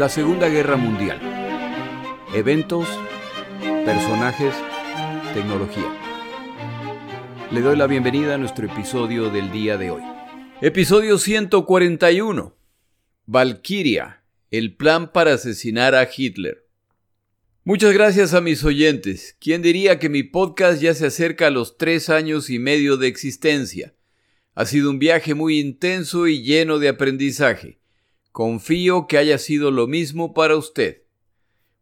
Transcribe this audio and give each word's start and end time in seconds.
La 0.00 0.08
Segunda 0.08 0.48
Guerra 0.48 0.78
Mundial. 0.78 1.20
Eventos, 2.34 2.88
personajes, 3.84 4.54
tecnología. 5.34 5.94
Le 7.50 7.60
doy 7.60 7.76
la 7.76 7.86
bienvenida 7.86 8.36
a 8.36 8.38
nuestro 8.38 8.64
episodio 8.64 9.28
del 9.28 9.52
día 9.52 9.76
de 9.76 9.90
hoy. 9.90 10.00
Episodio 10.62 11.18
141. 11.18 12.56
Valkyria, 13.26 14.24
el 14.50 14.74
plan 14.74 15.12
para 15.12 15.34
asesinar 15.34 15.94
a 15.94 16.08
Hitler. 16.10 16.66
Muchas 17.64 17.92
gracias 17.92 18.32
a 18.32 18.40
mis 18.40 18.64
oyentes. 18.64 19.36
¿Quién 19.38 19.60
diría 19.60 19.98
que 19.98 20.08
mi 20.08 20.22
podcast 20.22 20.80
ya 20.80 20.94
se 20.94 21.08
acerca 21.08 21.48
a 21.48 21.50
los 21.50 21.76
tres 21.76 22.08
años 22.08 22.48
y 22.48 22.58
medio 22.58 22.96
de 22.96 23.08
existencia? 23.08 23.94
Ha 24.54 24.64
sido 24.64 24.88
un 24.88 24.98
viaje 24.98 25.34
muy 25.34 25.60
intenso 25.60 26.26
y 26.26 26.42
lleno 26.42 26.78
de 26.78 26.88
aprendizaje. 26.88 27.79
Confío 28.32 29.06
que 29.06 29.18
haya 29.18 29.38
sido 29.38 29.70
lo 29.70 29.86
mismo 29.86 30.34
para 30.34 30.56
usted. 30.56 31.02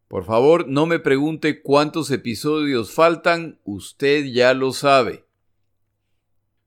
Por 0.09 0.25
favor, 0.25 0.67
no 0.67 0.87
me 0.87 0.99
pregunte 0.99 1.61
cuántos 1.61 2.11
episodios 2.11 2.93
faltan, 2.93 3.61
usted 3.65 4.25
ya 4.25 4.55
lo 4.55 4.73
sabe. 4.73 5.27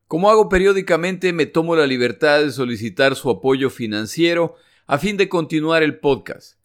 Como 0.08 0.30
hago 0.30 0.50
periódicamente, 0.50 1.34
me 1.34 1.48
tomo 1.48 1.76
la 1.76 1.88
libertad 1.88 2.42
de 2.42 2.52
solicitar 2.52 3.16
su 3.16 3.30
apoyo 3.30 3.70
financiero 3.70 4.56
a 4.86 5.00
fin 5.00 5.18
de 5.18 5.30
continuar 5.30 5.82
el 5.82 6.00
podcast. 6.00 6.60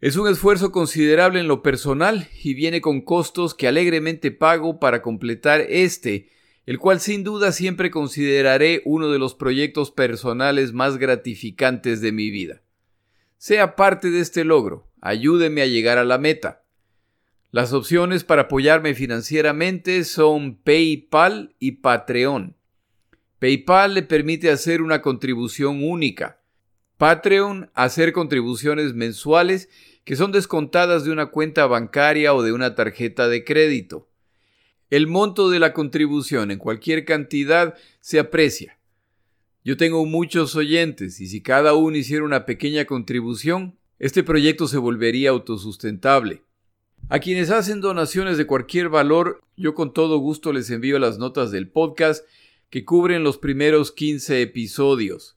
Es 0.00 0.16
un 0.16 0.28
esfuerzo 0.28 0.72
considerable 0.72 1.40
en 1.40 1.48
lo 1.48 1.62
personal 1.62 2.28
y 2.42 2.54
viene 2.54 2.80
con 2.80 3.02
costos 3.02 3.54
que 3.54 3.68
alegremente 3.68 4.30
pago 4.30 4.80
para 4.80 5.02
completar 5.02 5.60
este, 5.60 6.28
el 6.70 6.78
cual 6.78 7.00
sin 7.00 7.24
duda 7.24 7.50
siempre 7.50 7.90
consideraré 7.90 8.80
uno 8.84 9.10
de 9.10 9.18
los 9.18 9.34
proyectos 9.34 9.90
personales 9.90 10.72
más 10.72 10.98
gratificantes 10.98 12.00
de 12.00 12.12
mi 12.12 12.30
vida. 12.30 12.62
Sea 13.38 13.74
parte 13.74 14.12
de 14.12 14.20
este 14.20 14.44
logro, 14.44 14.88
ayúdeme 15.00 15.62
a 15.62 15.66
llegar 15.66 15.98
a 15.98 16.04
la 16.04 16.16
meta. 16.16 16.62
Las 17.50 17.72
opciones 17.72 18.22
para 18.22 18.42
apoyarme 18.42 18.94
financieramente 18.94 20.04
son 20.04 20.58
PayPal 20.62 21.56
y 21.58 21.72
Patreon. 21.72 22.56
PayPal 23.40 23.94
le 23.94 24.04
permite 24.04 24.48
hacer 24.48 24.80
una 24.80 25.02
contribución 25.02 25.82
única. 25.82 26.40
Patreon 26.98 27.72
hacer 27.74 28.12
contribuciones 28.12 28.94
mensuales 28.94 29.68
que 30.04 30.14
son 30.14 30.30
descontadas 30.30 31.02
de 31.02 31.10
una 31.10 31.32
cuenta 31.32 31.66
bancaria 31.66 32.32
o 32.32 32.44
de 32.44 32.52
una 32.52 32.76
tarjeta 32.76 33.26
de 33.26 33.42
crédito. 33.42 34.09
El 34.90 35.06
monto 35.06 35.50
de 35.50 35.60
la 35.60 35.72
contribución 35.72 36.50
en 36.50 36.58
cualquier 36.58 37.04
cantidad 37.04 37.76
se 38.00 38.18
aprecia. 38.18 38.76
Yo 39.64 39.76
tengo 39.76 40.04
muchos 40.04 40.56
oyentes 40.56 41.20
y 41.20 41.28
si 41.28 41.42
cada 41.42 41.74
uno 41.74 41.96
hiciera 41.96 42.24
una 42.24 42.44
pequeña 42.44 42.86
contribución, 42.86 43.78
este 44.00 44.24
proyecto 44.24 44.66
se 44.66 44.78
volvería 44.78 45.30
autosustentable. 45.30 46.42
A 47.08 47.20
quienes 47.20 47.50
hacen 47.50 47.80
donaciones 47.80 48.36
de 48.36 48.46
cualquier 48.46 48.88
valor, 48.88 49.42
yo 49.56 49.74
con 49.74 49.92
todo 49.92 50.18
gusto 50.18 50.52
les 50.52 50.70
envío 50.70 50.98
las 50.98 51.18
notas 51.18 51.52
del 51.52 51.68
podcast 51.68 52.26
que 52.68 52.84
cubren 52.84 53.22
los 53.22 53.38
primeros 53.38 53.92
15 53.92 54.42
episodios. 54.42 55.36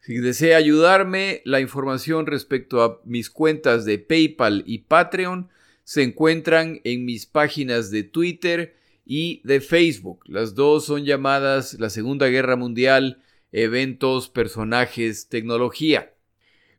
Si 0.00 0.16
desea 0.16 0.56
ayudarme, 0.56 1.42
la 1.44 1.60
información 1.60 2.26
respecto 2.26 2.82
a 2.82 3.00
mis 3.04 3.28
cuentas 3.28 3.84
de 3.84 3.98
PayPal 3.98 4.64
y 4.66 4.78
Patreon 4.78 5.48
se 5.82 6.02
encuentran 6.02 6.80
en 6.84 7.04
mis 7.04 7.26
páginas 7.26 7.90
de 7.90 8.02
Twitter 8.02 8.76
y 9.04 9.40
de 9.44 9.60
Facebook. 9.60 10.24
Las 10.26 10.54
dos 10.54 10.86
son 10.86 11.04
llamadas 11.04 11.74
la 11.74 11.90
Segunda 11.90 12.28
Guerra 12.28 12.56
Mundial, 12.56 13.22
eventos, 13.52 14.28
personajes, 14.28 15.28
tecnología. 15.28 16.14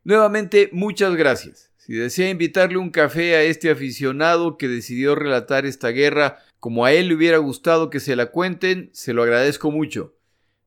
Nuevamente, 0.04 0.68
muchas 0.72 1.14
gracias. 1.16 1.70
Si 1.76 1.94
desea 1.94 2.30
invitarle 2.30 2.78
un 2.78 2.90
café 2.90 3.36
a 3.36 3.42
este 3.42 3.70
aficionado 3.70 4.58
que 4.58 4.66
decidió 4.68 5.14
relatar 5.14 5.66
esta 5.66 5.90
guerra 5.90 6.38
como 6.58 6.84
a 6.84 6.92
él 6.92 7.08
le 7.08 7.14
hubiera 7.14 7.38
gustado 7.38 7.90
que 7.90 8.00
se 8.00 8.16
la 8.16 8.26
cuenten, 8.26 8.90
se 8.92 9.12
lo 9.12 9.22
agradezco 9.22 9.70
mucho. 9.70 10.16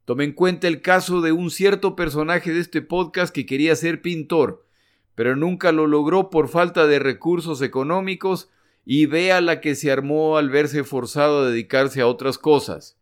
Tome 0.06 0.24
en 0.24 0.32
cuenta 0.32 0.68
el 0.68 0.82
caso 0.82 1.22
de 1.22 1.34
un 1.34 1.52
cierto 1.52 1.96
personaje 1.96 2.54
de 2.54 2.62
este 2.62 2.82
podcast 2.82 3.34
que 3.34 3.46
quería 3.46 3.76
ser 3.76 4.02
pintor, 4.02 4.66
pero 5.14 5.36
nunca 5.36 5.72
lo 5.72 5.88
logró 5.88 6.30
por 6.30 6.48
falta 6.48 6.88
de 6.88 7.00
recursos 7.00 7.62
económicos 7.62 8.50
y 8.92 9.06
vea 9.06 9.40
la 9.40 9.62
que 9.62 9.76
se 9.76 9.92
armó 9.92 10.38
al 10.38 10.50
verse 10.50 10.84
forzado 10.84 11.42
a 11.44 11.52
dedicarse 11.52 12.02
a 12.02 12.08
otras 12.08 12.40
cosas. 12.40 12.98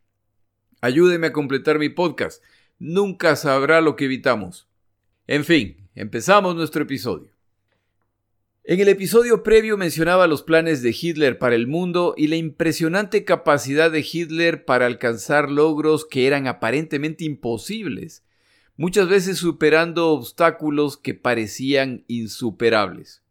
Ayúdeme 0.81 1.27
a 1.27 1.31
completar 1.31 1.79
mi 1.79 1.87
podcast. 1.87 2.43
Nunca 2.77 3.37
sabrá 3.37 3.79
lo 3.79 3.95
que 3.95 4.03
evitamos. 4.03 4.67
En 5.27 5.45
fin, 5.45 5.87
empezamos 5.95 6.57
nuestro 6.57 6.83
episodio. 6.83 7.31
En 8.65 8.81
el 8.81 8.89
episodio 8.89 9.43
previo 9.43 9.77
mencionaba 9.77 10.27
los 10.27 10.43
planes 10.43 10.81
de 10.81 10.93
Hitler 10.93 11.39
para 11.39 11.55
el 11.55 11.67
mundo 11.67 12.15
y 12.17 12.27
la 12.27 12.35
impresionante 12.35 13.23
capacidad 13.23 13.89
de 13.89 14.05
Hitler 14.11 14.65
para 14.65 14.87
alcanzar 14.87 15.49
logros 15.49 16.03
que 16.03 16.27
eran 16.27 16.47
aparentemente 16.47 17.23
imposibles, 17.23 18.25
muchas 18.75 19.07
veces 19.07 19.37
superando 19.37 20.09
obstáculos 20.09 20.97
que 20.97 21.13
parecían 21.13 22.03
insuperables. 22.07 23.21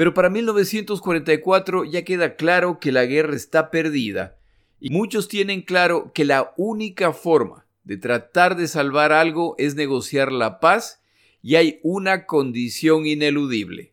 Pero 0.00 0.14
para 0.14 0.30
1944 0.30 1.84
ya 1.84 2.06
queda 2.06 2.34
claro 2.36 2.80
que 2.80 2.90
la 2.90 3.04
guerra 3.04 3.36
está 3.36 3.70
perdida 3.70 4.38
y 4.80 4.88
muchos 4.88 5.28
tienen 5.28 5.60
claro 5.60 6.12
que 6.14 6.24
la 6.24 6.54
única 6.56 7.12
forma 7.12 7.66
de 7.84 7.98
tratar 7.98 8.56
de 8.56 8.66
salvar 8.66 9.12
algo 9.12 9.56
es 9.58 9.74
negociar 9.74 10.32
la 10.32 10.58
paz 10.58 11.02
y 11.42 11.56
hay 11.56 11.80
una 11.82 12.24
condición 12.24 13.06
ineludible. 13.06 13.92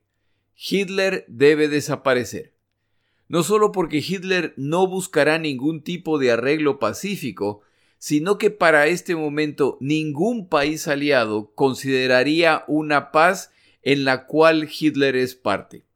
Hitler 0.56 1.26
debe 1.28 1.68
desaparecer. 1.68 2.54
No 3.28 3.44
solo 3.44 3.74
porque 3.74 3.98
Hitler 3.98 4.54
no 4.56 4.88
buscará 4.88 5.38
ningún 5.40 5.84
tipo 5.84 6.20
de 6.20 6.32
arreglo 6.32 6.80
pacífico, 6.80 7.64
sino 7.98 8.38
que 8.38 8.50
para 8.50 8.88
este 8.88 9.18
momento 9.18 9.78
ningún 9.82 10.48
país 10.48 10.88
aliado 10.88 11.52
consideraría 11.54 12.64
una 12.70 13.12
paz 13.12 13.52
en 13.82 14.06
la 14.06 14.26
cual 14.26 14.70
Hitler 14.72 15.18
es 15.18 15.36
parte. 15.36 15.87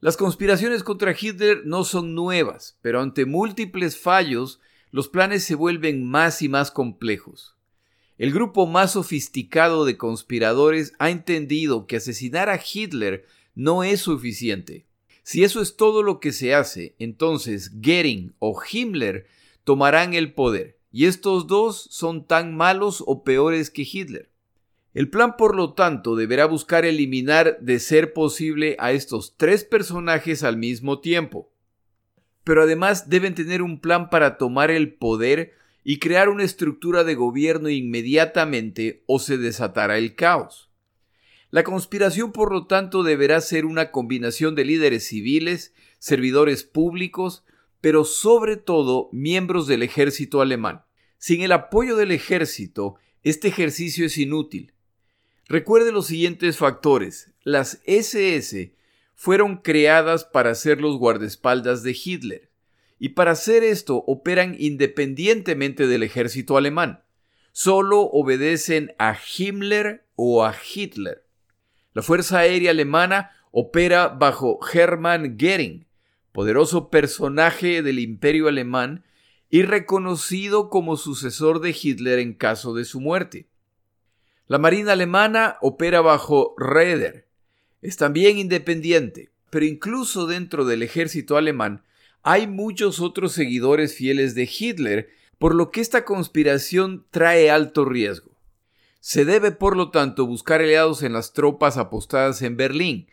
Las 0.00 0.18
conspiraciones 0.18 0.82
contra 0.82 1.16
Hitler 1.18 1.62
no 1.64 1.82
son 1.82 2.14
nuevas, 2.14 2.78
pero 2.82 3.00
ante 3.00 3.24
múltiples 3.24 3.98
fallos, 3.98 4.60
los 4.90 5.08
planes 5.08 5.44
se 5.44 5.54
vuelven 5.54 6.04
más 6.04 6.42
y 6.42 6.50
más 6.50 6.70
complejos. 6.70 7.56
El 8.18 8.30
grupo 8.30 8.66
más 8.66 8.92
sofisticado 8.92 9.86
de 9.86 9.96
conspiradores 9.96 10.92
ha 10.98 11.10
entendido 11.10 11.86
que 11.86 11.96
asesinar 11.96 12.50
a 12.50 12.60
Hitler 12.60 13.24
no 13.54 13.84
es 13.84 14.02
suficiente. 14.02 14.86
Si 15.22 15.44
eso 15.44 15.62
es 15.62 15.76
todo 15.76 16.02
lo 16.02 16.20
que 16.20 16.32
se 16.32 16.54
hace, 16.54 16.94
entonces 16.98 17.80
Goering 17.80 18.34
o 18.38 18.60
Himmler 18.70 19.26
tomarán 19.64 20.12
el 20.12 20.34
poder, 20.34 20.78
y 20.92 21.06
estos 21.06 21.46
dos 21.46 21.88
son 21.90 22.26
tan 22.26 22.54
malos 22.54 23.02
o 23.06 23.24
peores 23.24 23.70
que 23.70 23.82
Hitler. 23.90 24.30
El 24.96 25.10
plan, 25.10 25.36
por 25.36 25.54
lo 25.54 25.74
tanto, 25.74 26.16
deberá 26.16 26.46
buscar 26.46 26.86
eliminar 26.86 27.58
de 27.60 27.80
ser 27.80 28.14
posible 28.14 28.76
a 28.78 28.92
estos 28.92 29.36
tres 29.36 29.62
personajes 29.62 30.42
al 30.42 30.56
mismo 30.56 31.00
tiempo. 31.00 31.52
Pero 32.44 32.62
además 32.62 33.10
deben 33.10 33.34
tener 33.34 33.60
un 33.60 33.78
plan 33.82 34.08
para 34.08 34.38
tomar 34.38 34.70
el 34.70 34.94
poder 34.94 35.52
y 35.84 35.98
crear 35.98 36.30
una 36.30 36.44
estructura 36.44 37.04
de 37.04 37.14
gobierno 37.14 37.68
inmediatamente 37.68 39.02
o 39.06 39.18
se 39.18 39.36
desatará 39.36 39.98
el 39.98 40.14
caos. 40.14 40.70
La 41.50 41.62
conspiración, 41.62 42.32
por 42.32 42.50
lo 42.50 42.66
tanto, 42.66 43.02
deberá 43.02 43.42
ser 43.42 43.66
una 43.66 43.90
combinación 43.90 44.54
de 44.54 44.64
líderes 44.64 45.06
civiles, 45.06 45.74
servidores 45.98 46.64
públicos, 46.64 47.44
pero 47.82 48.06
sobre 48.06 48.56
todo 48.56 49.10
miembros 49.12 49.66
del 49.66 49.82
ejército 49.82 50.40
alemán. 50.40 50.86
Sin 51.18 51.42
el 51.42 51.52
apoyo 51.52 51.96
del 51.96 52.12
ejército, 52.12 52.94
este 53.22 53.48
ejercicio 53.48 54.06
es 54.06 54.16
inútil. 54.16 54.72
Recuerde 55.48 55.92
los 55.92 56.08
siguientes 56.08 56.56
factores. 56.56 57.32
Las 57.44 57.80
SS 57.84 58.74
fueron 59.14 59.58
creadas 59.58 60.24
para 60.24 60.54
ser 60.56 60.80
los 60.80 60.98
guardaespaldas 60.98 61.84
de 61.84 61.96
Hitler, 62.04 62.50
y 62.98 63.10
para 63.10 63.30
hacer 63.32 63.62
esto 63.62 64.02
operan 64.08 64.56
independientemente 64.58 65.86
del 65.86 66.02
ejército 66.02 66.56
alemán. 66.56 67.04
Solo 67.52 68.00
obedecen 68.02 68.94
a 68.98 69.16
Himmler 69.16 70.04
o 70.16 70.44
a 70.44 70.52
Hitler. 70.74 71.24
La 71.94 72.02
Fuerza 72.02 72.40
Aérea 72.40 72.72
Alemana 72.72 73.30
opera 73.52 74.08
bajo 74.08 74.58
Hermann 74.72 75.38
Goering, 75.38 75.86
poderoso 76.32 76.90
personaje 76.90 77.82
del 77.82 78.00
Imperio 78.00 78.48
Alemán 78.48 79.04
y 79.48 79.62
reconocido 79.62 80.70
como 80.70 80.96
sucesor 80.96 81.60
de 81.60 81.74
Hitler 81.80 82.18
en 82.18 82.34
caso 82.34 82.74
de 82.74 82.84
su 82.84 83.00
muerte. 83.00 83.46
La 84.48 84.58
Marina 84.58 84.92
alemana 84.92 85.56
opera 85.60 86.00
bajo 86.02 86.54
Raeder. 86.56 87.26
Es 87.82 87.96
también 87.96 88.38
independiente, 88.38 89.30
pero 89.50 89.64
incluso 89.64 90.28
dentro 90.28 90.64
del 90.64 90.84
ejército 90.84 91.36
alemán 91.36 91.82
hay 92.22 92.46
muchos 92.46 93.00
otros 93.00 93.32
seguidores 93.32 93.96
fieles 93.96 94.36
de 94.36 94.48
Hitler, 94.48 95.08
por 95.38 95.52
lo 95.52 95.72
que 95.72 95.80
esta 95.80 96.04
conspiración 96.04 97.06
trae 97.10 97.50
alto 97.50 97.84
riesgo. 97.84 98.30
Se 99.00 99.24
debe, 99.24 99.50
por 99.50 99.76
lo 99.76 99.90
tanto, 99.90 100.26
buscar 100.26 100.60
aliados 100.60 101.02
en 101.02 101.12
las 101.12 101.32
tropas 101.32 101.76
apostadas 101.76 102.40
en 102.42 102.56
Berlín, 102.56 103.08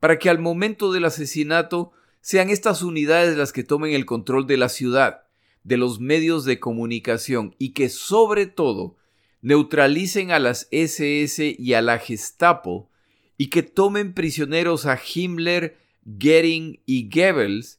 para 0.00 0.18
que 0.18 0.28
al 0.28 0.38
momento 0.38 0.92
del 0.92 1.06
asesinato 1.06 1.92
sean 2.20 2.50
estas 2.50 2.82
unidades 2.82 3.38
las 3.38 3.52
que 3.52 3.64
tomen 3.64 3.92
el 3.92 4.04
control 4.04 4.46
de 4.46 4.58
la 4.58 4.68
ciudad, 4.68 5.24
de 5.62 5.78
los 5.78 5.98
medios 5.98 6.44
de 6.44 6.60
comunicación 6.60 7.54
y 7.58 7.72
que 7.72 7.88
sobre 7.88 8.46
todo 8.46 8.96
neutralicen 9.44 10.32
a 10.32 10.38
las 10.38 10.68
SS 10.70 11.54
y 11.58 11.74
a 11.74 11.82
la 11.82 11.98
Gestapo 11.98 12.88
y 13.36 13.50
que 13.50 13.62
tomen 13.62 14.14
prisioneros 14.14 14.86
a 14.86 14.98
Himmler, 14.98 15.76
Goering 16.06 16.80
y 16.86 17.10
Goebbels 17.10 17.78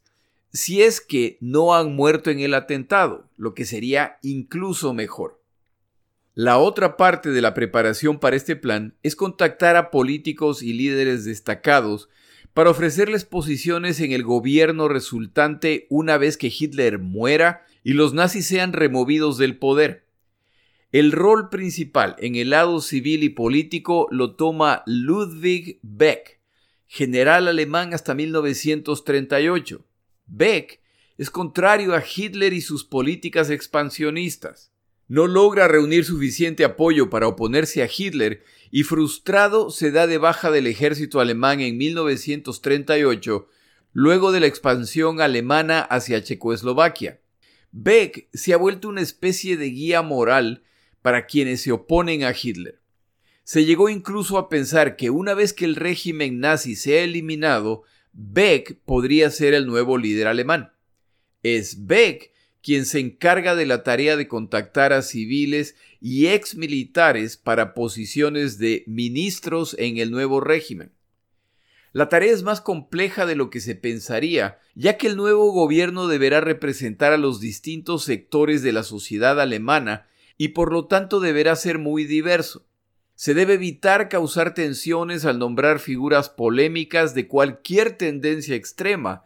si 0.54 0.84
es 0.84 1.02
que 1.02 1.38
no 1.42 1.76
han 1.76 1.96
muerto 1.96 2.30
en 2.30 2.40
el 2.40 2.54
atentado, 2.54 3.28
lo 3.36 3.56
que 3.56 3.66
sería 3.66 4.20
incluso 4.22 4.94
mejor. 4.94 5.42
La 6.36 6.60
otra 6.60 6.98
parte 6.98 7.32
de 7.32 7.42
la 7.42 7.56
preparación 7.56 8.20
para 8.20 8.36
este 8.36 8.56
plan 8.56 8.96
es 9.02 9.16
contactar 9.16 9.76
a 9.76 9.90
políticos 9.90 10.62
y 10.62 10.72
líderes 10.74 11.26
destacados 11.26 12.10
para 12.54 12.70
ofrecerles 12.70 13.26
posiciones 13.26 14.00
en 14.00 14.12
el 14.12 14.24
gobierno 14.24 14.88
resultante 14.88 15.88
una 15.90 16.20
vez 16.20 16.38
que 16.38 16.54
Hitler 16.56 17.00
muera 17.00 17.66
y 17.84 17.94
los 17.94 18.14
nazis 18.14 18.46
sean 18.46 18.72
removidos 18.72 19.40
del 19.40 19.58
poder. 19.58 20.05
El 20.96 21.12
rol 21.12 21.50
principal 21.50 22.16
en 22.20 22.36
el 22.36 22.52
lado 22.52 22.80
civil 22.80 23.26
y 23.26 23.28
político 23.28 24.08
lo 24.12 24.36
toma 24.38 24.82
Ludwig 24.86 25.78
Beck, 25.82 26.40
general 26.88 27.50
alemán 27.50 27.94
hasta 27.94 28.14
1938. 28.14 29.86
Beck 30.26 30.80
es 31.18 31.30
contrario 31.30 31.96
a 31.96 32.02
Hitler 32.02 32.54
y 32.54 32.62
sus 32.62 32.86
políticas 32.86 33.50
expansionistas. 33.50 34.72
No 35.10 35.28
logra 35.28 35.68
reunir 35.68 36.06
suficiente 36.06 36.64
apoyo 36.64 37.10
para 37.10 37.28
oponerse 37.28 37.84
a 37.84 37.90
Hitler 37.94 38.46
y 38.72 38.84
frustrado 38.84 39.72
se 39.72 39.92
da 39.92 40.08
de 40.08 40.18
baja 40.18 40.50
del 40.50 40.66
ejército 40.66 41.20
alemán 41.20 41.60
en 41.60 41.78
1938, 41.78 43.50
luego 43.92 44.32
de 44.32 44.40
la 44.40 44.48
expansión 44.48 45.20
alemana 45.20 45.82
hacia 45.82 46.24
Checoslovaquia. 46.24 47.20
Beck 47.74 48.30
se 48.34 48.54
ha 48.54 48.58
vuelto 48.58 48.88
una 48.88 49.02
especie 49.02 49.58
de 49.58 49.72
guía 49.72 50.02
moral 50.02 50.62
para 51.06 51.28
quienes 51.28 51.62
se 51.62 51.72
oponen 51.72 52.24
a 52.24 52.34
Hitler. 52.34 52.80
Se 53.44 53.64
llegó 53.64 53.90
incluso 53.90 54.40
a 54.40 54.50
pensar 54.50 54.96
que 54.96 55.12
una 55.12 55.36
vez 55.36 55.54
que 55.54 55.66
el 55.66 55.76
régimen 55.76 56.40
nazi 56.40 56.76
sea 56.76 57.04
eliminado, 57.04 57.84
Beck 58.12 58.80
podría 58.86 59.30
ser 59.30 59.54
el 59.54 59.68
nuevo 59.68 60.00
líder 60.00 60.26
alemán. 60.26 60.72
Es 61.44 61.86
Beck 61.86 62.32
quien 62.64 62.88
se 62.88 63.02
encarga 63.02 63.54
de 63.54 63.68
la 63.68 63.84
tarea 63.84 64.18
de 64.18 64.28
contactar 64.28 64.94
a 64.94 65.04
civiles 65.04 65.76
y 66.02 66.26
exmilitares 66.26 67.38
para 67.38 67.76
posiciones 67.76 68.58
de 68.58 68.84
ministros 68.88 69.76
en 69.78 70.00
el 70.00 70.10
nuevo 70.10 70.40
régimen. 70.40 70.92
La 71.94 72.10
tarea 72.10 72.34
es 72.34 72.42
más 72.42 72.62
compleja 72.62 73.28
de 73.28 73.36
lo 73.36 73.52
que 73.52 73.62
se 73.62 73.76
pensaría, 73.76 74.58
ya 74.74 74.98
que 74.98 75.06
el 75.06 75.18
nuevo 75.18 75.52
gobierno 75.52 76.08
deberá 76.08 76.42
representar 76.42 77.14
a 77.14 77.18
los 77.18 77.40
distintos 77.40 78.04
sectores 78.06 78.64
de 78.64 78.72
la 78.72 78.82
sociedad 78.82 79.40
alemana 79.40 80.08
y 80.38 80.50
por 80.50 80.72
lo 80.72 80.86
tanto 80.86 81.20
deberá 81.20 81.56
ser 81.56 81.80
muy 81.80 82.06
diverso. 82.06 82.66
Se 83.16 83.34
debe 83.34 83.54
evitar 83.54 84.10
causar 84.10 84.54
tensiones 84.54 85.26
al 85.26 85.40
nombrar 85.40 85.80
figuras 85.80 86.30
polémicas 86.30 87.14
de 87.14 87.28
cualquier 87.28 87.98
tendencia 87.98 88.56
extrema, 88.56 89.24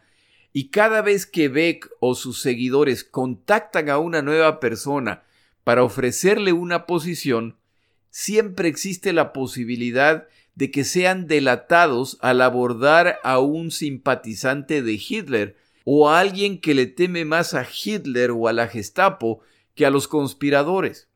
y 0.53 0.69
cada 0.69 1.01
vez 1.01 1.25
que 1.25 1.47
Beck 1.47 1.89
o 1.99 2.15
sus 2.15 2.41
seguidores 2.41 3.03
contactan 3.03 3.89
a 3.89 3.97
una 3.97 4.21
nueva 4.21 4.59
persona 4.59 5.23
para 5.63 5.83
ofrecerle 5.83 6.53
una 6.53 6.85
posición, 6.85 7.57
siempre 8.09 8.67
existe 8.67 9.13
la 9.13 9.33
posibilidad 9.33 10.27
de 10.55 10.71
que 10.71 10.83
sean 10.83 11.27
delatados 11.27 12.17
al 12.21 12.41
abordar 12.41 13.19
a 13.23 13.39
un 13.39 13.71
simpatizante 13.71 14.81
de 14.81 14.93
Hitler 14.93 15.55
o 15.85 16.09
a 16.09 16.19
alguien 16.19 16.59
que 16.59 16.73
le 16.73 16.85
teme 16.85 17.25
más 17.25 17.53
a 17.53 17.65
Hitler 17.65 18.31
o 18.31 18.47
a 18.47 18.53
la 18.53 18.67
Gestapo 18.67 19.41
que 19.79 19.85
a 19.85 19.91
los 19.91 20.09
conspiradores. 20.09 21.07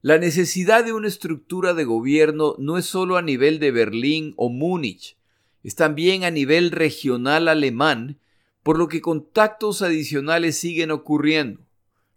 La 0.00 0.16
necesidad 0.16 0.82
de 0.82 0.94
una 0.94 1.08
estructura 1.08 1.74
de 1.74 1.84
gobierno 1.84 2.54
no 2.56 2.78
es 2.78 2.86
solo 2.86 3.18
a 3.18 3.22
nivel 3.22 3.58
de 3.58 3.70
Berlín 3.70 4.32
o 4.38 4.48
Múnich, 4.48 5.18
es 5.62 5.74
también 5.74 6.24
a 6.24 6.30
nivel 6.30 6.70
regional 6.70 7.48
alemán, 7.48 8.18
por 8.62 8.78
lo 8.78 8.88
que 8.88 9.02
contactos 9.02 9.82
adicionales 9.82 10.56
siguen 10.56 10.90
ocurriendo, 10.90 11.60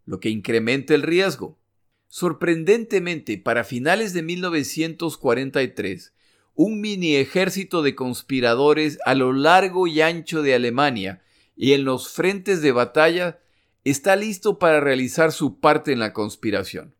lo 0.05 0.21
que 0.21 0.29
incrementa 0.29 0.95
el 0.95 1.01
riesgo. 1.01 1.59
Sorprendentemente, 2.07 3.37
para 3.37 3.65
finales 3.65 4.13
de 4.13 4.21
1943, 4.21 6.13
un 6.55 6.79
mini 6.79 7.17
ejército 7.17 7.81
de 7.81 7.95
conspiradores 7.95 8.97
a 9.03 9.13
lo 9.13 9.33
largo 9.33 9.87
y 9.87 9.99
ancho 9.99 10.41
de 10.41 10.55
Alemania 10.55 11.21
y 11.57 11.73
en 11.73 11.83
los 11.83 12.13
frentes 12.13 12.61
de 12.61 12.71
batalla 12.71 13.42
está 13.83 14.15
listo 14.15 14.59
para 14.59 14.79
realizar 14.79 15.31
su 15.31 15.59
parte 15.59 15.91
en 15.91 15.99
la 15.99 16.13
conspiración. 16.13 16.95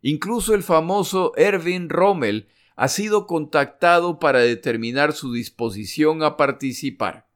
Incluso 0.00 0.54
el 0.54 0.62
famoso 0.62 1.32
Erwin 1.36 1.88
Rommel 1.88 2.48
ha 2.76 2.88
sido 2.88 3.26
contactado 3.26 4.18
para 4.18 4.40
determinar 4.40 5.12
su 5.12 5.32
disposición 5.32 6.22
a 6.22 6.36
participar. 6.36 7.28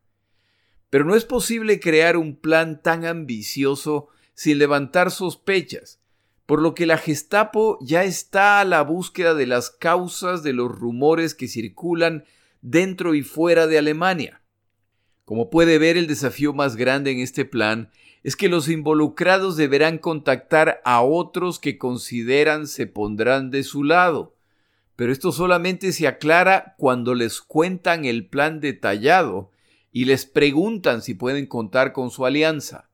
Pero 0.91 1.05
no 1.05 1.15
es 1.15 1.25
posible 1.25 1.81
crear 1.81 2.17
un 2.17 2.37
plan 2.37 2.83
tan 2.83 3.05
ambicioso 3.05 4.09
sin 4.35 4.59
levantar 4.59 5.11
sospechas, 5.11 6.01
por 6.47 6.63
lo 6.63 6.75
que 6.75 6.87
la 6.87 6.97
Gestapo 6.97 7.79
ya 7.83 8.05
está 8.05 8.61
a 8.61 8.65
la 8.65 8.83
búsqueda 8.83 9.35
de 9.35 9.47
las 9.47 9.71
causas 9.71 10.43
de 10.43 10.55
los 10.55 10.71
rumores 10.71 11.35
que 11.35 11.47
circulan 11.47 12.25
dentro 12.63 13.15
y 13.15 13.23
fuera 13.23 13.67
de 13.67 13.79
Alemania. 13.79 14.43
Como 15.25 15.51
puede 15.51 15.79
ver, 15.79 15.99
el 15.99 16.07
desafío 16.07 16.55
más 16.55 16.77
grande 16.77 17.11
en 17.11 17.21
este 17.21 17.45
plan 17.45 17.91
es 18.29 18.37
que 18.37 18.49
los 18.49 18.69
involucrados 18.69 19.57
deberán 19.57 19.99
contactar 19.99 20.81
a 20.85 21.03
otros 21.03 21.59
que 21.59 21.79
consideran 21.79 22.67
se 22.67 22.87
pondrán 22.87 23.51
de 23.51 23.63
su 23.63 23.83
lado 23.83 24.39
pero 24.99 25.13
esto 25.13 25.31
solamente 25.31 25.93
se 25.93 26.09
aclara 26.09 26.75
cuando 26.77 27.15
les 27.15 27.41
cuentan 27.41 28.05
el 28.05 28.27
plan 28.27 28.59
detallado 28.59 29.53
y 29.93 30.07
les 30.07 30.27
preguntan 30.27 31.03
si 31.03 31.15
pueden 31.15 31.47
contar 31.47 31.93
con 31.93 32.11
su 32.11 32.27
alianza. 32.27 32.91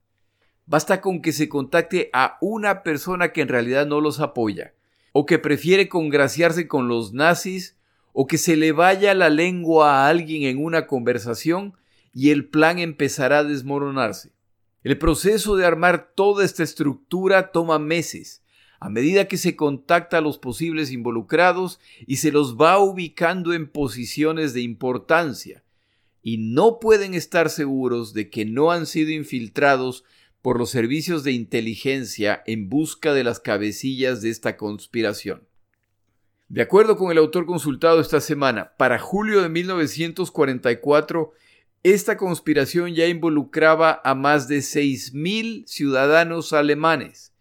Basta 0.66 1.00
con 1.00 1.22
que 1.22 1.32
se 1.32 1.48
contacte 1.48 2.10
a 2.12 2.36
una 2.42 2.82
persona 2.82 3.32
que 3.32 3.40
en 3.40 3.48
realidad 3.48 3.86
no 3.86 4.02
los 4.02 4.20
apoya, 4.20 4.74
o 5.12 5.24
que 5.24 5.38
prefiere 5.38 5.88
congraciarse 5.88 6.68
con 6.68 6.88
los 6.88 7.14
nazis, 7.14 7.74
o 8.12 8.26
que 8.26 8.36
se 8.36 8.58
le 8.58 8.72
vaya 8.72 9.14
la 9.14 9.30
lengua 9.30 10.04
a 10.04 10.08
alguien 10.08 10.42
en 10.42 10.62
una 10.62 10.86
conversación 10.86 11.72
y 12.12 12.32
el 12.32 12.44
plan 12.44 12.80
empezará 12.80 13.38
a 13.38 13.44
desmoronarse. 13.44 14.33
El 14.84 14.98
proceso 14.98 15.56
de 15.56 15.64
armar 15.64 16.12
toda 16.14 16.44
esta 16.44 16.62
estructura 16.62 17.52
toma 17.52 17.78
meses, 17.78 18.44
a 18.78 18.90
medida 18.90 19.28
que 19.28 19.38
se 19.38 19.56
contacta 19.56 20.18
a 20.18 20.20
los 20.20 20.36
posibles 20.36 20.92
involucrados 20.92 21.80
y 22.06 22.16
se 22.16 22.30
los 22.30 22.56
va 22.56 22.78
ubicando 22.78 23.54
en 23.54 23.66
posiciones 23.66 24.52
de 24.52 24.60
importancia, 24.60 25.64
y 26.22 26.36
no 26.36 26.80
pueden 26.80 27.14
estar 27.14 27.48
seguros 27.48 28.12
de 28.12 28.28
que 28.28 28.44
no 28.44 28.72
han 28.72 28.84
sido 28.84 29.10
infiltrados 29.10 30.04
por 30.42 30.58
los 30.58 30.68
servicios 30.68 31.24
de 31.24 31.32
inteligencia 31.32 32.42
en 32.46 32.68
busca 32.68 33.14
de 33.14 33.24
las 33.24 33.40
cabecillas 33.40 34.20
de 34.20 34.28
esta 34.28 34.58
conspiración. 34.58 35.48
De 36.48 36.60
acuerdo 36.60 36.98
con 36.98 37.10
el 37.10 37.16
autor 37.16 37.46
consultado 37.46 38.02
esta 38.02 38.20
semana, 38.20 38.74
para 38.76 38.98
julio 38.98 39.40
de 39.40 39.48
1944, 39.48 41.32
esta 41.84 42.16
conspiración 42.16 42.94
ya 42.94 43.06
involucraba 43.06 44.00
a 44.04 44.14
más 44.14 44.48
de 44.48 44.58
6.000 44.58 45.66
ciudadanos 45.66 46.54
alemanes, 46.54 47.34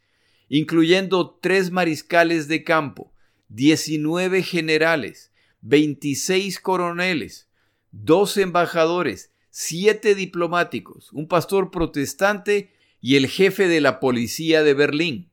incluyendo 0.50 1.40
tres 1.42 1.72
mariscales 1.72 2.50
de 2.50 2.66
campo, 2.66 3.14
19 3.48 4.44
generales, 4.44 5.32
26 5.62 6.60
coroneles, 6.60 7.48
dos 7.92 8.36
embajadores, 8.36 9.32
siete 9.50 10.14
diplomáticos, 10.14 11.14
un 11.14 11.30
pastor 11.30 11.72
protestante 11.72 12.74
y 13.00 13.16
el 13.16 13.28
jefe 13.28 13.70
de 13.70 13.80
la 13.80 14.02
policía 14.02 14.62
de 14.62 14.74
Berlín. 14.74 15.32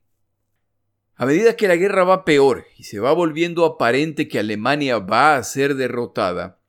A 1.16 1.26
medida 1.26 1.56
que 1.56 1.66
la 1.66 1.74
guerra 1.74 2.04
va 2.04 2.24
peor 2.24 2.64
y 2.78 2.84
se 2.84 3.00
va 3.00 3.12
volviendo 3.12 3.64
aparente 3.66 4.28
que 4.28 4.38
Alemania 4.38 4.98
va 4.98 5.34
a 5.34 5.42
ser 5.42 5.74
derrotada, 5.74 6.59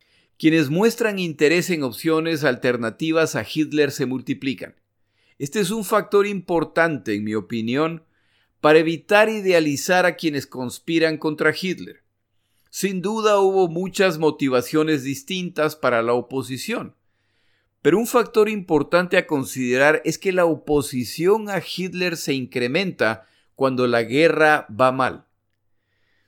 quienes 0.42 0.72
muestran 0.72 1.20
interés 1.20 1.70
en 1.70 1.84
opciones 1.84 2.44
alternativas 2.44 3.36
a 3.36 3.46
Hitler 3.48 3.92
se 3.92 4.08
multiplican. 4.08 4.74
Este 5.38 5.60
es 5.60 5.70
un 5.70 5.86
factor 5.86 6.26
importante, 6.26 7.14
en 7.14 7.24
mi 7.24 7.36
opinión, 7.36 8.04
para 8.60 8.80
evitar 8.80 9.30
idealizar 9.30 10.08
a 10.08 10.16
quienes 10.16 10.48
conspiran 10.48 11.20
contra 11.20 11.54
Hitler. 11.54 12.02
Sin 12.72 13.04
duda 13.04 13.40
hubo 13.40 13.68
muchas 13.68 14.18
motivaciones 14.18 15.04
distintas 15.04 15.76
para 15.76 16.02
la 16.02 16.14
oposición, 16.14 16.96
pero 17.84 18.00
un 18.00 18.08
factor 18.08 18.50
importante 18.50 19.18
a 19.18 19.28
considerar 19.28 20.02
es 20.06 20.18
que 20.18 20.32
la 20.32 20.46
oposición 20.46 21.52
a 21.52 21.62
Hitler 21.62 22.18
se 22.18 22.34
incrementa 22.34 23.28
cuando 23.54 23.86
la 23.86 24.02
guerra 24.02 24.66
va 24.72 24.92
mal. 24.92 25.28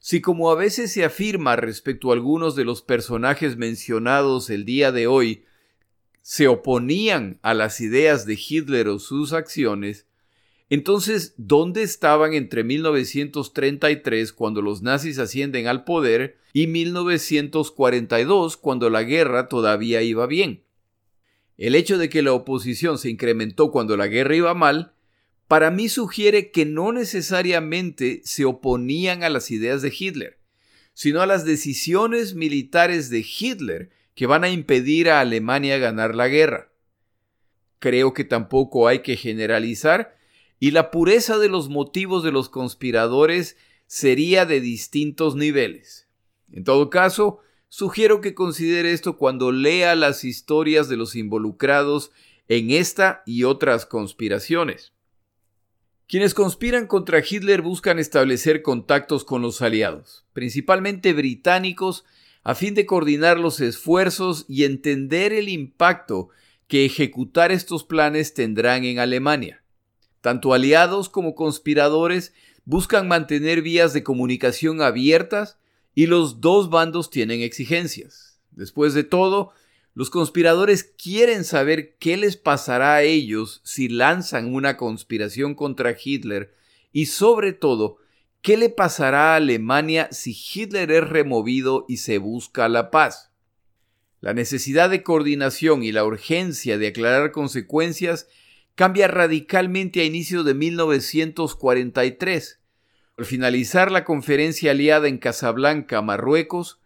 Si 0.06 0.20
como 0.20 0.52
a 0.52 0.56
veces 0.56 0.92
se 0.92 1.06
afirma 1.06 1.56
respecto 1.56 2.10
a 2.10 2.14
algunos 2.14 2.58
de 2.58 2.66
los 2.66 2.82
personajes 2.82 3.56
mencionados 3.56 4.50
el 4.50 4.66
día 4.66 4.92
de 4.92 5.08
hoy, 5.08 5.46
se 6.22 6.50
oponían 6.50 7.40
a 7.42 7.54
las 7.54 7.80
ideas 7.80 8.26
de 8.26 8.38
Hitler 8.38 8.90
o 8.90 9.00
sus 9.00 9.32
acciones, 9.32 10.06
entonces, 10.70 11.36
¿dónde 11.38 11.84
estaban 11.84 12.34
entre 12.34 12.66
1933, 12.66 14.34
cuando 14.34 14.62
los 14.62 14.82
nazis 14.82 15.20
ascienden 15.20 15.68
al 15.68 15.86
poder, 15.86 16.38
y 16.52 16.68
1942, 16.68 18.58
cuando 18.58 18.90
la 18.90 19.04
guerra 19.04 19.48
todavía 19.48 20.02
iba 20.02 20.28
bien? 20.28 20.66
El 21.58 21.76
hecho 21.76 21.98
de 21.98 22.10
que 22.10 22.24
la 22.24 22.34
oposición 22.34 22.98
se 22.98 23.10
incrementó 23.10 23.72
cuando 23.72 23.96
la 23.96 24.08
guerra 24.08 24.36
iba 24.36 24.54
mal 24.54 24.96
para 25.48 25.72
mí 25.72 25.90
sugiere 25.90 26.52
que 26.52 26.66
no 26.66 26.92
necesariamente 26.92 28.22
se 28.24 28.46
oponían 28.46 29.24
a 29.24 29.30
las 29.30 29.52
ideas 29.52 29.82
de 29.82 29.94
Hitler, 29.98 30.40
sino 30.94 31.22
a 31.22 31.26
las 31.26 31.46
decisiones 31.46 32.36
militares 32.36 33.10
de 33.10 33.26
Hitler 33.28 33.90
que 34.16 34.26
van 34.26 34.44
a 34.44 34.50
impedir 34.50 35.10
a 35.10 35.20
Alemania 35.20 35.78
ganar 35.78 36.16
la 36.16 36.28
guerra. 36.28 36.72
Creo 37.80 38.14
que 38.14 38.24
tampoco 38.24 38.88
hay 38.88 39.00
que 39.00 39.18
generalizar 39.18 40.16
y 40.60 40.72
la 40.72 40.92
pureza 40.92 41.38
de 41.38 41.50
los 41.50 41.68
motivos 41.70 42.24
de 42.24 42.32
los 42.32 42.48
conspiradores 42.48 43.58
sería 43.88 44.46
de 44.46 44.62
distintos 44.62 45.36
niveles. 45.36 46.08
En 46.52 46.64
todo 46.64 46.90
caso, 46.90 47.40
sugiero 47.68 48.22
que 48.22 48.34
considere 48.34 48.94
esto 48.94 49.18
cuando 49.18 49.52
lea 49.52 49.96
las 49.96 50.24
historias 50.24 50.88
de 50.88 50.96
los 50.96 51.16
involucrados 51.16 52.12
en 52.48 52.72
esta 52.72 53.24
y 53.26 53.44
otras 53.44 53.86
conspiraciones. 53.86 54.93
Quienes 56.14 56.36
conspiran 56.36 56.86
contra 56.86 57.24
Hitler 57.28 57.64
buscan 57.64 57.98
establecer 57.98 58.62
contactos 58.62 59.26
con 59.26 59.42
los 59.42 59.64
aliados, 59.64 60.28
principalmente 60.32 61.12
británicos, 61.12 62.06
a 62.44 62.54
fin 62.54 62.76
de 62.76 62.86
coordinar 62.86 63.40
los 63.40 63.60
esfuerzos 63.60 64.46
y 64.48 64.64
entender 64.64 65.34
el 65.34 65.50
impacto 65.50 66.30
que 66.68 66.86
ejecutar 66.86 67.52
estos 67.52 67.84
planes 67.84 68.36
tendrán 68.36 68.84
en 68.84 69.00
Alemania. 69.00 69.64
Tanto 70.22 70.54
aliados 70.54 71.10
como 71.10 71.34
conspiradores 71.34 72.32
buscan 72.64 73.08
mantener 73.08 73.64
vías 73.64 73.92
de 73.94 74.04
comunicación 74.04 74.84
abiertas 74.84 75.58
y 75.96 76.06
los 76.06 76.42
dos 76.42 76.70
bandos 76.70 77.10
tienen 77.10 77.42
exigencias. 77.42 78.40
Después 78.52 78.94
de 78.94 79.04
todo, 79.04 79.52
los 79.96 80.10
conspiradores 80.10 80.84
quieren 80.84 81.44
saber 81.44 81.96
qué 82.00 82.18
les 82.18 82.36
pasará 82.36 82.96
a 82.96 83.04
ellos 83.04 83.62
si 83.64 83.90
lanzan 83.90 84.54
una 84.54 84.76
conspiración 84.76 85.54
contra 85.54 85.96
Hitler 86.02 86.56
y 86.92 87.06
sobre 87.06 87.54
todo, 87.54 87.98
qué 88.42 88.58
le 88.58 88.70
pasará 88.70 89.34
a 89.34 89.36
Alemania 89.38 90.10
si 90.12 90.36
Hitler 90.36 90.92
es 90.92 91.08
removido 91.08 91.86
y 91.88 91.98
se 91.98 92.18
busca 92.18 92.68
la 92.70 92.92
paz. 92.92 93.32
La 94.20 94.34
necesidad 94.34 94.90
de 94.90 95.04
coordinación 95.04 95.84
y 95.84 95.92
la 95.92 96.06
urgencia 96.06 96.78
de 96.78 96.88
aclarar 96.88 97.32
consecuencias 97.32 98.28
cambia 98.74 99.08
radicalmente 99.08 100.02
a 100.02 100.06
inicio 100.06 100.44
de 100.44 100.56
1943. 100.56 102.60
Al 103.18 103.26
finalizar 103.26 103.92
la 103.92 104.06
conferencia 104.06 104.72
aliada 104.72 105.08
en 105.08 105.20
Casablanca, 105.20 106.02
Marruecos, 106.02 106.80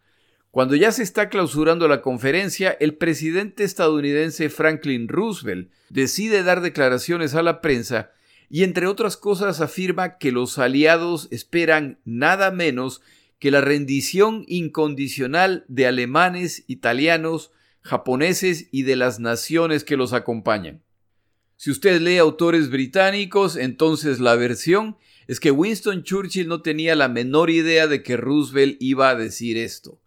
cuando 0.57 0.75
ya 0.75 0.91
se 0.91 1.03
está 1.03 1.29
clausurando 1.29 1.87
la 1.87 2.01
conferencia, 2.01 2.75
el 2.79 2.95
presidente 2.95 3.63
estadounidense 3.63 4.49
Franklin 4.49 5.07
Roosevelt 5.07 5.69
decide 5.89 6.41
dar 6.41 6.61
declaraciones 6.61 7.35
a 7.35 7.43
la 7.43 7.61
prensa 7.61 8.09
y 8.49 8.63
entre 8.63 8.87
otras 8.87 9.17
cosas 9.17 9.61
afirma 9.61 10.17
que 10.17 10.31
los 10.31 10.57
aliados 10.57 11.27
esperan 11.29 11.99
nada 12.05 12.49
menos 12.49 13.03
que 13.37 13.51
la 13.51 13.61
rendición 13.61 14.45
incondicional 14.47 15.63
de 15.67 15.85
alemanes, 15.85 16.63
italianos, 16.65 17.51
japoneses 17.81 18.67
y 18.71 18.81
de 18.81 18.95
las 18.95 19.19
naciones 19.19 19.83
que 19.83 19.95
los 19.95 20.11
acompañan. 20.11 20.81
Si 21.55 21.69
usted 21.69 22.01
lee 22.01 22.17
autores 22.17 22.71
británicos, 22.71 23.57
entonces 23.57 24.19
la 24.19 24.33
versión 24.33 24.97
es 25.27 25.39
que 25.39 25.51
Winston 25.51 26.01
Churchill 26.01 26.47
no 26.47 26.63
tenía 26.63 26.95
la 26.95 27.09
menor 27.09 27.51
idea 27.51 27.85
de 27.85 28.01
que 28.01 28.17
Roosevelt 28.17 28.77
iba 28.79 29.09
a 29.09 29.15
decir 29.15 29.55
esto 29.57 30.01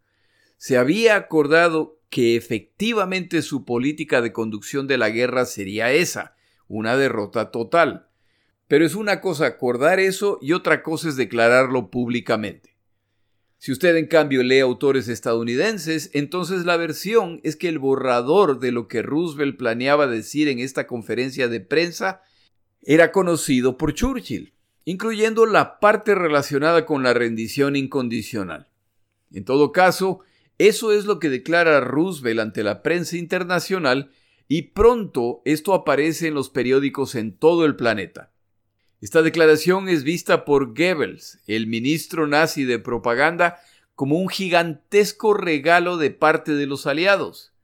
se 0.60 0.76
había 0.76 1.16
acordado 1.16 1.98
que 2.10 2.36
efectivamente 2.36 3.40
su 3.40 3.64
política 3.64 4.20
de 4.20 4.34
conducción 4.34 4.86
de 4.86 4.98
la 4.98 5.08
guerra 5.08 5.46
sería 5.46 5.90
esa, 5.90 6.36
una 6.68 6.98
derrota 6.98 7.50
total. 7.50 8.08
Pero 8.68 8.84
es 8.84 8.94
una 8.94 9.22
cosa 9.22 9.46
acordar 9.46 10.00
eso 10.00 10.38
y 10.42 10.52
otra 10.52 10.82
cosa 10.82 11.08
es 11.08 11.16
declararlo 11.16 11.90
públicamente. 11.90 12.76
Si 13.56 13.72
usted 13.72 13.96
en 13.96 14.06
cambio 14.06 14.42
lee 14.42 14.58
autores 14.58 15.08
estadounidenses, 15.08 16.10
entonces 16.12 16.66
la 16.66 16.76
versión 16.76 17.40
es 17.42 17.56
que 17.56 17.70
el 17.70 17.78
borrador 17.78 18.60
de 18.60 18.70
lo 18.70 18.86
que 18.86 19.00
Roosevelt 19.00 19.56
planeaba 19.56 20.08
decir 20.08 20.46
en 20.48 20.58
esta 20.58 20.86
conferencia 20.86 21.48
de 21.48 21.60
prensa 21.60 22.20
era 22.82 23.12
conocido 23.12 23.78
por 23.78 23.94
Churchill, 23.94 24.52
incluyendo 24.84 25.46
la 25.46 25.80
parte 25.80 26.14
relacionada 26.14 26.84
con 26.84 27.02
la 27.02 27.14
rendición 27.14 27.76
incondicional. 27.76 28.68
En 29.32 29.46
todo 29.46 29.72
caso, 29.72 30.20
eso 30.60 30.92
es 30.92 31.06
lo 31.06 31.18
que 31.18 31.30
declara 31.30 31.80
Roosevelt 31.80 32.38
ante 32.38 32.62
la 32.62 32.82
prensa 32.82 33.16
internacional 33.16 34.10
y 34.46 34.60
pronto 34.72 35.40
esto 35.46 35.72
aparece 35.72 36.28
en 36.28 36.34
los 36.34 36.50
periódicos 36.50 37.14
en 37.14 37.34
todo 37.34 37.64
el 37.64 37.76
planeta. 37.76 38.30
Esta 39.00 39.22
declaración 39.22 39.88
es 39.88 40.04
vista 40.04 40.44
por 40.44 40.74
Goebbels, 40.76 41.38
el 41.46 41.66
ministro 41.66 42.26
nazi 42.26 42.64
de 42.64 42.78
propaganda, 42.78 43.58
como 43.94 44.18
un 44.18 44.28
gigantesco 44.28 45.32
regalo 45.32 45.96
de 45.96 46.10
parte 46.10 46.52
de 46.52 46.66
los 46.66 46.86
aliados. 46.86 47.54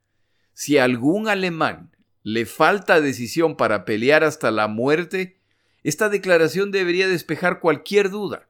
Si 0.53 0.79
a 0.79 0.83
algún 0.83 1.27
alemán 1.27 1.95
le 2.23 2.47
falta 2.47 2.99
decisión 2.99 3.57
para 3.57 3.85
pelear 3.85 4.23
hasta 4.23 4.49
la 4.49 4.67
muerte, 4.67 5.37
esta 5.83 6.09
declaración 6.09 6.71
debería 6.71 7.07
despejar 7.07 7.59
cualquier 7.59 8.09
duda. 8.09 8.46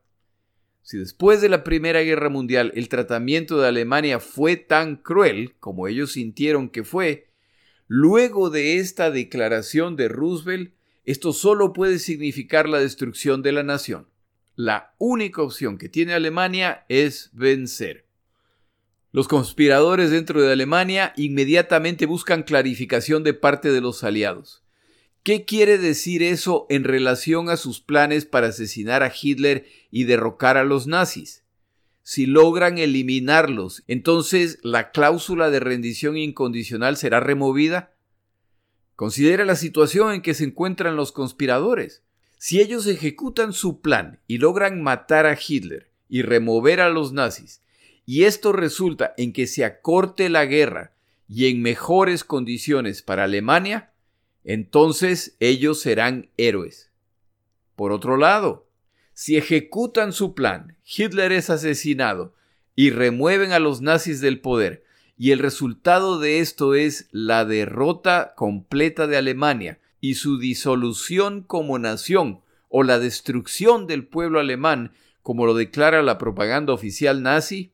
Si 0.88 0.98
después 0.98 1.42
de 1.42 1.50
la 1.50 1.66
Primera 1.66 2.00
Guerra 2.00 2.30
Mundial 2.30 2.72
el 2.74 2.88
tratamiento 2.88 3.60
de 3.60 3.68
Alemania 3.68 4.22
fue 4.22 4.56
tan 4.56 4.96
cruel 4.96 5.54
como 5.60 5.90
ellos 5.90 6.14
sintieron 6.14 6.70
que 6.70 6.86
fue, 6.86 7.28
luego 7.90 8.50
de 8.50 8.78
esta 8.78 9.12
declaración 9.12 9.98
de 9.98 10.08
Roosevelt, 10.08 10.72
esto 11.04 11.34
solo 11.34 11.74
puede 11.74 12.00
significar 12.00 12.70
la 12.70 12.80
destrucción 12.80 13.42
de 13.42 13.52
la 13.52 13.64
nación. 13.64 14.08
La 14.56 14.96
única 14.98 15.42
opción 15.42 15.78
que 15.78 15.90
tiene 15.90 16.14
Alemania 16.14 16.86
es 16.88 17.32
vencer. 17.34 18.06
Los 19.12 19.28
conspiradores 19.28 20.10
dentro 20.10 20.42
de 20.42 20.54
Alemania 20.54 21.12
inmediatamente 21.18 22.06
buscan 22.06 22.44
clarificación 22.44 23.26
de 23.26 23.34
parte 23.34 23.74
de 23.74 23.82
los 23.82 24.06
aliados. 24.06 24.64
¿Qué 25.28 25.44
quiere 25.44 25.78
decir 25.78 26.24
eso 26.24 26.68
en 26.70 26.86
relación 26.86 27.50
a 27.50 27.58
sus 27.58 27.82
planes 27.82 28.26
para 28.26 28.48
asesinar 28.48 29.04
a 29.04 29.12
Hitler 29.14 29.66
y 29.92 30.06
derrocar 30.06 30.56
a 30.56 30.64
los 30.64 30.88
nazis? 30.88 31.44
Si 32.02 32.26
logran 32.26 32.78
eliminarlos, 32.78 33.84
entonces 33.90 34.58
la 34.64 34.92
cláusula 34.92 35.50
de 35.50 35.60
rendición 35.60 36.16
incondicional 36.16 36.96
será 36.96 37.20
removida. 37.20 37.92
Considera 38.96 39.44
la 39.44 39.58
situación 39.58 40.14
en 40.14 40.22
que 40.22 40.34
se 40.34 40.46
encuentran 40.46 40.96
los 40.96 41.12
conspiradores. 41.12 42.04
Si 42.38 42.62
ellos 42.62 42.88
ejecutan 42.88 43.52
su 43.52 43.82
plan 43.82 44.22
y 44.28 44.38
logran 44.38 44.82
matar 44.82 45.26
a 45.26 45.38
Hitler 45.38 45.92
y 46.08 46.22
remover 46.22 46.80
a 46.80 46.88
los 46.88 47.12
nazis, 47.12 47.62
y 48.06 48.24
esto 48.24 48.54
resulta 48.54 49.14
en 49.18 49.34
que 49.34 49.46
se 49.46 49.66
acorte 49.66 50.30
la 50.30 50.46
guerra 50.46 50.96
y 51.28 51.50
en 51.50 51.62
mejores 51.62 52.24
condiciones 52.24 53.02
para 53.02 53.26
Alemania, 53.26 53.92
entonces 54.48 55.36
ellos 55.42 55.82
serán 55.82 56.30
héroes. 56.38 56.90
Por 57.76 57.92
otro 57.92 58.16
lado, 58.16 58.66
si 59.14 59.36
ejecutan 59.36 60.14
su 60.14 60.34
plan, 60.34 60.78
Hitler 60.86 61.34
es 61.34 61.50
asesinado 61.50 62.34
y 62.74 62.92
remueven 62.92 63.52
a 63.52 63.60
los 63.60 63.82
nazis 63.82 64.22
del 64.22 64.40
poder, 64.40 64.86
y 65.18 65.32
el 65.32 65.40
resultado 65.40 66.18
de 66.18 66.40
esto 66.40 66.76
es 66.76 67.10
la 67.12 67.44
derrota 67.44 68.36
completa 68.38 69.06
de 69.06 69.18
Alemania 69.18 69.80
y 70.00 70.14
su 70.14 70.40
disolución 70.40 71.42
como 71.42 71.78
nación 71.78 72.40
o 72.70 72.84
la 72.84 73.00
destrucción 73.00 73.86
del 73.86 74.08
pueblo 74.08 74.40
alemán, 74.40 74.94
como 75.24 75.46
lo 75.46 75.56
declara 75.56 76.02
la 76.04 76.18
propaganda 76.18 76.72
oficial 76.72 77.22
nazi, 77.22 77.74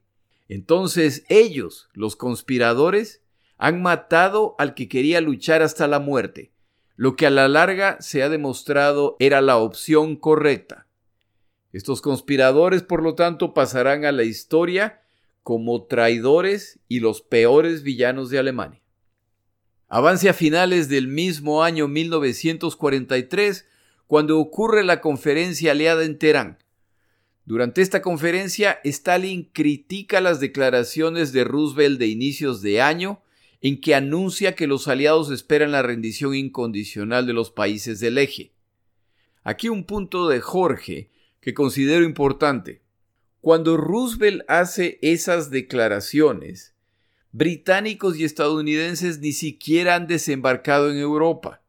entonces 0.49 1.23
ellos, 1.29 1.89
los 1.93 2.15
conspiradores, 2.15 3.21
han 3.59 3.83
matado 3.83 4.55
al 4.57 4.73
que 4.73 4.87
quería 4.87 5.21
luchar 5.21 5.61
hasta 5.61 5.87
la 5.87 5.99
muerte, 5.99 6.52
lo 6.95 7.15
que 7.15 7.25
a 7.25 7.29
la 7.29 7.47
larga 7.47 7.97
se 7.99 8.23
ha 8.23 8.29
demostrado 8.29 9.15
era 9.19 9.41
la 9.41 9.57
opción 9.57 10.15
correcta. 10.15 10.87
Estos 11.71 12.01
conspiradores, 12.01 12.83
por 12.83 13.01
lo 13.01 13.15
tanto, 13.15 13.53
pasarán 13.53 14.05
a 14.05 14.11
la 14.11 14.23
historia 14.23 15.01
como 15.41 15.85
traidores 15.85 16.79
y 16.87 16.99
los 16.99 17.21
peores 17.21 17.83
villanos 17.83 18.29
de 18.29 18.39
Alemania. 18.39 18.81
Avance 19.87 20.29
a 20.29 20.33
finales 20.33 20.87
del 20.87 21.07
mismo 21.07 21.63
año 21.63 21.87
1943, 21.87 23.67
cuando 24.07 24.39
ocurre 24.39 24.83
la 24.83 25.01
conferencia 25.01 25.71
aliada 25.71 26.03
en 26.03 26.17
Teherán. 26.17 26.59
Durante 27.45 27.81
esta 27.81 28.01
conferencia, 28.01 28.79
Stalin 28.83 29.49
critica 29.51 30.21
las 30.21 30.39
declaraciones 30.39 31.33
de 31.33 31.43
Roosevelt 31.43 31.99
de 31.99 32.07
inicios 32.07 32.61
de 32.61 32.81
año 32.81 33.21
en 33.63 33.79
que 33.79 33.95
anuncia 33.95 34.55
que 34.55 34.67
los 34.67 34.89
aliados 34.89 35.31
esperan 35.31 35.71
la 35.71 35.81
rendición 35.81 36.35
incondicional 36.35 37.25
de 37.25 37.31
los 37.31 37.49
países 37.49 38.01
del 38.01 38.17
eje. 38.17 38.51
Aquí 39.41 39.69
un 39.69 39.85
punto 39.85 40.27
de 40.27 40.41
Jorge 40.41 41.09
que 41.39 41.53
considero 41.53 42.03
importante. 42.03 42.81
Cuando 43.39 43.77
Roosevelt 43.77 44.43
hace 44.49 44.99
esas 45.01 45.49
declaraciones, 45.49 46.75
británicos 47.31 48.17
y 48.17 48.25
estadounidenses 48.25 49.19
ni 49.19 49.31
siquiera 49.31 49.95
han 49.95 50.07
desembarcado 50.07 50.91
en 50.91 50.97
Europa, 50.97 51.61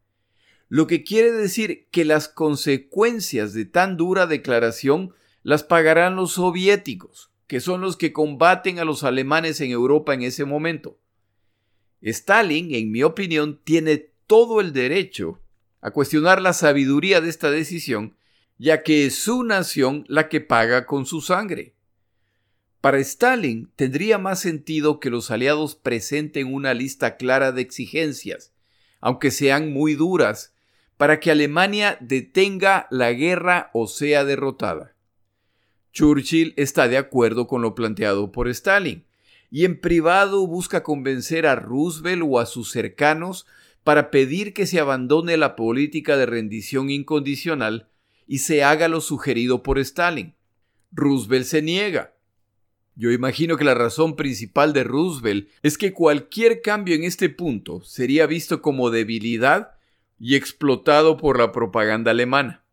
lo 0.68 0.88
que 0.88 1.04
quiere 1.04 1.30
decir 1.30 1.86
que 1.92 2.04
las 2.04 2.26
consecuencias 2.28 3.52
de 3.52 3.66
tan 3.66 3.96
dura 3.96 4.26
declaración 4.26 5.14
las 5.44 5.62
pagarán 5.62 6.16
los 6.16 6.32
soviéticos, 6.32 7.30
que 7.46 7.60
son 7.60 7.80
los 7.82 7.96
que 7.96 8.12
combaten 8.12 8.80
a 8.80 8.84
los 8.84 9.04
alemanes 9.04 9.60
en 9.60 9.70
Europa 9.70 10.12
en 10.12 10.22
ese 10.22 10.44
momento. 10.44 10.98
Stalin, 12.10 12.74
en 12.74 12.90
mi 12.90 13.02
opinión, 13.02 13.60
tiene 13.64 14.10
todo 14.26 14.60
el 14.60 14.72
derecho 14.72 15.40
a 15.80 15.90
cuestionar 15.90 16.40
la 16.40 16.52
sabiduría 16.52 17.20
de 17.20 17.28
esta 17.28 17.50
decisión 17.50 18.14
ya 18.58 18.82
que 18.82 19.06
es 19.06 19.16
su 19.16 19.44
nación 19.44 20.04
la 20.08 20.28
que 20.28 20.40
paga 20.40 20.86
con 20.86 21.06
su 21.06 21.20
sangre. 21.20 21.74
Para 22.80 22.98
Stalin 22.98 23.70
tendría 23.76 24.18
más 24.18 24.40
sentido 24.40 25.00
que 25.00 25.10
los 25.10 25.30
aliados 25.30 25.74
presenten 25.74 26.52
una 26.52 26.74
lista 26.74 27.16
clara 27.16 27.50
de 27.50 27.62
exigencias, 27.62 28.52
aunque 29.00 29.30
sean 29.30 29.72
muy 29.72 29.94
duras, 29.94 30.54
para 30.96 31.18
que 31.18 31.30
Alemania 31.30 31.98
detenga 32.00 32.86
la 32.90 33.12
guerra 33.12 33.70
o 33.72 33.86
sea 33.86 34.24
derrotada. 34.24 34.94
Churchill 35.92 36.54
está 36.56 36.88
de 36.88 36.98
acuerdo 36.98 37.46
con 37.46 37.62
lo 37.62 37.74
planteado 37.74 38.30
por 38.32 38.48
Stalin, 38.48 39.04
y 39.50 39.64
en 39.64 39.80
privado 39.80 40.46
busca 40.46 40.82
convencer 40.82 41.46
a 41.46 41.54
Roosevelt 41.54 42.22
o 42.26 42.38
a 42.38 42.46
sus 42.46 42.70
cercanos 42.70 43.46
para 43.84 44.10
pedir 44.10 44.54
que 44.54 44.66
se 44.66 44.80
abandone 44.80 45.36
la 45.36 45.56
política 45.56 46.16
de 46.16 46.26
rendición 46.26 46.90
incondicional 46.90 47.88
y 48.26 48.38
se 48.38 48.64
haga 48.64 48.88
lo 48.88 49.00
sugerido 49.00 49.62
por 49.62 49.78
Stalin. 49.78 50.34
Roosevelt 50.92 51.44
se 51.44 51.62
niega. 51.62 52.14
Yo 52.96 53.10
imagino 53.10 53.56
que 53.56 53.64
la 53.64 53.74
razón 53.74 54.14
principal 54.14 54.72
de 54.72 54.84
Roosevelt 54.84 55.48
es 55.62 55.76
que 55.76 55.92
cualquier 55.92 56.62
cambio 56.62 56.94
en 56.94 57.04
este 57.04 57.28
punto 57.28 57.82
sería 57.82 58.26
visto 58.26 58.62
como 58.62 58.90
debilidad 58.90 59.72
y 60.18 60.36
explotado 60.36 61.16
por 61.16 61.38
la 61.38 61.50
propaganda 61.50 62.12
alemana. 62.12 62.64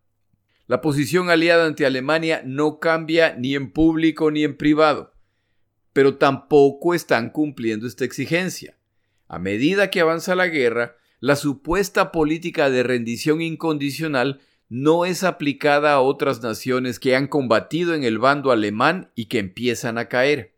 La 0.68 0.80
posición 0.80 1.30
aliada 1.30 1.66
ante 1.66 1.86
Alemania 1.86 2.44
no 2.46 2.80
cambia 2.80 3.36
ni 3.36 3.56
en 3.56 3.72
público 3.72 4.32
ni 4.32 4.44
en 4.44 4.56
privado, 4.56 5.14
pero 5.94 6.18
tampoco 6.18 6.94
están 6.94 7.30
cumpliendo 7.30 7.88
esta 7.88 8.06
exigencia. 8.06 8.78
A 9.28 9.40
medida 9.40 9.90
que 9.90 10.02
avanza 10.02 10.36
la 10.36 10.48
guerra, 10.48 10.96
la 11.20 11.36
supuesta 11.36 12.12
política 12.12 12.70
de 12.70 12.84
rendición 12.84 13.42
incondicional 13.42 14.42
no 14.70 15.06
es 15.06 15.24
aplicada 15.24 15.94
a 15.94 16.00
otras 16.00 16.42
naciones 16.42 17.00
que 17.00 17.16
han 17.16 17.28
combatido 17.28 17.94
en 17.94 18.04
el 18.04 18.20
bando 18.20 18.52
alemán 18.52 19.12
y 19.16 19.26
que 19.26 19.40
empiezan 19.40 19.98
a 19.98 20.08
caer. 20.08 20.56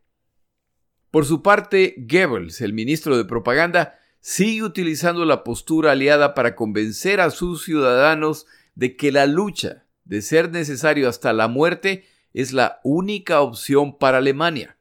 Por 1.09 1.25
su 1.25 1.41
parte, 1.41 1.95
Goebbels, 1.97 2.61
el 2.61 2.73
ministro 2.73 3.17
de 3.17 3.25
Propaganda, 3.25 3.99
sigue 4.19 4.63
utilizando 4.63 5.25
la 5.25 5.43
postura 5.43 5.91
aliada 5.91 6.33
para 6.33 6.55
convencer 6.55 7.21
a 7.21 7.29
sus 7.29 7.63
ciudadanos 7.63 8.45
de 8.75 8.95
que 8.95 9.11
la 9.11 9.25
lucha, 9.25 9.85
de 10.05 10.21
ser 10.21 10.51
necesario 10.51 11.09
hasta 11.09 11.33
la 11.33 11.47
muerte, 11.47 12.05
es 12.33 12.53
la 12.53 12.79
única 12.83 13.41
opción 13.41 13.97
para 13.97 14.19
Alemania. 14.19 14.77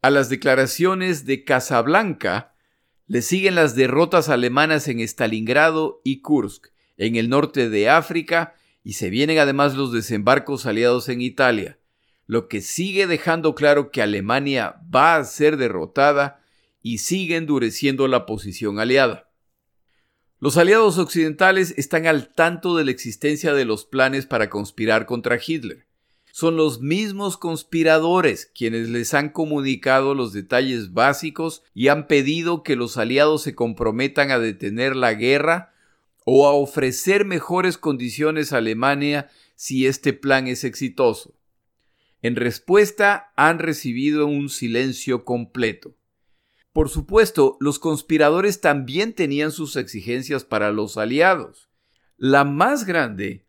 A 0.00 0.10
las 0.10 0.28
declaraciones 0.28 1.24
de 1.24 1.42
Casablanca 1.42 2.54
le 3.08 3.20
siguen 3.20 3.56
las 3.56 3.74
derrotas 3.74 4.28
alemanas 4.28 4.86
en 4.86 5.00
Stalingrado 5.00 6.00
y 6.04 6.20
Kursk, 6.20 6.68
en 6.96 7.16
el 7.16 7.28
norte 7.28 7.68
de 7.68 7.88
África 7.88 8.54
y 8.84 8.92
se 8.92 9.10
vienen 9.10 9.38
además 9.38 9.74
los 9.74 9.92
desembarcos 9.92 10.66
aliados 10.66 11.08
en 11.08 11.20
Italia, 11.20 11.80
lo 12.26 12.46
que 12.46 12.60
sigue 12.60 13.08
dejando 13.08 13.56
claro 13.56 13.90
que 13.90 14.00
Alemania 14.00 14.76
va 14.94 15.16
a 15.16 15.24
ser 15.24 15.56
derrotada 15.56 16.44
y 16.80 16.98
sigue 16.98 17.34
endureciendo 17.34 18.06
la 18.06 18.24
posición 18.24 18.78
aliada. 18.78 19.32
Los 20.38 20.56
aliados 20.56 20.98
occidentales 20.98 21.74
están 21.76 22.06
al 22.06 22.32
tanto 22.32 22.76
de 22.76 22.84
la 22.84 22.92
existencia 22.92 23.52
de 23.52 23.64
los 23.64 23.84
planes 23.84 24.26
para 24.26 24.48
conspirar 24.48 25.06
contra 25.06 25.40
Hitler. 25.44 25.87
Son 26.38 26.56
los 26.56 26.80
mismos 26.80 27.36
conspiradores 27.36 28.48
quienes 28.54 28.88
les 28.90 29.12
han 29.12 29.30
comunicado 29.30 30.14
los 30.14 30.32
detalles 30.32 30.92
básicos 30.92 31.64
y 31.74 31.88
han 31.88 32.06
pedido 32.06 32.62
que 32.62 32.76
los 32.76 32.96
aliados 32.96 33.42
se 33.42 33.56
comprometan 33.56 34.30
a 34.30 34.38
detener 34.38 34.94
la 34.94 35.14
guerra 35.14 35.74
o 36.24 36.46
a 36.46 36.52
ofrecer 36.52 37.24
mejores 37.24 37.76
condiciones 37.76 38.52
a 38.52 38.58
Alemania 38.58 39.28
si 39.56 39.88
este 39.88 40.12
plan 40.12 40.46
es 40.46 40.62
exitoso. 40.62 41.34
En 42.22 42.36
respuesta, 42.36 43.32
han 43.34 43.58
recibido 43.58 44.28
un 44.28 44.48
silencio 44.48 45.24
completo. 45.24 45.96
Por 46.72 46.88
supuesto, 46.88 47.56
los 47.58 47.80
conspiradores 47.80 48.60
también 48.60 49.12
tenían 49.12 49.50
sus 49.50 49.74
exigencias 49.74 50.44
para 50.44 50.70
los 50.70 50.98
aliados. 50.98 51.68
La 52.16 52.44
más 52.44 52.84
grande 52.84 53.47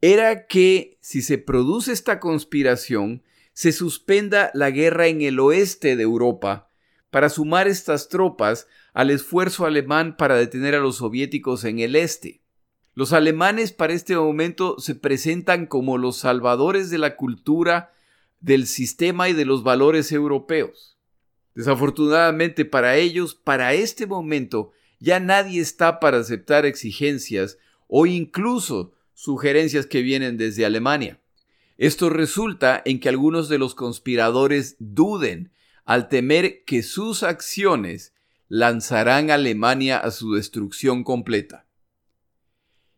era 0.00 0.46
que, 0.46 0.98
si 1.00 1.22
se 1.22 1.38
produce 1.38 1.92
esta 1.92 2.20
conspiración, 2.20 3.22
se 3.52 3.72
suspenda 3.72 4.50
la 4.54 4.70
guerra 4.70 5.08
en 5.08 5.22
el 5.22 5.40
oeste 5.40 5.96
de 5.96 6.04
Europa 6.04 6.70
para 7.10 7.28
sumar 7.28 7.66
estas 7.66 8.08
tropas 8.08 8.68
al 8.92 9.10
esfuerzo 9.10 9.66
alemán 9.66 10.16
para 10.16 10.36
detener 10.36 10.74
a 10.74 10.80
los 10.80 10.96
soviéticos 10.96 11.64
en 11.64 11.80
el 11.80 11.96
este. 11.96 12.42
Los 12.94 13.12
alemanes 13.12 13.72
para 13.72 13.92
este 13.92 14.16
momento 14.16 14.78
se 14.78 14.94
presentan 14.94 15.66
como 15.66 15.98
los 15.98 16.18
salvadores 16.18 16.90
de 16.90 16.98
la 16.98 17.16
cultura, 17.16 17.92
del 18.40 18.66
sistema 18.66 19.28
y 19.28 19.32
de 19.32 19.44
los 19.44 19.62
valores 19.62 20.12
europeos. 20.12 20.96
Desafortunadamente 21.54 22.64
para 22.64 22.96
ellos, 22.96 23.34
para 23.34 23.74
este 23.74 24.06
momento, 24.06 24.70
ya 25.00 25.18
nadie 25.18 25.60
está 25.60 25.98
para 25.98 26.18
aceptar 26.18 26.66
exigencias 26.66 27.58
o 27.88 28.06
incluso 28.06 28.92
sugerencias 29.18 29.86
que 29.86 30.00
vienen 30.00 30.36
desde 30.36 30.64
Alemania. 30.64 31.20
Esto 31.76 32.08
resulta 32.08 32.80
en 32.84 33.00
que 33.00 33.08
algunos 33.08 33.48
de 33.48 33.58
los 33.58 33.74
conspiradores 33.74 34.76
duden 34.78 35.50
al 35.84 36.08
temer 36.08 36.62
que 36.64 36.84
sus 36.84 37.24
acciones 37.24 38.14
lanzarán 38.46 39.32
a 39.32 39.34
Alemania 39.34 39.98
a 39.98 40.12
su 40.12 40.34
destrucción 40.34 41.02
completa. 41.02 41.66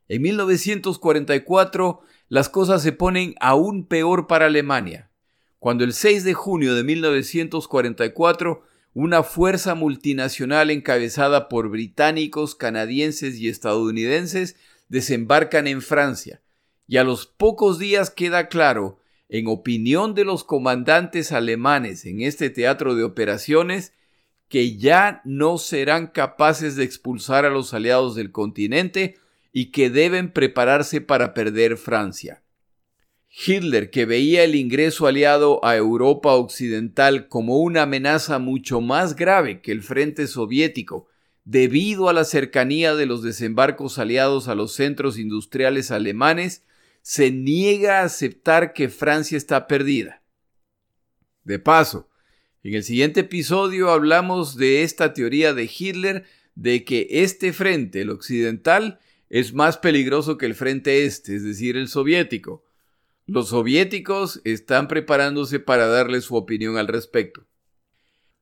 En 0.08 0.20
1944 0.20 2.02
las 2.28 2.50
cosas 2.50 2.82
se 2.82 2.92
ponen 2.92 3.34
aún 3.40 3.86
peor 3.86 4.26
para 4.26 4.44
Alemania, 4.44 5.10
cuando 5.58 5.84
el 5.84 5.94
6 5.94 6.24
de 6.24 6.34
junio 6.34 6.74
de 6.74 6.84
1944 6.84 8.62
una 8.92 9.22
fuerza 9.22 9.74
multinacional 9.74 10.70
encabezada 10.70 11.48
por 11.48 11.70
británicos, 11.70 12.54
canadienses 12.54 13.38
y 13.38 13.48
estadounidenses 13.48 14.56
desembarcan 14.90 15.66
en 15.66 15.80
Francia, 15.80 16.42
y 16.86 16.98
a 16.98 17.04
los 17.04 17.24
pocos 17.24 17.78
días 17.78 18.10
queda 18.10 18.48
claro, 18.48 18.98
en 19.28 19.46
opinión 19.46 20.14
de 20.14 20.24
los 20.24 20.44
comandantes 20.44 21.30
alemanes 21.30 22.04
en 22.04 22.20
este 22.20 22.50
teatro 22.50 22.96
de 22.96 23.04
operaciones, 23.04 23.94
que 24.48 24.76
ya 24.76 25.22
no 25.24 25.58
serán 25.58 26.08
capaces 26.08 26.74
de 26.74 26.82
expulsar 26.82 27.44
a 27.44 27.50
los 27.50 27.72
aliados 27.72 28.16
del 28.16 28.32
continente 28.32 29.16
y 29.52 29.70
que 29.70 29.88
deben 29.88 30.32
prepararse 30.32 31.00
para 31.00 31.34
perder 31.34 31.76
Francia. 31.76 32.42
Hitler, 33.28 33.90
que 33.90 34.06
veía 34.06 34.42
el 34.42 34.56
ingreso 34.56 35.06
aliado 35.06 35.64
a 35.64 35.76
Europa 35.76 36.34
Occidental 36.34 37.28
como 37.28 37.58
una 37.58 37.82
amenaza 37.82 38.40
mucho 38.40 38.80
más 38.80 39.14
grave 39.14 39.60
que 39.60 39.70
el 39.70 39.82
frente 39.82 40.26
soviético, 40.26 41.06
debido 41.50 42.08
a 42.08 42.12
la 42.12 42.22
cercanía 42.22 42.94
de 42.94 43.06
los 43.06 43.24
desembarcos 43.24 43.98
aliados 43.98 44.46
a 44.46 44.54
los 44.54 44.72
centros 44.72 45.18
industriales 45.18 45.90
alemanes, 45.90 46.62
se 47.02 47.32
niega 47.32 48.00
a 48.00 48.04
aceptar 48.04 48.72
que 48.72 48.88
Francia 48.88 49.36
está 49.36 49.66
perdida. 49.66 50.22
De 51.42 51.58
paso, 51.58 52.08
en 52.62 52.74
el 52.74 52.84
siguiente 52.84 53.20
episodio 53.20 53.90
hablamos 53.90 54.56
de 54.56 54.84
esta 54.84 55.12
teoría 55.12 55.52
de 55.52 55.68
Hitler 55.76 56.24
de 56.54 56.84
que 56.84 57.08
este 57.10 57.52
frente, 57.52 58.02
el 58.02 58.10
occidental, 58.10 59.00
es 59.28 59.52
más 59.52 59.76
peligroso 59.76 60.38
que 60.38 60.46
el 60.46 60.54
frente 60.54 61.04
este, 61.04 61.34
es 61.34 61.42
decir, 61.42 61.76
el 61.76 61.88
soviético. 61.88 62.64
Los 63.26 63.48
soviéticos 63.48 64.40
están 64.44 64.86
preparándose 64.86 65.58
para 65.58 65.88
darle 65.88 66.20
su 66.20 66.36
opinión 66.36 66.76
al 66.76 66.86
respecto. 66.86 67.44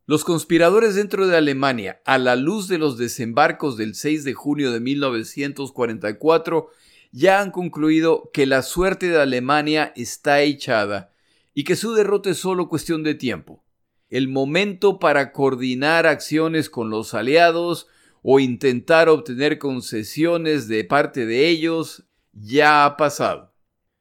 Los 0.09 0.25
conspiradores 0.25 0.95
dentro 0.95 1.27
de 1.27 1.37
Alemania, 1.37 2.01
a 2.07 2.17
la 2.17 2.35
luz 2.35 2.67
de 2.67 2.79
los 2.79 2.97
desembarcos 2.97 3.77
del 3.77 3.95
6 3.95 4.25
de 4.25 4.33
junio 4.33 4.73
de 4.73 4.81
1944, 4.81 6.71
ya 7.13 7.43
han 7.43 7.51
concluido 7.51 8.31
que 8.33 8.47
la 8.47 8.63
suerte 8.63 9.11
de 9.11 9.21
Alemania 9.21 9.93
está 9.97 10.41
echada 10.41 11.13
y 11.53 11.65
que 11.65 11.77
su 11.77 11.93
derrota 11.93 12.31
es 12.31 12.39
solo 12.39 12.71
cuestión 12.71 13.03
de 13.03 13.17
tiempo. 13.17 13.63
El 14.09 14.29
momento 14.29 14.99
para 14.99 15.31
coordinar 15.31 16.07
acciones 16.07 16.71
con 16.71 16.89
los 16.89 17.13
aliados 17.13 17.87
o 18.23 18.41
intentar 18.41 19.11
obtener 19.11 19.59
concesiones 19.59 20.69
de 20.69 20.85
parte 20.85 21.27
de 21.27 21.49
ellos 21.49 22.05
ya 22.33 22.87
ha 22.87 22.97
pasado. 22.97 23.53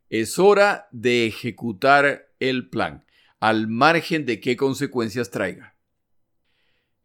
Es 0.10 0.39
hora 0.39 0.88
de 0.93 1.26
ejecutar 1.26 2.30
el 2.39 2.70
plan, 2.70 3.04
al 3.41 3.67
margen 3.67 4.26
de 4.26 4.39
qué 4.39 4.56
consecuencias 4.56 5.32
traiga. 5.32 5.74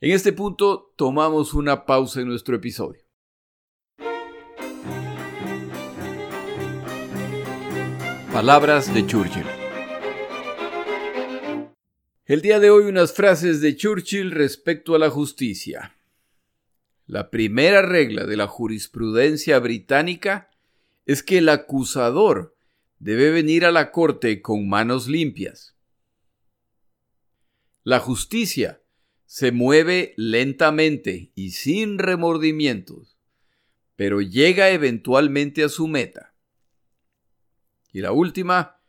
En 0.05 0.11
este 0.11 0.33
punto 0.33 0.93
tomamos 0.97 1.55
una 1.55 1.87
pausa 1.87 2.23
en 2.23 2.27
nuestro 2.27 2.57
episodio. 2.57 3.05
Palabras 8.33 8.93
de 8.93 9.07
Churchill. 9.07 9.47
El 12.25 12.43
día 12.43 12.59
de 12.59 12.71
hoy 12.71 12.87
unas 12.87 13.13
frases 13.13 13.61
de 13.61 13.77
Churchill 13.77 14.33
respecto 14.33 14.97
a 14.97 14.99
la 14.99 15.09
justicia. 15.09 15.95
La 17.07 17.31
primera 17.31 17.83
regla 17.83 18.27
de 18.27 18.37
la 18.37 18.49
jurisprudencia 18.49 19.61
británica 19.61 20.51
es 21.07 21.23
que 21.23 21.39
el 21.39 21.49
acusador 21.49 22.57
debe 22.99 23.31
venir 23.31 23.65
a 23.65 23.71
la 23.71 23.93
corte 23.93 24.43
con 24.43 24.69
manos 24.69 25.07
limpias. 25.07 25.77
La 27.85 28.01
justicia 28.01 28.82
se 29.33 29.51
mueve 29.51 30.13
lentamente 30.19 31.33
y 31.35 31.53
sin 31.53 31.99
remordimientos, 31.99 33.17
pero 33.97 34.21
llega 34.21 34.69
eventualmente 34.69 35.65
a 35.65 35.71
su 35.71 35.89
meta. 35.89 36.35
Y 37.95 38.03
la 38.03 38.13
última, 38.13 38.83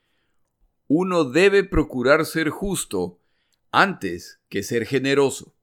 uno 0.88 1.23
debe 1.23 1.63
procurar 1.63 2.25
ser 2.25 2.49
justo 2.49 3.21
antes 3.71 4.41
que 4.49 4.63
ser 4.63 4.86
generoso. 4.86 5.56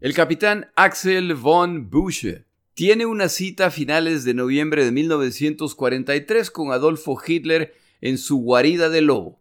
El 0.00 0.14
capitán 0.14 0.72
Axel 0.74 1.34
von 1.34 1.90
Busche 1.90 2.46
tiene 2.74 3.06
una 3.06 3.28
cita 3.28 3.66
a 3.66 3.70
finales 3.70 4.24
de 4.24 4.34
noviembre 4.34 4.84
de 4.84 4.90
1943 4.90 6.50
con 6.50 6.72
Adolfo 6.72 7.16
Hitler 7.24 7.74
en 8.00 8.18
su 8.18 8.38
guarida 8.38 8.90
de 8.90 9.00
lobo, 9.00 9.40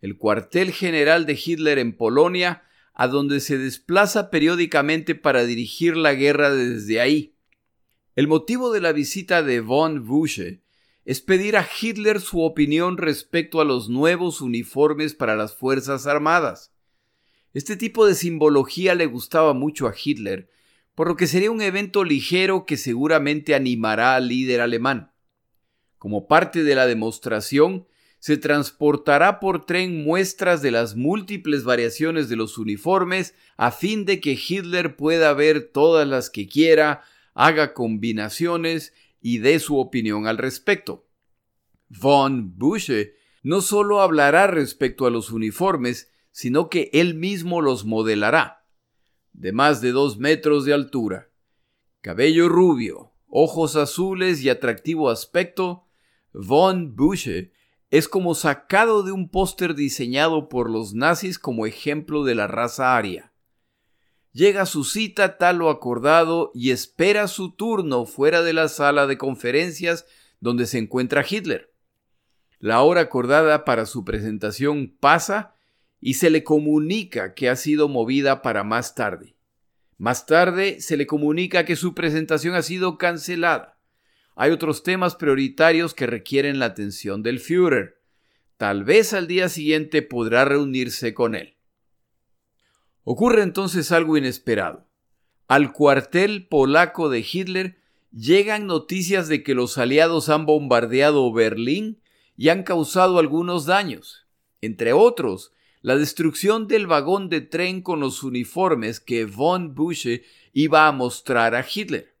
el 0.00 0.16
cuartel 0.16 0.72
general 0.72 1.24
de 1.24 1.40
Hitler 1.42 1.78
en 1.78 1.96
Polonia, 1.96 2.64
a 2.92 3.06
donde 3.06 3.38
se 3.38 3.56
desplaza 3.56 4.30
periódicamente 4.30 5.14
para 5.14 5.44
dirigir 5.44 5.96
la 5.96 6.14
guerra 6.14 6.50
desde 6.50 7.00
ahí. 7.00 7.36
El 8.16 8.26
motivo 8.26 8.72
de 8.72 8.80
la 8.80 8.92
visita 8.92 9.44
de 9.44 9.60
von 9.60 10.04
Busche 10.04 10.62
es 11.04 11.20
pedir 11.20 11.56
a 11.56 11.66
Hitler 11.80 12.20
su 12.20 12.42
opinión 12.42 12.98
respecto 12.98 13.60
a 13.60 13.64
los 13.64 13.88
nuevos 13.88 14.40
uniformes 14.40 15.14
para 15.14 15.36
las 15.36 15.54
Fuerzas 15.54 16.08
Armadas. 16.08 16.72
Este 17.54 17.76
tipo 17.76 18.06
de 18.06 18.14
simbología 18.16 18.96
le 18.96 19.06
gustaba 19.06 19.54
mucho 19.54 19.86
a 19.86 19.94
Hitler, 19.96 20.50
por 20.94 21.08
lo 21.08 21.16
que 21.16 21.26
sería 21.26 21.50
un 21.50 21.62
evento 21.62 22.04
ligero 22.04 22.66
que 22.66 22.76
seguramente 22.76 23.54
animará 23.54 24.14
al 24.14 24.28
líder 24.28 24.60
alemán. 24.60 25.12
Como 25.98 26.26
parte 26.26 26.64
de 26.64 26.74
la 26.74 26.86
demostración, 26.86 27.86
se 28.18 28.36
transportará 28.36 29.40
por 29.40 29.66
tren 29.66 30.04
muestras 30.04 30.62
de 30.62 30.70
las 30.70 30.94
múltiples 30.94 31.64
variaciones 31.64 32.28
de 32.28 32.36
los 32.36 32.56
uniformes 32.56 33.34
a 33.56 33.72
fin 33.72 34.04
de 34.04 34.20
que 34.20 34.38
Hitler 34.38 34.94
pueda 34.94 35.32
ver 35.32 35.70
todas 35.72 36.06
las 36.06 36.30
que 36.30 36.46
quiera, 36.46 37.02
haga 37.34 37.74
combinaciones 37.74 38.92
y 39.20 39.38
dé 39.38 39.58
su 39.58 39.78
opinión 39.78 40.26
al 40.26 40.38
respecto. 40.38 41.08
Von 41.88 42.56
Busche 42.58 43.14
no 43.42 43.60
solo 43.60 44.00
hablará 44.00 44.46
respecto 44.46 45.06
a 45.06 45.10
los 45.10 45.32
uniformes, 45.32 46.10
sino 46.30 46.68
que 46.68 46.90
él 46.92 47.14
mismo 47.14 47.60
los 47.60 47.84
modelará. 47.84 48.61
De 49.32 49.52
más 49.52 49.80
de 49.80 49.92
dos 49.92 50.18
metros 50.18 50.64
de 50.64 50.74
altura, 50.74 51.30
cabello 52.00 52.48
rubio, 52.48 53.12
ojos 53.28 53.76
azules 53.76 54.42
y 54.42 54.50
atractivo 54.50 55.10
aspecto, 55.10 55.86
Von 56.32 56.94
Busche 56.96 57.52
es 57.90 58.08
como 58.08 58.34
sacado 58.34 59.02
de 59.02 59.12
un 59.12 59.28
póster 59.28 59.74
diseñado 59.74 60.48
por 60.48 60.70
los 60.70 60.94
nazis 60.94 61.38
como 61.38 61.66
ejemplo 61.66 62.24
de 62.24 62.34
la 62.34 62.46
raza 62.46 62.96
aria. 62.96 63.32
Llega 64.32 64.62
a 64.62 64.66
su 64.66 64.84
cita 64.84 65.36
tal 65.36 65.60
o 65.60 65.68
acordado 65.68 66.50
y 66.54 66.70
espera 66.70 67.28
su 67.28 67.54
turno 67.54 68.06
fuera 68.06 68.40
de 68.42 68.54
la 68.54 68.68
sala 68.68 69.06
de 69.06 69.18
conferencias 69.18 70.06
donde 70.40 70.66
se 70.66 70.78
encuentra 70.78 71.24
Hitler. 71.28 71.74
La 72.58 72.80
hora 72.80 73.02
acordada 73.02 73.66
para 73.66 73.84
su 73.84 74.04
presentación 74.04 74.96
pasa 74.98 75.54
y 76.02 76.14
se 76.14 76.30
le 76.30 76.42
comunica 76.42 77.32
que 77.32 77.48
ha 77.48 77.54
sido 77.54 77.88
movida 77.88 78.42
para 78.42 78.64
más 78.64 78.96
tarde. 78.96 79.36
Más 79.98 80.26
tarde 80.26 80.80
se 80.80 80.96
le 80.96 81.06
comunica 81.06 81.64
que 81.64 81.76
su 81.76 81.94
presentación 81.94 82.56
ha 82.56 82.62
sido 82.62 82.98
cancelada. 82.98 83.78
Hay 84.34 84.50
otros 84.50 84.82
temas 84.82 85.14
prioritarios 85.14 85.94
que 85.94 86.08
requieren 86.08 86.58
la 86.58 86.66
atención 86.66 87.22
del 87.22 87.38
Führer. 87.38 88.00
Tal 88.56 88.82
vez 88.82 89.14
al 89.14 89.28
día 89.28 89.48
siguiente 89.48 90.02
podrá 90.02 90.44
reunirse 90.44 91.14
con 91.14 91.36
él. 91.36 91.54
Ocurre 93.04 93.42
entonces 93.42 93.92
algo 93.92 94.16
inesperado. 94.16 94.88
Al 95.46 95.72
cuartel 95.72 96.48
polaco 96.48 97.10
de 97.10 97.20
Hitler 97.20 97.76
llegan 98.10 98.66
noticias 98.66 99.28
de 99.28 99.44
que 99.44 99.54
los 99.54 99.78
aliados 99.78 100.28
han 100.30 100.46
bombardeado 100.46 101.32
Berlín 101.32 102.00
y 102.36 102.48
han 102.48 102.64
causado 102.64 103.20
algunos 103.20 103.66
daños. 103.66 104.26
Entre 104.60 104.92
otros, 104.92 105.52
la 105.82 105.96
destrucción 105.96 106.68
del 106.68 106.86
vagón 106.86 107.28
de 107.28 107.40
tren 107.40 107.82
con 107.82 107.98
los 107.98 108.22
uniformes 108.22 109.00
que 109.00 109.24
von 109.24 109.74
Busche 109.74 110.22
iba 110.52 110.86
a 110.86 110.92
mostrar 110.92 111.56
a 111.56 111.66
Hitler. 111.68 112.14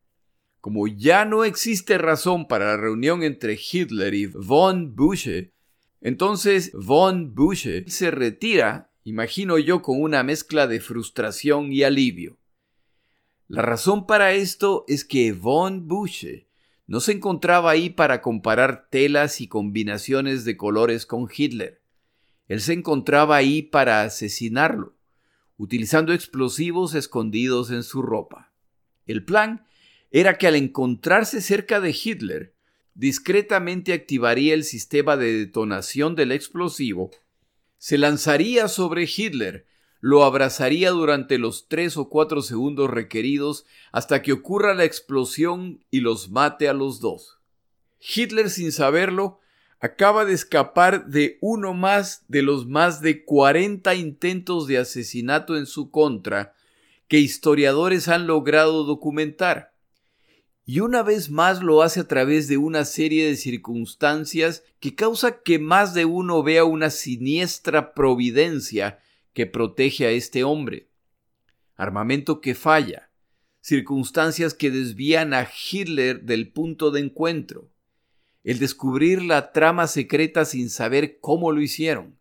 Como 0.60 0.88
ya 0.88 1.24
no 1.24 1.44
existe 1.44 1.96
razón 1.96 2.46
para 2.48 2.66
la 2.66 2.76
reunión 2.76 3.22
entre 3.22 3.58
Hitler 3.58 4.14
y 4.14 4.26
von 4.26 4.94
Busche, 4.96 5.52
entonces 6.00 6.72
von 6.72 7.34
Busche 7.34 7.88
se 7.88 8.10
retira, 8.10 8.92
imagino 9.04 9.58
yo, 9.58 9.80
con 9.80 10.02
una 10.02 10.24
mezcla 10.24 10.66
de 10.66 10.80
frustración 10.80 11.72
y 11.72 11.84
alivio. 11.84 12.38
La 13.46 13.62
razón 13.62 14.06
para 14.06 14.32
esto 14.32 14.84
es 14.88 15.04
que 15.04 15.32
von 15.32 15.86
Busche 15.86 16.48
no 16.88 17.00
se 17.00 17.12
encontraba 17.12 17.70
ahí 17.70 17.90
para 17.90 18.20
comparar 18.22 18.88
telas 18.90 19.40
y 19.40 19.46
combinaciones 19.46 20.44
de 20.44 20.56
colores 20.56 21.06
con 21.06 21.28
Hitler. 21.32 21.81
Él 22.52 22.60
se 22.60 22.74
encontraba 22.74 23.36
ahí 23.36 23.62
para 23.62 24.02
asesinarlo, 24.02 24.94
utilizando 25.56 26.12
explosivos 26.12 26.94
escondidos 26.94 27.70
en 27.70 27.82
su 27.82 28.02
ropa. 28.02 28.52
El 29.06 29.24
plan 29.24 29.66
era 30.10 30.36
que 30.36 30.48
al 30.48 30.56
encontrarse 30.56 31.40
cerca 31.40 31.80
de 31.80 31.96
Hitler, 31.98 32.54
discretamente 32.92 33.94
activaría 33.94 34.52
el 34.52 34.64
sistema 34.64 35.16
de 35.16 35.32
detonación 35.32 36.14
del 36.14 36.30
explosivo, 36.30 37.10
se 37.78 37.96
lanzaría 37.96 38.68
sobre 38.68 39.04
Hitler, 39.04 39.64
lo 40.00 40.22
abrazaría 40.22 40.90
durante 40.90 41.38
los 41.38 41.68
tres 41.68 41.96
o 41.96 42.10
cuatro 42.10 42.42
segundos 42.42 42.90
requeridos 42.90 43.64
hasta 43.92 44.20
que 44.20 44.34
ocurra 44.34 44.74
la 44.74 44.84
explosión 44.84 45.82
y 45.90 46.00
los 46.00 46.30
mate 46.30 46.68
a 46.68 46.74
los 46.74 47.00
dos. 47.00 47.38
Hitler, 47.98 48.50
sin 48.50 48.72
saberlo, 48.72 49.40
acaba 49.82 50.24
de 50.24 50.32
escapar 50.32 51.06
de 51.08 51.38
uno 51.40 51.74
más 51.74 52.24
de 52.28 52.42
los 52.42 52.68
más 52.68 53.00
de 53.00 53.24
40 53.24 53.96
intentos 53.96 54.68
de 54.68 54.78
asesinato 54.78 55.56
en 55.56 55.66
su 55.66 55.90
contra 55.90 56.54
que 57.08 57.18
historiadores 57.18 58.06
han 58.06 58.28
logrado 58.28 58.84
documentar. 58.84 59.74
Y 60.64 60.78
una 60.78 61.02
vez 61.02 61.30
más 61.30 61.64
lo 61.64 61.82
hace 61.82 61.98
a 61.98 62.06
través 62.06 62.46
de 62.46 62.58
una 62.58 62.84
serie 62.84 63.26
de 63.26 63.34
circunstancias 63.34 64.62
que 64.78 64.94
causa 64.94 65.42
que 65.42 65.58
más 65.58 65.94
de 65.94 66.04
uno 66.04 66.44
vea 66.44 66.62
una 66.62 66.88
siniestra 66.88 67.92
providencia 67.92 69.00
que 69.32 69.46
protege 69.46 70.06
a 70.06 70.10
este 70.10 70.44
hombre. 70.44 70.90
Armamento 71.74 72.40
que 72.40 72.54
falla, 72.54 73.10
circunstancias 73.60 74.54
que 74.54 74.70
desvían 74.70 75.34
a 75.34 75.48
Hitler 75.72 76.22
del 76.22 76.52
punto 76.52 76.92
de 76.92 77.00
encuentro, 77.00 77.71
el 78.44 78.58
descubrir 78.58 79.22
la 79.22 79.52
trama 79.52 79.86
secreta 79.86 80.44
sin 80.44 80.70
saber 80.70 81.18
cómo 81.20 81.52
lo 81.52 81.60
hicieron. 81.60 82.18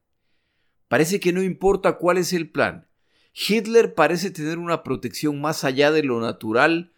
Parece 0.88 1.20
que 1.20 1.34
no 1.34 1.42
importa 1.42 1.98
cuál 1.98 2.18
es 2.18 2.34
el 2.34 2.50
plan, 2.50 2.88
Hitler 3.34 3.94
parece 3.94 4.32
tener 4.32 4.58
una 4.58 4.84
protección 4.84 5.40
más 5.40 5.64
allá 5.64 5.92
de 5.92 6.04
lo 6.04 6.20
natural 6.20 6.92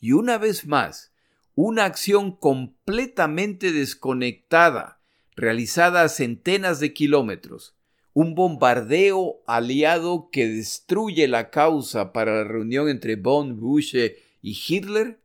y 0.00 0.12
una 0.12 0.38
vez 0.38 0.66
más, 0.66 1.12
una 1.54 1.84
acción 1.84 2.32
completamente 2.36 3.72
desconectada, 3.72 5.00
realizada 5.34 6.02
a 6.02 6.08
centenas 6.08 6.78
de 6.80 6.92
kilómetros, 6.92 7.74
un 8.12 8.34
bombardeo 8.34 9.42
aliado 9.46 10.28
que 10.30 10.46
destruye 10.46 11.26
la 11.26 11.50
causa 11.50 12.12
para 12.12 12.36
la 12.36 12.44
reunión 12.44 12.88
entre 12.88 13.16
von 13.16 13.58
Busch 13.58 13.94
y 13.94 14.58
Hitler, 14.68 15.20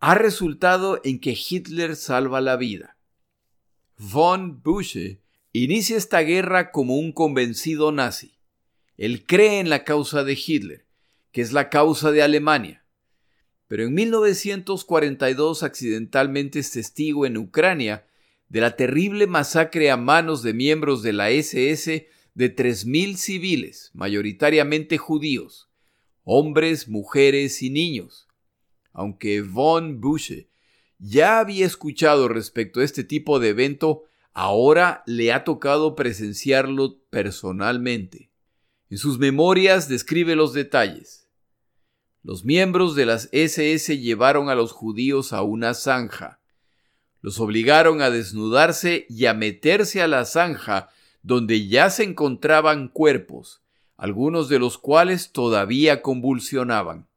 ha 0.00 0.14
resultado 0.14 1.00
en 1.04 1.20
que 1.20 1.36
Hitler 1.36 1.96
salva 1.96 2.40
la 2.40 2.56
vida. 2.56 2.95
Von 3.98 4.62
Busch 4.62 5.18
inicia 5.52 5.96
esta 5.96 6.20
guerra 6.20 6.70
como 6.70 6.96
un 6.96 7.12
convencido 7.12 7.92
nazi. 7.92 8.36
Él 8.98 9.24
cree 9.24 9.58
en 9.58 9.70
la 9.70 9.84
causa 9.84 10.22
de 10.22 10.34
Hitler, 10.34 10.84
que 11.32 11.40
es 11.40 11.52
la 11.52 11.70
causa 11.70 12.12
de 12.12 12.20
Alemania. 12.20 12.84
Pero 13.68 13.84
en 13.84 13.94
1942 13.94 15.62
accidentalmente 15.62 16.58
es 16.58 16.72
testigo 16.72 17.24
en 17.24 17.38
Ucrania 17.38 18.06
de 18.50 18.60
la 18.60 18.76
terrible 18.76 19.26
masacre 19.26 19.90
a 19.90 19.96
manos 19.96 20.42
de 20.42 20.52
miembros 20.52 21.02
de 21.02 21.14
la 21.14 21.30
SS 21.30 22.06
de 22.34 22.54
3.000 22.54 23.16
civiles, 23.16 23.90
mayoritariamente 23.94 24.98
judíos, 24.98 25.70
hombres, 26.22 26.86
mujeres 26.86 27.62
y 27.62 27.70
niños. 27.70 28.28
Aunque 28.92 29.40
von 29.40 30.02
Busch 30.02 30.46
ya 30.98 31.38
había 31.38 31.66
escuchado 31.66 32.28
respecto 32.28 32.80
a 32.80 32.84
este 32.84 33.04
tipo 33.04 33.38
de 33.38 33.50
evento, 33.50 34.04
ahora 34.32 35.02
le 35.06 35.32
ha 35.32 35.44
tocado 35.44 35.94
presenciarlo 35.94 36.98
personalmente. 37.10 38.30
En 38.88 38.98
sus 38.98 39.18
memorias 39.18 39.88
describe 39.88 40.36
los 40.36 40.52
detalles. 40.52 41.28
Los 42.22 42.44
miembros 42.44 42.94
de 42.94 43.06
las 43.06 43.28
SS 43.32 43.98
llevaron 43.98 44.48
a 44.48 44.54
los 44.54 44.72
judíos 44.72 45.32
a 45.32 45.42
una 45.42 45.74
zanja. 45.74 46.40
Los 47.20 47.40
obligaron 47.40 48.02
a 48.02 48.10
desnudarse 48.10 49.06
y 49.08 49.26
a 49.26 49.34
meterse 49.34 50.02
a 50.02 50.08
la 50.08 50.24
zanja 50.24 50.88
donde 51.22 51.66
ya 51.66 51.90
se 51.90 52.04
encontraban 52.04 52.88
cuerpos, 52.88 53.62
algunos 53.96 54.48
de 54.48 54.60
los 54.60 54.78
cuales 54.78 55.32
todavía 55.32 56.02
convulsionaban. 56.02 57.08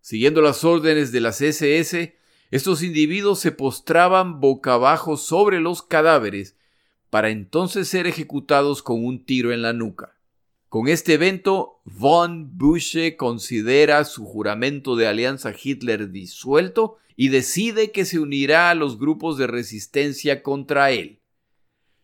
Siguiendo 0.00 0.42
las 0.42 0.64
órdenes 0.64 1.12
de 1.12 1.20
las 1.20 1.40
SS, 1.40 2.16
estos 2.52 2.82
individuos 2.82 3.40
se 3.40 3.50
postraban 3.50 4.38
boca 4.38 4.74
abajo 4.74 5.16
sobre 5.16 5.58
los 5.58 5.80
cadáveres 5.80 6.54
para 7.08 7.30
entonces 7.30 7.88
ser 7.88 8.06
ejecutados 8.06 8.82
con 8.82 9.02
un 9.02 9.24
tiro 9.24 9.52
en 9.52 9.62
la 9.62 9.72
nuca. 9.72 10.18
Con 10.68 10.86
este 10.86 11.14
evento, 11.14 11.80
von 11.86 12.58
Busche 12.58 13.16
considera 13.16 14.04
su 14.04 14.26
juramento 14.26 14.96
de 14.96 15.06
alianza 15.06 15.54
Hitler 15.60 16.10
disuelto 16.10 16.98
y 17.16 17.30
decide 17.30 17.90
que 17.90 18.04
se 18.04 18.18
unirá 18.18 18.68
a 18.68 18.74
los 18.74 18.98
grupos 18.98 19.38
de 19.38 19.46
resistencia 19.46 20.42
contra 20.42 20.90
él. 20.90 21.20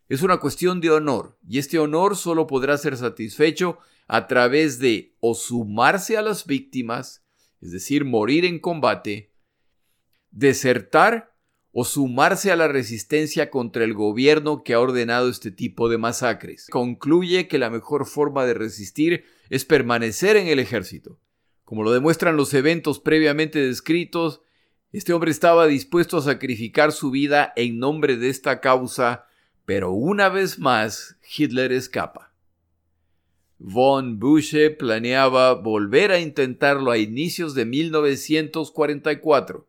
Es 0.08 0.22
una 0.22 0.38
cuestión 0.38 0.80
de 0.80 0.90
honor, 0.90 1.36
y 1.46 1.58
este 1.58 1.78
honor 1.78 2.16
solo 2.16 2.46
podrá 2.46 2.78
ser 2.78 2.96
satisfecho 2.96 3.76
a 4.06 4.26
través 4.26 4.78
de 4.78 5.14
o 5.20 5.34
sumarse 5.34 6.16
a 6.16 6.22
las 6.22 6.46
víctimas, 6.46 7.22
es 7.60 7.70
decir, 7.70 8.06
morir 8.06 8.46
en 8.46 8.58
combate, 8.58 9.30
desertar 10.30 11.32
o 11.72 11.84
sumarse 11.84 12.50
a 12.50 12.56
la 12.56 12.66
resistencia 12.66 13.50
contra 13.50 13.84
el 13.84 13.94
gobierno 13.94 14.64
que 14.64 14.74
ha 14.74 14.80
ordenado 14.80 15.28
este 15.28 15.50
tipo 15.50 15.88
de 15.88 15.96
masacres. 15.96 16.66
Concluye 16.70 17.46
que 17.46 17.58
la 17.58 17.70
mejor 17.70 18.06
forma 18.06 18.44
de 18.46 18.54
resistir 18.54 19.24
es 19.48 19.64
permanecer 19.64 20.36
en 20.36 20.48
el 20.48 20.58
ejército. 20.58 21.20
Como 21.64 21.84
lo 21.84 21.92
demuestran 21.92 22.36
los 22.36 22.52
eventos 22.54 22.98
previamente 22.98 23.60
descritos, 23.60 24.40
este 24.90 25.12
hombre 25.12 25.30
estaba 25.30 25.66
dispuesto 25.66 26.16
a 26.16 26.22
sacrificar 26.22 26.92
su 26.92 27.10
vida 27.10 27.52
en 27.54 27.78
nombre 27.78 28.16
de 28.16 28.30
esta 28.30 28.60
causa, 28.60 29.26
pero 29.66 29.92
una 29.92 30.30
vez 30.30 30.58
más 30.58 31.18
Hitler 31.36 31.72
escapa. 31.72 32.32
Von 33.58 34.18
Busche 34.18 34.70
planeaba 34.70 35.52
volver 35.54 36.10
a 36.10 36.20
intentarlo 36.20 36.90
a 36.90 36.98
inicios 36.98 37.54
de 37.54 37.66
1944 37.66 39.67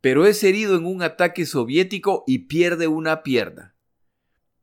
pero 0.00 0.26
es 0.26 0.42
herido 0.42 0.76
en 0.76 0.86
un 0.86 1.02
ataque 1.02 1.46
soviético 1.46 2.24
y 2.26 2.40
pierde 2.40 2.88
una 2.88 3.22
pierna. 3.22 3.76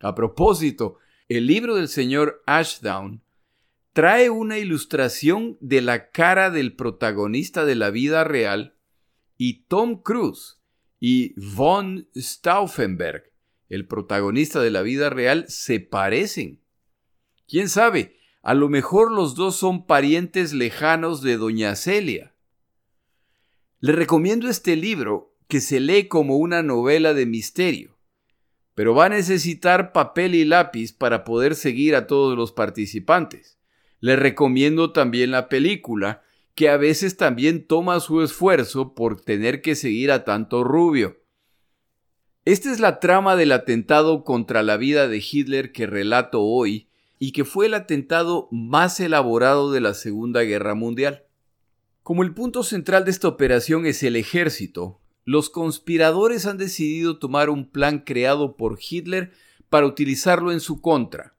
A 0.00 0.14
propósito, 0.14 0.98
el 1.28 1.46
libro 1.46 1.74
del 1.74 1.88
señor 1.88 2.42
Ashdown 2.46 3.22
trae 3.92 4.30
una 4.30 4.58
ilustración 4.58 5.56
de 5.60 5.80
la 5.80 6.10
cara 6.10 6.50
del 6.50 6.76
protagonista 6.76 7.64
de 7.64 7.74
la 7.74 7.90
vida 7.90 8.24
real 8.24 8.76
y 9.36 9.64
Tom 9.64 10.02
Cruise 10.02 10.60
y 11.00 11.34
von 11.36 12.08
Stauffenberg, 12.14 13.32
el 13.68 13.86
protagonista 13.86 14.60
de 14.60 14.70
la 14.70 14.82
vida 14.82 15.10
real, 15.10 15.46
se 15.48 15.80
parecen. 15.80 16.60
¿Quién 17.48 17.68
sabe? 17.68 18.16
A 18.46 18.54
lo 18.54 18.68
mejor 18.68 19.10
los 19.10 19.34
dos 19.34 19.56
son 19.56 19.86
parientes 19.86 20.52
lejanos 20.52 21.20
de 21.20 21.36
doña 21.36 21.74
Celia. 21.74 22.32
Le 23.80 23.90
recomiendo 23.90 24.48
este 24.48 24.76
libro 24.76 25.34
que 25.48 25.60
se 25.60 25.80
lee 25.80 26.06
como 26.06 26.36
una 26.36 26.62
novela 26.62 27.12
de 27.12 27.26
misterio, 27.26 27.98
pero 28.76 28.94
va 28.94 29.06
a 29.06 29.08
necesitar 29.08 29.90
papel 29.90 30.36
y 30.36 30.44
lápiz 30.44 30.92
para 30.92 31.24
poder 31.24 31.56
seguir 31.56 31.96
a 31.96 32.06
todos 32.06 32.38
los 32.38 32.52
participantes. 32.52 33.58
Le 33.98 34.14
recomiendo 34.14 34.92
también 34.92 35.32
la 35.32 35.48
película, 35.48 36.22
que 36.54 36.68
a 36.68 36.76
veces 36.76 37.16
también 37.16 37.66
toma 37.66 37.98
su 37.98 38.22
esfuerzo 38.22 38.94
por 38.94 39.20
tener 39.20 39.60
que 39.60 39.74
seguir 39.74 40.12
a 40.12 40.22
tanto 40.22 40.62
rubio. 40.62 41.20
Esta 42.44 42.70
es 42.70 42.78
la 42.78 43.00
trama 43.00 43.34
del 43.34 43.50
atentado 43.50 44.22
contra 44.22 44.62
la 44.62 44.76
vida 44.76 45.08
de 45.08 45.20
Hitler 45.32 45.72
que 45.72 45.88
relato 45.88 46.44
hoy 46.44 46.86
y 47.18 47.32
que 47.32 47.44
fue 47.44 47.66
el 47.66 47.74
atentado 47.74 48.48
más 48.50 49.00
elaborado 49.00 49.72
de 49.72 49.80
la 49.80 49.94
Segunda 49.94 50.42
Guerra 50.42 50.74
Mundial. 50.74 51.24
Como 52.02 52.22
el 52.22 52.34
punto 52.34 52.62
central 52.62 53.04
de 53.04 53.10
esta 53.10 53.28
operación 53.28 53.86
es 53.86 54.02
el 54.02 54.16
ejército, 54.16 55.00
los 55.24 55.50
conspiradores 55.50 56.46
han 56.46 56.56
decidido 56.56 57.18
tomar 57.18 57.50
un 57.50 57.68
plan 57.68 58.00
creado 58.00 58.56
por 58.56 58.78
Hitler 58.78 59.32
para 59.68 59.86
utilizarlo 59.86 60.52
en 60.52 60.60
su 60.60 60.80
contra. 60.80 61.34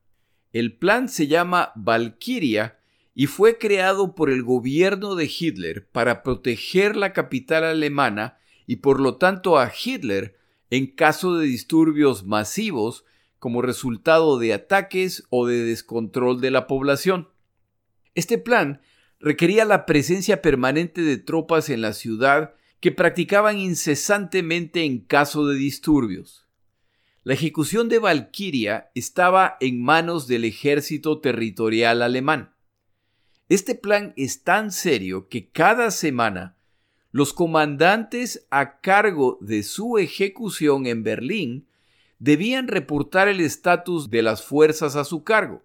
El 0.51 0.75
plan 0.75 1.07
se 1.07 1.27
llama 1.27 1.71
Valkyria 1.75 2.79
y 3.13 3.27
fue 3.27 3.57
creado 3.57 4.13
por 4.13 4.29
el 4.29 4.43
gobierno 4.43 5.15
de 5.15 5.31
Hitler 5.39 5.87
para 5.87 6.21
proteger 6.21 6.95
la 6.95 7.13
capital 7.13 7.63
alemana 7.63 8.37
y 8.65 8.77
por 8.77 8.99
lo 8.99 9.15
tanto 9.15 9.57
a 9.57 9.71
Hitler 9.71 10.37
en 10.69 10.87
caso 10.87 11.37
de 11.37 11.47
disturbios 11.47 12.25
masivos 12.25 13.05
como 13.39 13.61
resultado 13.61 14.39
de 14.39 14.53
ataques 14.53 15.23
o 15.29 15.47
de 15.47 15.63
descontrol 15.63 16.41
de 16.41 16.51
la 16.51 16.67
población. 16.67 17.29
Este 18.15 18.37
plan 18.37 18.81
requería 19.19 19.65
la 19.65 19.85
presencia 19.85 20.41
permanente 20.41 21.01
de 21.01 21.17
tropas 21.17 21.69
en 21.69 21.81
la 21.81 21.93
ciudad 21.93 22.53
que 22.79 22.91
practicaban 22.91 23.59
incesantemente 23.59 24.83
en 24.83 24.99
caso 24.99 25.47
de 25.47 25.55
disturbios. 25.55 26.47
La 27.23 27.33
ejecución 27.33 27.89
de 27.89 27.99
Valkyria 27.99 28.89
estaba 28.95 29.57
en 29.59 29.81
manos 29.81 30.27
del 30.27 30.45
ejército 30.45 31.19
territorial 31.19 32.01
alemán. 32.01 32.53
Este 33.49 33.75
plan 33.75 34.13
es 34.15 34.43
tan 34.43 34.71
serio 34.71 35.27
que 35.27 35.49
cada 35.49 35.91
semana 35.91 36.57
los 37.11 37.33
comandantes 37.33 38.47
a 38.49 38.79
cargo 38.79 39.37
de 39.41 39.63
su 39.63 39.97
ejecución 39.97 40.85
en 40.85 41.03
Berlín 41.03 41.66
debían 42.19 42.67
reportar 42.67 43.27
el 43.27 43.41
estatus 43.41 44.09
de 44.09 44.21
las 44.21 44.43
fuerzas 44.43 44.95
a 44.95 45.03
su 45.03 45.23
cargo. 45.23 45.63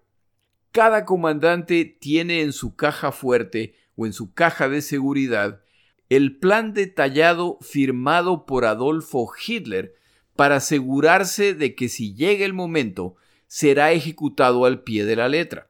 Cada 0.71 1.05
comandante 1.05 1.85
tiene 1.85 2.41
en 2.41 2.53
su 2.53 2.75
caja 2.75 3.11
fuerte 3.11 3.75
o 3.95 4.05
en 4.05 4.13
su 4.13 4.33
caja 4.33 4.69
de 4.69 4.81
seguridad 4.81 5.61
el 6.09 6.37
plan 6.37 6.73
detallado 6.73 7.57
firmado 7.61 8.45
por 8.45 8.65
Adolfo 8.65 9.31
Hitler 9.47 9.95
para 10.35 10.57
asegurarse 10.57 11.53
de 11.53 11.75
que 11.75 11.89
si 11.89 12.13
llega 12.13 12.45
el 12.45 12.53
momento 12.53 13.15
será 13.47 13.91
ejecutado 13.91 14.65
al 14.65 14.83
pie 14.83 15.05
de 15.05 15.15
la 15.15 15.27
letra. 15.29 15.69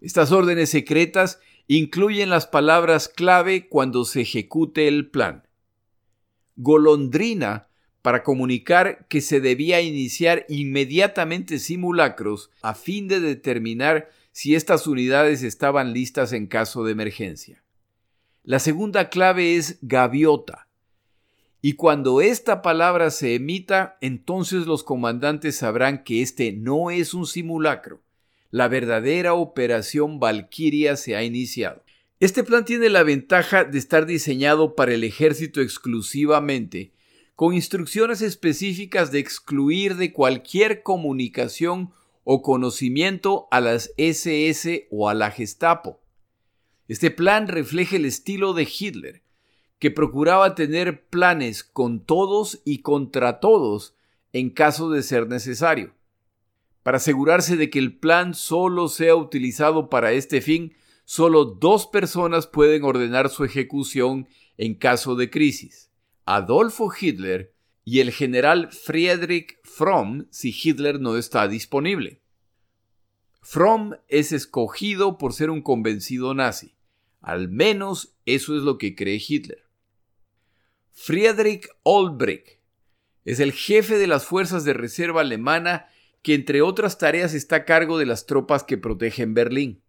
Estas 0.00 0.32
órdenes 0.32 0.70
secretas 0.70 1.40
incluyen 1.68 2.30
las 2.30 2.46
palabras 2.46 3.08
clave 3.08 3.68
cuando 3.68 4.04
se 4.04 4.22
ejecute 4.22 4.88
el 4.88 5.10
plan. 5.10 5.46
Golondrina 6.56 7.68
para 8.06 8.22
comunicar 8.22 9.04
que 9.08 9.20
se 9.20 9.40
debía 9.40 9.80
iniciar 9.80 10.46
inmediatamente 10.48 11.58
simulacros 11.58 12.52
a 12.62 12.72
fin 12.72 13.08
de 13.08 13.18
determinar 13.18 14.10
si 14.30 14.54
estas 14.54 14.86
unidades 14.86 15.42
estaban 15.42 15.92
listas 15.92 16.32
en 16.32 16.46
caso 16.46 16.84
de 16.84 16.92
emergencia. 16.92 17.64
La 18.44 18.60
segunda 18.60 19.08
clave 19.08 19.56
es 19.56 19.78
gaviota. 19.82 20.68
Y 21.60 21.72
cuando 21.72 22.20
esta 22.20 22.62
palabra 22.62 23.10
se 23.10 23.34
emita, 23.34 23.98
entonces 24.00 24.66
los 24.66 24.84
comandantes 24.84 25.56
sabrán 25.56 26.04
que 26.04 26.22
este 26.22 26.52
no 26.52 26.92
es 26.92 27.12
un 27.12 27.26
simulacro. 27.26 28.04
La 28.52 28.68
verdadera 28.68 29.34
operación 29.34 30.20
Valkyria 30.20 30.94
se 30.94 31.16
ha 31.16 31.24
iniciado. 31.24 31.82
Este 32.20 32.44
plan 32.44 32.64
tiene 32.64 32.88
la 32.88 33.02
ventaja 33.02 33.64
de 33.64 33.78
estar 33.78 34.06
diseñado 34.06 34.76
para 34.76 34.94
el 34.94 35.02
ejército 35.02 35.60
exclusivamente 35.60 36.92
con 37.36 37.52
instrucciones 37.52 38.22
específicas 38.22 39.12
de 39.12 39.18
excluir 39.18 39.96
de 39.96 40.12
cualquier 40.12 40.82
comunicación 40.82 41.92
o 42.24 42.40
conocimiento 42.40 43.46
a 43.50 43.60
las 43.60 43.92
SS 43.98 44.88
o 44.90 45.10
a 45.10 45.14
la 45.14 45.30
Gestapo. 45.30 46.00
Este 46.88 47.10
plan 47.10 47.46
refleja 47.46 47.96
el 47.96 48.06
estilo 48.06 48.54
de 48.54 48.66
Hitler, 48.66 49.22
que 49.78 49.90
procuraba 49.90 50.54
tener 50.54 51.04
planes 51.08 51.62
con 51.62 52.00
todos 52.00 52.62
y 52.64 52.78
contra 52.78 53.38
todos 53.38 53.94
en 54.32 54.48
caso 54.48 54.90
de 54.90 55.02
ser 55.02 55.28
necesario. 55.28 55.92
Para 56.82 56.96
asegurarse 56.96 57.56
de 57.56 57.68
que 57.68 57.78
el 57.78 57.98
plan 57.98 58.32
solo 58.32 58.88
sea 58.88 59.14
utilizado 59.14 59.90
para 59.90 60.12
este 60.12 60.40
fin, 60.40 60.74
solo 61.04 61.44
dos 61.44 61.86
personas 61.86 62.46
pueden 62.46 62.84
ordenar 62.84 63.28
su 63.28 63.44
ejecución 63.44 64.26
en 64.56 64.74
caso 64.74 65.16
de 65.16 65.28
crisis. 65.28 65.85
Adolfo 66.26 66.92
Hitler 66.92 67.54
y 67.84 68.00
el 68.00 68.10
general 68.10 68.72
Friedrich 68.72 69.60
Fromm 69.62 70.26
si 70.30 70.52
Hitler 70.52 71.00
no 71.00 71.16
está 71.16 71.46
disponible. 71.46 72.20
Fromm 73.40 73.94
es 74.08 74.32
escogido 74.32 75.18
por 75.18 75.32
ser 75.32 75.50
un 75.50 75.62
convencido 75.62 76.34
nazi. 76.34 76.74
Al 77.20 77.48
menos 77.48 78.16
eso 78.26 78.56
es 78.56 78.64
lo 78.64 78.76
que 78.76 78.96
cree 78.96 79.22
Hitler. 79.24 79.62
Friedrich 80.90 81.68
Olbrich 81.84 82.58
es 83.24 83.38
el 83.38 83.52
jefe 83.52 83.96
de 83.96 84.08
las 84.08 84.24
fuerzas 84.24 84.64
de 84.64 84.72
reserva 84.72 85.20
alemana 85.20 85.86
que 86.22 86.34
entre 86.34 86.60
otras 86.60 86.98
tareas 86.98 87.34
está 87.34 87.56
a 87.56 87.64
cargo 87.64 87.98
de 87.98 88.06
las 88.06 88.26
tropas 88.26 88.64
que 88.64 88.78
protegen 88.78 89.32
Berlín. 89.34 89.80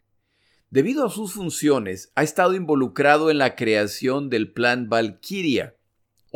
Debido 0.69 1.03
a 1.03 1.09
sus 1.09 1.33
funciones, 1.33 2.11
ha 2.13 2.21
estado 2.21 2.53
involucrado 2.53 3.31
en 3.31 3.39
la 3.39 3.55
creación 3.55 4.29
del 4.29 4.51
Plan 4.51 4.87
Valkyria, 4.87 5.76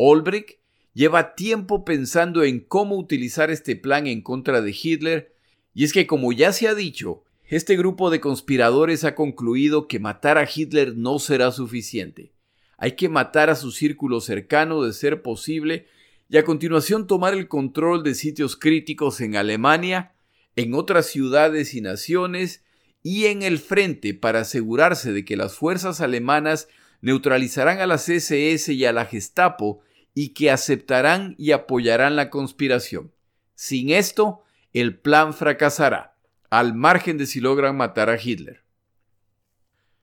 Olbrich 0.03 0.57
lleva 0.93 1.35
tiempo 1.35 1.85
pensando 1.85 2.43
en 2.43 2.59
cómo 2.59 2.97
utilizar 2.97 3.51
este 3.51 3.75
plan 3.75 4.07
en 4.07 4.23
contra 4.23 4.61
de 4.61 4.75
Hitler, 4.75 5.35
y 5.75 5.83
es 5.83 5.93
que 5.93 6.07
como 6.07 6.33
ya 6.33 6.53
se 6.53 6.67
ha 6.67 6.73
dicho, 6.73 7.23
este 7.45 7.77
grupo 7.77 8.09
de 8.09 8.19
conspiradores 8.19 9.03
ha 9.03 9.13
concluido 9.13 9.87
que 9.87 9.99
matar 9.99 10.39
a 10.39 10.49
Hitler 10.51 10.97
no 10.97 11.19
será 11.19 11.51
suficiente. 11.51 12.33
Hay 12.77 12.93
que 12.93 13.09
matar 13.09 13.51
a 13.51 13.55
su 13.55 13.71
círculo 13.71 14.21
cercano 14.21 14.81
de 14.81 14.91
ser 14.93 15.21
posible 15.21 15.85
y 16.29 16.37
a 16.37 16.45
continuación 16.45 17.05
tomar 17.05 17.35
el 17.35 17.47
control 17.47 18.03
de 18.03 18.15
sitios 18.15 18.55
críticos 18.55 19.21
en 19.21 19.35
Alemania, 19.35 20.13
en 20.55 20.73
otras 20.73 21.05
ciudades 21.05 21.75
y 21.75 21.81
naciones 21.81 22.63
y 23.03 23.25
en 23.25 23.43
el 23.43 23.59
frente 23.59 24.15
para 24.15 24.39
asegurarse 24.39 25.11
de 25.11 25.25
que 25.25 25.37
las 25.37 25.53
fuerzas 25.53 26.01
alemanas 26.01 26.69
neutralizarán 27.01 27.81
a 27.81 27.85
las 27.85 28.09
SS 28.09 28.73
y 28.73 28.85
a 28.85 28.93
la 28.93 29.05
Gestapo 29.05 29.81
y 30.13 30.29
que 30.29 30.51
aceptarán 30.51 31.35
y 31.37 31.51
apoyarán 31.51 32.15
la 32.15 32.29
conspiración. 32.29 33.11
Sin 33.55 33.89
esto, 33.91 34.43
el 34.73 34.97
plan 34.97 35.33
fracasará, 35.33 36.17
al 36.49 36.73
margen 36.73 37.17
de 37.17 37.25
si 37.25 37.39
logran 37.39 37.77
matar 37.77 38.09
a 38.09 38.19
Hitler. 38.21 38.63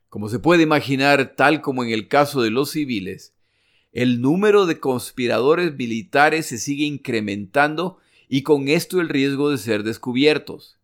Como 0.09 0.29
se 0.29 0.38
puede 0.38 0.62
imaginar, 0.62 1.35
tal 1.37 1.61
como 1.61 1.85
en 1.85 1.90
el 1.90 2.09
caso 2.09 2.42
de 2.42 2.51
los 2.51 2.71
civiles, 2.71 3.35
el 3.92 4.21
número 4.21 4.66
de 4.66 4.81
conspiradores 4.81 5.75
militares 5.77 6.47
se 6.47 6.59
sigue 6.59 6.85
incrementando 6.85 7.99
y 8.29 8.42
con 8.42 8.68
esto 8.68 9.01
el 9.01 9.09
riesgo 9.09 9.51
de 9.51 9.59
ser 9.59 9.83
descubiertos. 9.83 10.79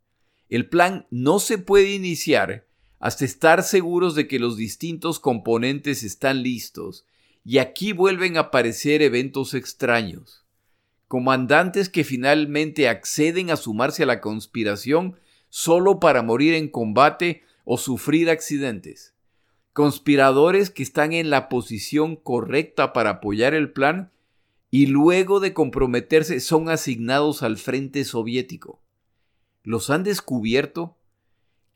El 0.49 0.69
plan 0.69 1.07
no 1.11 1.39
se 1.39 1.59
puede 1.59 1.93
iniciar 1.93 2.67
hasta 2.99 3.25
estar 3.25 3.63
seguros 3.63 4.15
de 4.15 4.27
que 4.27 4.39
los 4.39 4.57
distintos 4.57 5.21
componentes 5.21 6.03
están 6.03 6.43
listos, 6.43 7.05
y 7.45 7.59
aquí 7.59 7.93
vuelven 7.93 8.37
a 8.37 8.41
aparecer 8.41 9.03
eventos 9.03 9.55
extraños. 9.55 10.45
Comandantes 11.09 11.91
que 11.91 12.03
finalmente 12.03 12.89
acceden 12.89 13.51
a 13.51 13.57
sumarse 13.57 14.03
a 14.03 14.07
la 14.07 14.21
conspiración 14.21 15.19
solo 15.51 16.01
para 16.01 16.23
morir 16.23 16.55
en 16.55 16.69
combate 16.69 17.43
o 17.65 17.77
sufrir 17.77 18.31
accidentes. 18.31 19.15
Conspiradores 19.75 20.71
que 20.71 20.83
están 20.83 21.13
en 21.13 21.31
la 21.31 21.49
posición 21.49 22.17
correcta 22.17 22.93
para 22.93 23.11
apoyar 23.11 23.55
el 23.55 23.71
plan 23.73 24.11
y 24.71 24.87
luego 24.87 25.39
de 25.39 25.53
comprometerse 25.53 26.41
son 26.41 26.69
asignados 26.69 27.43
al 27.43 27.59
frente 27.59 28.05
soviético. 28.05 28.81
¿Los 29.63 29.91
han 29.91 30.03
descubierto? 30.03 30.97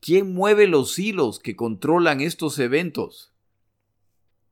¿Quién 0.00 0.32
mueve 0.32 0.66
los 0.66 0.98
hilos 0.98 1.38
que 1.38 1.56
controlan 1.56 2.20
estos 2.20 2.58
eventos? 2.58 3.32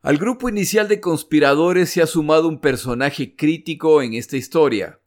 Al 0.06 0.18
grupo 0.18 0.48
inicial 0.48 0.86
de 0.86 1.00
conspiradores 1.00 1.90
se 1.90 2.00
ha 2.00 2.06
sumado 2.06 2.46
un 2.46 2.60
personaje 2.60 3.34
crítico 3.34 4.02
en 4.02 4.14
esta 4.14 4.36
historia, 4.36 5.00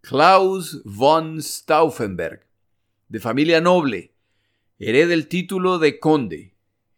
Klaus 0.00 0.80
von 0.86 1.42
Stauffenberg, 1.42 2.46
de 3.10 3.20
familia 3.20 3.60
noble, 3.60 4.14
hereda 4.78 5.12
el 5.12 5.28
título 5.28 5.78
de 5.78 5.98
conde, 6.00 6.54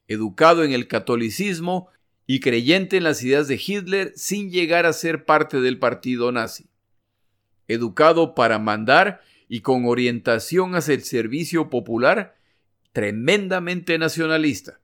educado 0.06 0.62
en 0.62 0.70
el 0.70 0.86
catolicismo 0.86 1.88
y 2.24 2.38
creyente 2.38 2.98
en 2.98 3.02
las 3.02 3.20
ideas 3.24 3.48
de 3.48 3.60
Hitler 3.60 4.12
sin 4.14 4.52
llegar 4.52 4.86
a 4.86 4.92
ser 4.92 5.24
parte 5.24 5.60
del 5.60 5.80
partido 5.80 6.30
nazi. 6.30 6.70
Educado 7.66 8.36
para 8.36 8.60
mandar 8.60 9.22
y 9.48 9.62
con 9.62 9.86
orientación 9.86 10.76
hacia 10.76 10.94
el 10.94 11.02
servicio 11.02 11.68
popular, 11.68 12.36
tremendamente 12.92 13.98
nacionalista. 13.98 14.78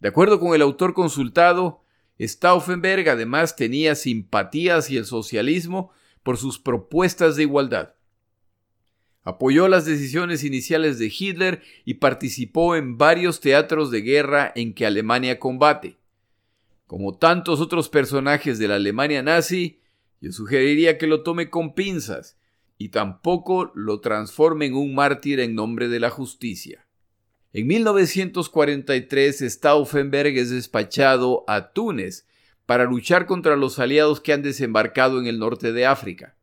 De 0.00 0.08
acuerdo 0.08 0.40
con 0.40 0.56
el 0.56 0.62
autor 0.62 0.92
consultado, 0.92 1.83
Stauffenberg 2.20 3.08
además 3.08 3.56
tenía 3.56 3.94
simpatía 3.94 4.76
hacia 4.76 4.98
el 4.98 5.04
socialismo 5.04 5.90
por 6.22 6.36
sus 6.36 6.58
propuestas 6.58 7.36
de 7.36 7.42
igualdad. 7.42 7.94
Apoyó 9.22 9.68
las 9.68 9.86
decisiones 9.86 10.44
iniciales 10.44 10.98
de 10.98 11.12
Hitler 11.16 11.62
y 11.84 11.94
participó 11.94 12.76
en 12.76 12.98
varios 12.98 13.40
teatros 13.40 13.90
de 13.90 14.02
guerra 14.02 14.52
en 14.54 14.74
que 14.74 14.86
Alemania 14.86 15.38
combate. 15.38 15.98
Como 16.86 17.16
tantos 17.16 17.60
otros 17.60 17.88
personajes 17.88 18.58
de 18.58 18.68
la 18.68 18.74
Alemania 18.74 19.22
nazi, 19.22 19.80
yo 20.20 20.30
sugeriría 20.30 20.98
que 20.98 21.06
lo 21.06 21.22
tome 21.22 21.48
con 21.48 21.74
pinzas 21.74 22.38
y 22.76 22.90
tampoco 22.90 23.72
lo 23.74 24.00
transforme 24.00 24.66
en 24.66 24.74
un 24.74 24.94
mártir 24.94 25.40
en 25.40 25.54
nombre 25.54 25.88
de 25.88 26.00
la 26.00 26.10
justicia. 26.10 26.86
En 27.54 27.68
1943 27.68 29.40
Stauffenberg 29.42 30.36
es 30.36 30.50
despachado 30.50 31.44
a 31.46 31.70
Túnez 31.70 32.26
para 32.66 32.82
luchar 32.82 33.26
contra 33.26 33.54
los 33.54 33.78
aliados 33.78 34.20
que 34.20 34.32
han 34.32 34.42
desembarcado 34.42 35.20
en 35.20 35.28
el 35.28 35.38
norte 35.38 35.72
de 35.72 35.86
África. 35.86 36.36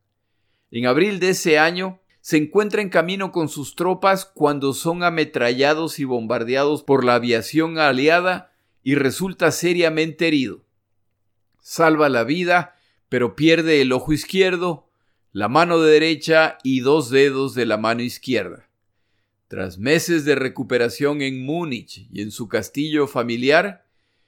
En 0.70 0.86
abril 0.86 1.20
de 1.20 1.28
ese 1.28 1.58
año 1.58 2.00
se 2.22 2.38
encuentra 2.38 2.80
en 2.80 2.88
camino 2.88 3.30
con 3.30 3.50
sus 3.50 3.74
tropas 3.74 4.24
cuando 4.24 4.72
son 4.72 5.04
ametrallados 5.04 5.98
y 5.98 6.04
bombardeados 6.04 6.82
por 6.82 7.04
la 7.04 7.16
aviación 7.16 7.78
aliada 7.78 8.50
y 8.82 8.94
resulta 8.94 9.50
seriamente 9.50 10.28
herido. 10.28 10.64
Salva 11.60 12.08
la 12.08 12.24
vida, 12.24 12.74
pero 13.10 13.36
pierde 13.36 13.82
el 13.82 13.92
ojo 13.92 14.14
izquierdo, 14.14 14.88
la 15.30 15.48
mano 15.48 15.78
derecha 15.78 16.56
y 16.64 16.80
dos 16.80 17.10
dedos 17.10 17.54
de 17.54 17.66
la 17.66 17.76
mano 17.76 18.00
izquierda. 18.00 18.71
Tras 19.52 19.76
meses 19.76 20.24
de 20.24 20.34
recuperación 20.34 21.20
en 21.20 21.44
Múnich 21.44 22.08
y 22.10 22.22
en 22.22 22.30
su 22.30 22.48
castillo 22.48 23.06
familiar, 23.06 23.84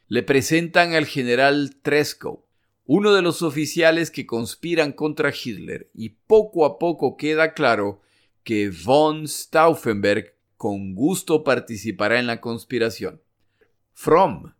le 0.07 0.23
presentan 0.23 0.93
al 0.93 1.07
general 1.07 1.77
Tresco, 1.81 2.47
uno 2.85 3.15
de 3.15 3.23
los 3.23 3.41
oficiales 3.41 4.11
que 4.11 4.27
conspiran 4.27 4.93
contra 4.93 5.33
Hitler, 5.33 5.89
y 5.95 6.11
poco 6.11 6.67
a 6.67 6.79
poco 6.79 7.17
queda 7.17 7.55
claro 7.55 8.03
que 8.43 8.69
von 8.69 9.27
Stauffenberg 9.27 10.35
con 10.59 10.95
gusto 10.95 11.43
participará 11.43 12.19
en 12.19 12.27
la 12.27 12.43
conspiración. 12.43 13.23
Fromm, 13.95 14.53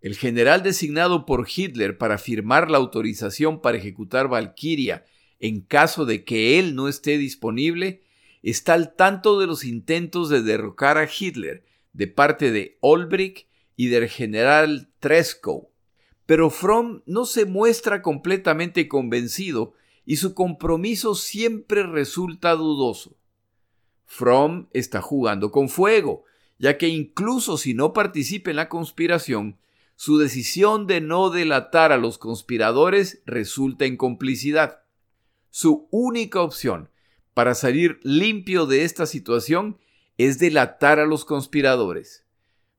el 0.00 0.16
general 0.16 0.64
designado 0.64 1.26
por 1.26 1.46
Hitler 1.48 1.96
para 1.96 2.18
firmar 2.18 2.72
la 2.72 2.78
autorización 2.78 3.60
para 3.60 3.78
ejecutar 3.78 4.26
Valkyria 4.26 5.04
en 5.38 5.60
caso 5.60 6.06
de 6.06 6.24
que 6.24 6.58
él 6.58 6.74
no 6.74 6.88
esté 6.88 7.18
disponible, 7.18 8.02
está 8.42 8.74
al 8.74 8.94
tanto 8.94 9.38
de 9.40 9.46
los 9.46 9.64
intentos 9.64 10.28
de 10.28 10.42
derrocar 10.42 10.98
a 10.98 11.08
Hitler 11.08 11.64
de 11.92 12.06
parte 12.06 12.50
de 12.52 12.78
Olbrich 12.80 13.48
y 13.76 13.88
del 13.88 14.08
general 14.08 14.90
Trescow. 15.00 15.70
Pero 16.26 16.50
Fromm 16.50 17.02
no 17.06 17.24
se 17.24 17.44
muestra 17.46 18.02
completamente 18.02 18.88
convencido 18.88 19.72
y 20.04 20.16
su 20.16 20.34
compromiso 20.34 21.14
siempre 21.14 21.82
resulta 21.82 22.52
dudoso. 22.52 23.16
Fromm 24.04 24.68
está 24.72 25.02
jugando 25.02 25.50
con 25.50 25.68
fuego, 25.68 26.24
ya 26.58 26.78
que 26.78 26.88
incluso 26.88 27.56
si 27.56 27.74
no 27.74 27.92
participa 27.92 28.50
en 28.50 28.56
la 28.56 28.68
conspiración, 28.68 29.58
su 29.96 30.16
decisión 30.16 30.86
de 30.86 31.00
no 31.00 31.30
delatar 31.30 31.92
a 31.92 31.98
los 31.98 32.18
conspiradores 32.18 33.22
resulta 33.26 33.84
en 33.84 33.96
complicidad. 33.96 34.82
Su 35.50 35.88
única 35.90 36.40
opción 36.40 36.88
para 37.38 37.54
salir 37.54 38.00
limpio 38.02 38.66
de 38.66 38.82
esta 38.82 39.06
situación 39.06 39.78
es 40.16 40.40
delatar 40.40 40.98
a 40.98 41.06
los 41.06 41.24
conspiradores. 41.24 42.24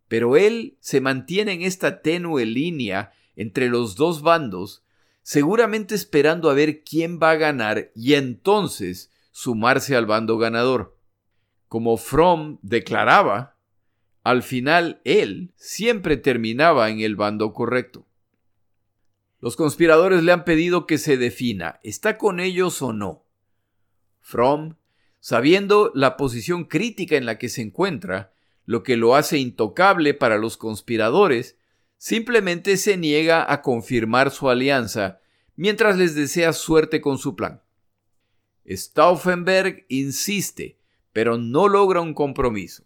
Pero 0.10 0.36
él 0.36 0.76
se 0.82 1.00
mantiene 1.00 1.54
en 1.54 1.62
esta 1.62 2.02
tenue 2.02 2.46
línea 2.46 3.14
entre 3.38 3.70
los 3.70 3.96
dos 3.96 4.22
bandos, 4.22 4.84
seguramente 5.22 5.96
esperando 5.96 6.50
a 6.50 6.56
ver 6.56 6.84
quién 6.84 7.22
va 7.24 7.32
a 7.32 7.38
ganar 7.38 7.90
y 7.96 8.16
entonces 8.16 9.14
sumarse 9.32 9.96
al 9.96 10.06
bando 10.06 10.38
ganador. 10.38 10.98
Como 11.70 11.96
Fromm 11.96 12.60
declaraba, 12.62 13.56
al 14.24 14.44
final 14.44 15.00
él 15.06 15.54
siempre 15.56 16.18
terminaba 16.18 16.90
en 16.90 17.00
el 17.00 17.16
bando 17.16 17.54
correcto. 17.54 18.06
Los 19.40 19.56
conspiradores 19.56 20.22
le 20.22 20.34
han 20.34 20.44
pedido 20.44 20.86
que 20.86 20.98
se 20.98 21.16
defina, 21.16 21.80
¿está 21.82 22.18
con 22.18 22.42
ellos 22.42 22.82
o 22.82 22.92
no? 22.92 23.24
Fromm, 24.30 24.76
sabiendo 25.20 25.92
la 25.96 26.16
posición 26.16 26.66
crítica 26.66 27.18
en 27.18 27.26
la 27.26 27.40
que 27.40 27.50
se 27.50 27.64
encuentra, 27.64 28.32
lo 28.66 28.84
que 28.84 28.96
lo 28.96 29.16
hace 29.16 29.40
intocable 29.40 30.14
para 30.14 30.38
los 30.38 30.56
conspiradores, 30.56 31.58
simplemente 31.98 32.78
se 32.78 32.96
niega 32.96 33.52
a 33.52 33.64
confirmar 33.64 34.30
su 34.30 34.48
alianza 34.48 35.20
mientras 35.56 35.98
les 35.98 36.14
desea 36.14 36.54
suerte 36.54 37.02
con 37.02 37.18
su 37.18 37.36
plan. 37.36 37.64
Stauffenberg 38.68 39.88
insiste, 39.90 40.78
pero 41.12 41.40
no 41.40 41.68
logra 41.68 42.00
un 42.00 42.14
compromiso. 42.14 42.84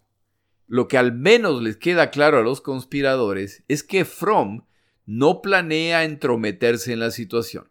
Lo 0.66 0.88
que 0.88 0.96
al 0.96 1.12
menos 1.12 1.62
les 1.62 1.76
queda 1.76 2.10
claro 2.10 2.38
a 2.38 2.42
los 2.42 2.62
conspiradores 2.62 3.64
es 3.68 3.82
que 3.82 4.06
Fromm 4.06 4.64
no 5.04 5.42
planea 5.42 6.04
entrometerse 6.04 6.94
en 6.94 7.00
la 7.00 7.10
situación. 7.10 7.68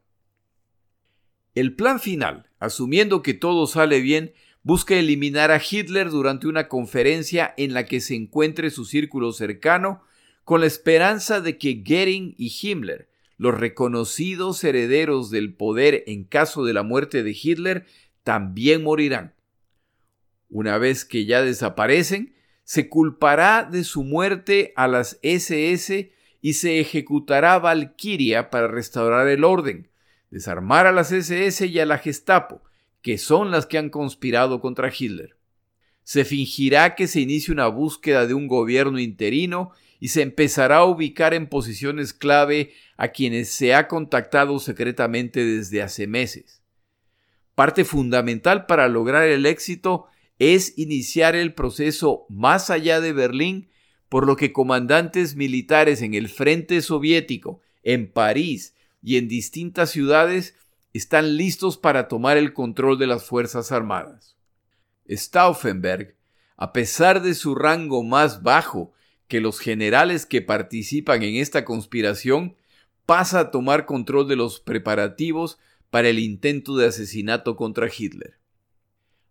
El 1.55 1.75
plan 1.75 1.99
final, 1.99 2.49
asumiendo 2.59 3.21
que 3.21 3.33
todo 3.33 3.67
sale 3.67 4.01
bien, 4.01 4.33
busca 4.63 4.95
eliminar 4.95 5.51
a 5.51 5.61
Hitler 5.61 6.09
durante 6.09 6.47
una 6.47 6.67
conferencia 6.67 7.53
en 7.57 7.73
la 7.73 7.85
que 7.85 8.01
se 8.01 8.15
encuentre 8.15 8.71
su 8.71 8.85
círculo 8.85 9.33
cercano, 9.33 10.01
con 10.43 10.61
la 10.61 10.67
esperanza 10.67 11.41
de 11.41 11.57
que 11.57 11.83
Goering 11.85 12.33
y 12.37 12.51
Himmler, 12.61 13.09
los 13.37 13.57
reconocidos 13.57 14.63
herederos 14.63 15.29
del 15.29 15.53
poder 15.53 16.03
en 16.07 16.23
caso 16.23 16.65
de 16.65 16.73
la 16.73 16.83
muerte 16.83 17.23
de 17.23 17.37
Hitler, 17.39 17.85
también 18.23 18.83
morirán. 18.83 19.35
Una 20.49 20.77
vez 20.77 21.05
que 21.05 21.25
ya 21.25 21.41
desaparecen, 21.41 22.33
se 22.63 22.89
culpará 22.89 23.67
de 23.69 23.83
su 23.83 24.03
muerte 24.03 24.73
a 24.75 24.87
las 24.87 25.19
SS 25.21 26.11
y 26.41 26.53
se 26.53 26.79
ejecutará 26.79 27.59
Valkyria 27.59 28.49
para 28.49 28.67
restaurar 28.67 29.27
el 29.27 29.43
orden, 29.43 29.89
desarmar 30.33 30.87
a 30.87 30.91
las 30.91 31.11
SS 31.11 31.67
y 31.67 31.79
a 31.79 31.85
la 31.85 31.99
Gestapo, 31.99 32.63
que 33.03 33.19
son 33.19 33.51
las 33.51 33.67
que 33.67 33.77
han 33.77 33.91
conspirado 33.91 34.61
contra 34.61 34.91
Hitler. 34.91 35.37
Se 36.03 36.25
fingirá 36.25 36.95
que 36.95 37.07
se 37.07 37.21
inicia 37.21 37.53
una 37.53 37.67
búsqueda 37.67 38.25
de 38.25 38.33
un 38.33 38.47
gobierno 38.47 38.97
interino 38.97 39.71
y 39.99 40.07
se 40.07 40.23
empezará 40.23 40.77
a 40.77 40.85
ubicar 40.85 41.35
en 41.35 41.47
posiciones 41.47 42.13
clave 42.13 42.73
a 42.97 43.09
quienes 43.09 43.49
se 43.49 43.75
ha 43.75 43.87
contactado 43.87 44.57
secretamente 44.57 45.45
desde 45.45 45.83
hace 45.83 46.07
meses. 46.07 46.63
Parte 47.53 47.85
fundamental 47.85 48.65
para 48.65 48.87
lograr 48.87 49.27
el 49.27 49.45
éxito 49.45 50.07
es 50.39 50.75
iniciar 50.79 51.35
el 51.35 51.53
proceso 51.53 52.25
más 52.27 52.71
allá 52.71 53.01
de 53.01 53.13
Berlín 53.13 53.69
por 54.09 54.25
lo 54.25 54.35
que 54.35 54.51
comandantes 54.51 55.35
militares 55.35 56.01
en 56.01 56.15
el 56.15 56.27
frente 56.27 56.81
soviético, 56.81 57.61
en 57.83 58.11
París 58.11 58.73
y 59.03 59.17
en 59.17 59.27
distintas 59.27 59.91
ciudades 59.91 60.55
están 60.93 61.37
listos 61.37 61.77
para 61.77 62.07
tomar 62.07 62.37
el 62.37 62.53
control 62.53 62.97
de 62.97 63.07
las 63.07 63.25
Fuerzas 63.25 63.71
Armadas. 63.71 64.37
Stauffenberg, 65.09 66.15
a 66.55 66.71
pesar 66.71 67.21
de 67.21 67.35
su 67.35 67.55
rango 67.55 68.03
más 68.03 68.43
bajo 68.43 68.93
que 69.27 69.41
los 69.41 69.59
generales 69.59 70.25
que 70.25 70.41
participan 70.41 71.23
en 71.23 71.35
esta 71.35 71.65
conspiración, 71.65 72.55
pasa 73.05 73.39
a 73.39 73.51
tomar 73.51 73.85
control 73.85 74.27
de 74.27 74.37
los 74.37 74.59
preparativos 74.59 75.57
para 75.89 76.09
el 76.09 76.19
intento 76.19 76.77
de 76.77 76.87
asesinato 76.87 77.55
contra 77.55 77.89
Hitler. 77.95 78.37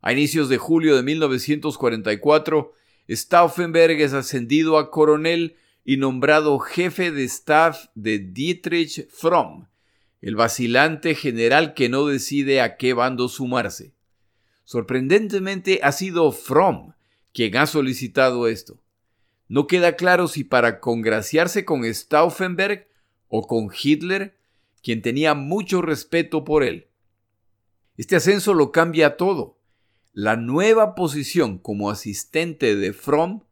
A 0.02 0.12
inicios 0.12 0.48
de 0.48 0.58
julio 0.58 0.96
de 0.96 1.02
1944, 1.02 2.72
Stauffenberg 3.08 4.00
es 4.00 4.12
ascendido 4.12 4.78
a 4.78 4.90
coronel 4.90 5.56
y 5.84 5.96
nombrado 5.96 6.58
jefe 6.58 7.10
de 7.10 7.24
staff 7.24 7.86
de 7.94 8.18
Dietrich 8.18 9.08
Fromm, 9.08 9.66
el 10.20 10.36
vacilante 10.36 11.14
general 11.14 11.74
que 11.74 11.88
no 11.88 12.06
decide 12.06 12.60
a 12.60 12.76
qué 12.76 12.94
bando 12.94 13.28
sumarse. 13.28 13.92
Sorprendentemente 14.64 15.80
ha 15.82 15.92
sido 15.92 16.30
Fromm 16.32 16.94
quien 17.32 17.56
ha 17.56 17.66
solicitado 17.66 18.46
esto. 18.46 18.78
No 19.48 19.66
queda 19.66 19.96
claro 19.96 20.28
si 20.28 20.44
para 20.44 20.80
congraciarse 20.80 21.64
con 21.64 21.84
Stauffenberg 21.84 22.88
o 23.28 23.46
con 23.46 23.70
Hitler, 23.70 24.36
quien 24.82 25.02
tenía 25.02 25.34
mucho 25.34 25.82
respeto 25.82 26.44
por 26.44 26.62
él. 26.62 26.86
Este 27.96 28.16
ascenso 28.16 28.54
lo 28.54 28.72
cambia 28.72 29.16
todo. 29.16 29.58
La 30.12 30.36
nueva 30.36 30.94
posición 30.94 31.58
como 31.58 31.90
asistente 31.90 32.76
de 32.76 32.92
Fromm 32.92 33.42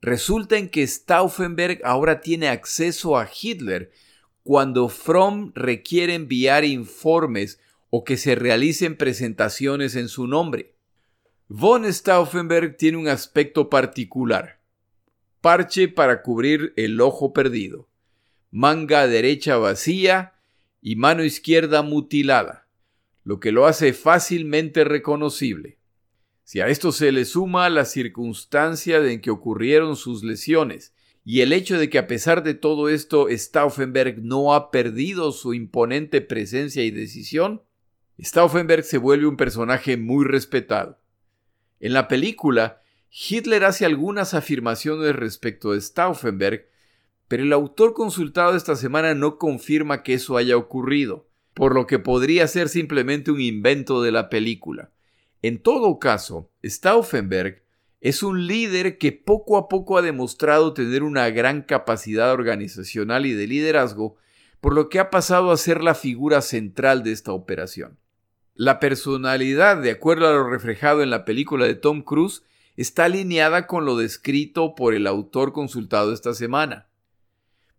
resulta 0.00 0.56
en 0.58 0.68
que 0.68 0.86
Stauffenberg 0.86 1.80
ahora 1.84 2.20
tiene 2.20 2.48
acceso 2.48 3.18
a 3.18 3.28
Hitler 3.28 3.90
cuando 4.42 4.88
Fromm 4.88 5.52
requiere 5.54 6.14
enviar 6.14 6.64
informes 6.64 7.58
o 7.90 8.04
que 8.04 8.16
se 8.16 8.34
realicen 8.34 8.96
presentaciones 8.96 9.96
en 9.96 10.08
su 10.08 10.26
nombre. 10.26 10.74
Von 11.48 11.84
Stauffenberg 11.92 12.76
tiene 12.76 12.98
un 12.98 13.08
aspecto 13.08 13.70
particular. 13.70 14.60
Parche 15.40 15.88
para 15.88 16.22
cubrir 16.22 16.72
el 16.76 17.00
ojo 17.00 17.32
perdido, 17.32 17.88
manga 18.50 19.06
derecha 19.06 19.56
vacía 19.56 20.34
y 20.80 20.96
mano 20.96 21.24
izquierda 21.24 21.82
mutilada, 21.82 22.66
lo 23.24 23.38
que 23.38 23.52
lo 23.52 23.66
hace 23.66 23.92
fácilmente 23.92 24.84
reconocible. 24.84 25.75
Si 26.46 26.60
a 26.60 26.68
esto 26.68 26.92
se 26.92 27.10
le 27.10 27.24
suma 27.24 27.68
la 27.70 27.84
circunstancia 27.84 28.98
en 28.98 29.20
que 29.20 29.32
ocurrieron 29.32 29.96
sus 29.96 30.22
lesiones 30.22 30.94
y 31.24 31.40
el 31.40 31.52
hecho 31.52 31.76
de 31.76 31.90
que 31.90 31.98
a 31.98 32.06
pesar 32.06 32.44
de 32.44 32.54
todo 32.54 32.88
esto 32.88 33.26
Stauffenberg 33.28 34.22
no 34.22 34.54
ha 34.54 34.70
perdido 34.70 35.32
su 35.32 35.54
imponente 35.54 36.20
presencia 36.20 36.84
y 36.84 36.92
decisión, 36.92 37.62
Stauffenberg 38.22 38.84
se 38.84 38.98
vuelve 38.98 39.26
un 39.26 39.36
personaje 39.36 39.96
muy 39.96 40.24
respetado. 40.24 41.00
En 41.80 41.92
la 41.92 42.06
película, 42.06 42.80
Hitler 43.10 43.64
hace 43.64 43.84
algunas 43.84 44.32
afirmaciones 44.32 45.16
respecto 45.16 45.72
a 45.72 45.80
Stauffenberg, 45.80 46.68
pero 47.26 47.42
el 47.42 47.52
autor 47.52 47.92
consultado 47.92 48.54
esta 48.54 48.76
semana 48.76 49.14
no 49.14 49.36
confirma 49.38 50.04
que 50.04 50.14
eso 50.14 50.36
haya 50.36 50.56
ocurrido, 50.56 51.26
por 51.54 51.74
lo 51.74 51.88
que 51.88 51.98
podría 51.98 52.46
ser 52.46 52.68
simplemente 52.68 53.32
un 53.32 53.40
invento 53.40 54.00
de 54.00 54.12
la 54.12 54.28
película. 54.28 54.92
En 55.42 55.62
todo 55.62 55.98
caso, 55.98 56.50
Stauffenberg 56.64 57.62
es 58.00 58.22
un 58.22 58.46
líder 58.46 58.98
que 58.98 59.12
poco 59.12 59.56
a 59.56 59.68
poco 59.68 59.98
ha 59.98 60.02
demostrado 60.02 60.74
tener 60.74 61.02
una 61.02 61.28
gran 61.30 61.62
capacidad 61.62 62.32
organizacional 62.32 63.26
y 63.26 63.32
de 63.32 63.46
liderazgo, 63.46 64.16
por 64.60 64.74
lo 64.74 64.88
que 64.88 64.98
ha 64.98 65.10
pasado 65.10 65.50
a 65.50 65.56
ser 65.56 65.82
la 65.82 65.94
figura 65.94 66.40
central 66.40 67.02
de 67.02 67.12
esta 67.12 67.32
operación. 67.32 67.98
La 68.54 68.80
personalidad, 68.80 69.82
de 69.82 69.90
acuerdo 69.90 70.28
a 70.28 70.32
lo 70.32 70.48
reflejado 70.48 71.02
en 71.02 71.10
la 71.10 71.24
película 71.24 71.66
de 71.66 71.74
Tom 71.74 72.02
Cruise, 72.02 72.42
está 72.76 73.04
alineada 73.04 73.66
con 73.66 73.84
lo 73.84 73.96
descrito 73.96 74.74
por 74.74 74.94
el 74.94 75.06
autor 75.06 75.52
consultado 75.52 76.12
esta 76.12 76.34
semana. 76.34 76.88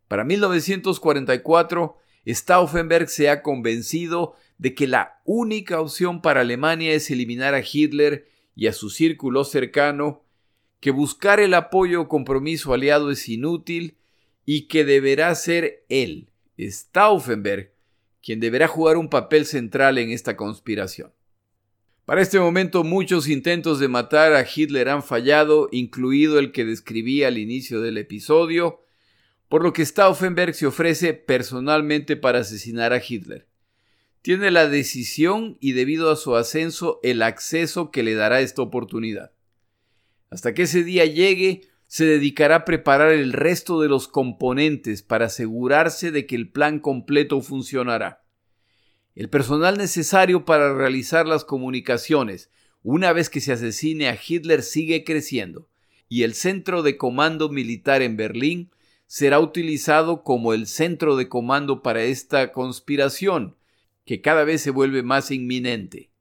Para 0.07 0.23
1944, 0.23 1.97
Stauffenberg 2.27 3.09
se 3.09 3.29
ha 3.29 3.41
convencido 3.41 4.35
de 4.57 4.73
que 4.73 4.87
la 4.87 5.21
única 5.25 5.79
opción 5.79 6.21
para 6.21 6.41
Alemania 6.41 6.93
es 6.93 7.09
eliminar 7.11 7.53
a 7.53 7.63
Hitler 7.63 8.27
y 8.55 8.67
a 8.67 8.73
su 8.73 8.89
círculo 8.89 9.43
cercano, 9.43 10.23
que 10.79 10.91
buscar 10.91 11.39
el 11.39 11.53
apoyo 11.53 12.01
o 12.01 12.07
compromiso 12.07 12.73
aliado 12.73 13.11
es 13.11 13.27
inútil 13.29 13.97
y 14.45 14.67
que 14.67 14.85
deberá 14.85 15.33
ser 15.35 15.85
él, 15.89 16.29
Stauffenberg, 16.59 17.71
quien 18.23 18.39
deberá 18.39 18.67
jugar 18.67 18.97
un 18.97 19.09
papel 19.09 19.45
central 19.45 19.97
en 19.97 20.11
esta 20.11 20.35
conspiración. 20.35 21.11
Para 22.05 22.21
este 22.21 22.39
momento 22.39 22.83
muchos 22.83 23.27
intentos 23.27 23.79
de 23.79 23.89
matar 23.89 24.33
a 24.33 24.45
Hitler 24.47 24.89
han 24.89 25.03
fallado, 25.03 25.67
incluido 25.71 26.39
el 26.39 26.51
que 26.51 26.63
describí 26.63 27.23
al 27.23 27.37
inicio 27.37 27.81
del 27.81 27.97
episodio, 27.97 28.81
por 29.49 29.63
lo 29.63 29.73
que 29.73 29.85
Stauffenberg 29.85 30.53
se 30.53 30.67
ofrece 30.67 31.13
personalmente 31.13 32.15
para 32.15 32.39
asesinar 32.39 32.93
a 32.93 33.01
Hitler. 33.05 33.46
Tiene 34.21 34.51
la 34.51 34.67
decisión 34.67 35.57
y 35.59 35.71
debido 35.71 36.11
a 36.11 36.15
su 36.15 36.35
ascenso 36.35 36.99
el 37.03 37.21
acceso 37.21 37.91
que 37.91 38.03
le 38.03 38.13
dará 38.13 38.41
esta 38.41 38.61
oportunidad. 38.61 39.31
Hasta 40.29 40.53
que 40.53 40.63
ese 40.63 40.83
día 40.83 41.05
llegue, 41.05 41.61
se 41.87 42.05
dedicará 42.05 42.55
a 42.55 42.65
preparar 42.65 43.11
el 43.11 43.31
resto 43.31 43.81
de 43.81 43.87
los 43.87 44.07
componentes 44.07 45.01
para 45.03 45.27
asegurarse 45.27 46.11
de 46.11 46.25
que 46.25 46.35
el 46.35 46.51
plan 46.51 46.79
completo 46.79 47.41
funcionará. 47.41 48.23
El 49.15 49.29
personal 49.29 49.77
necesario 49.77 50.45
para 50.45 50.73
realizar 50.73 51.25
las 51.25 51.45
comunicaciones 51.45 52.51
una 52.83 53.13
vez 53.13 53.29
que 53.29 53.41
se 53.41 53.53
asesine 53.53 54.09
a 54.09 54.17
Hitler 54.17 54.61
sigue 54.61 55.03
creciendo 55.03 55.67
y 56.09 56.23
el 56.23 56.33
centro 56.33 56.83
de 56.83 56.97
comando 56.97 57.49
militar 57.49 58.01
en 58.01 58.15
Berlín 58.15 58.71
será 59.07 59.39
utilizado 59.39 60.23
como 60.23 60.53
el 60.53 60.67
centro 60.67 61.15
de 61.15 61.29
comando 61.29 61.81
para 61.81 62.03
esta 62.03 62.51
conspiración, 62.51 63.55
que 64.07 64.21
cada 64.21 64.45
vez 64.45 64.61
se 64.61 64.71
vuelve 64.71 65.03
más 65.03 65.29
inminente. 65.31 66.11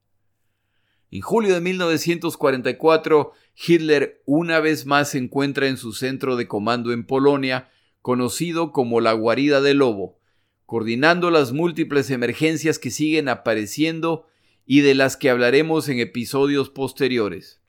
En 1.12 1.20
julio 1.20 1.55
de 1.55 1.61
1944, 1.61 3.32
Hitler 3.55 4.22
una 4.26 4.59
vez 4.59 4.87
más 4.87 5.11
se 5.11 5.18
encuentra 5.18 5.68
en 5.68 5.76
su 5.76 5.93
centro 5.93 6.34
de 6.34 6.49
comando 6.49 6.93
en 6.93 7.07
Polonia, 7.07 7.70
conocido 8.03 8.72
como 8.72 9.01
la 9.01 9.12
guarida 9.12 9.61
del 9.61 9.78
lobo, 9.78 10.18
coordinando 10.66 11.30
las 11.30 11.53
múltiples 11.53 12.11
emergencias 12.11 12.80
que 12.80 12.91
siguen 12.91 13.28
apareciendo 13.28 14.26
y 14.66 14.80
de 14.80 14.97
las 14.97 15.16
que 15.16 15.30
hablaremos 15.30 15.89
en 15.89 16.01
episodios 16.01 16.70
posteriores. 16.70 17.62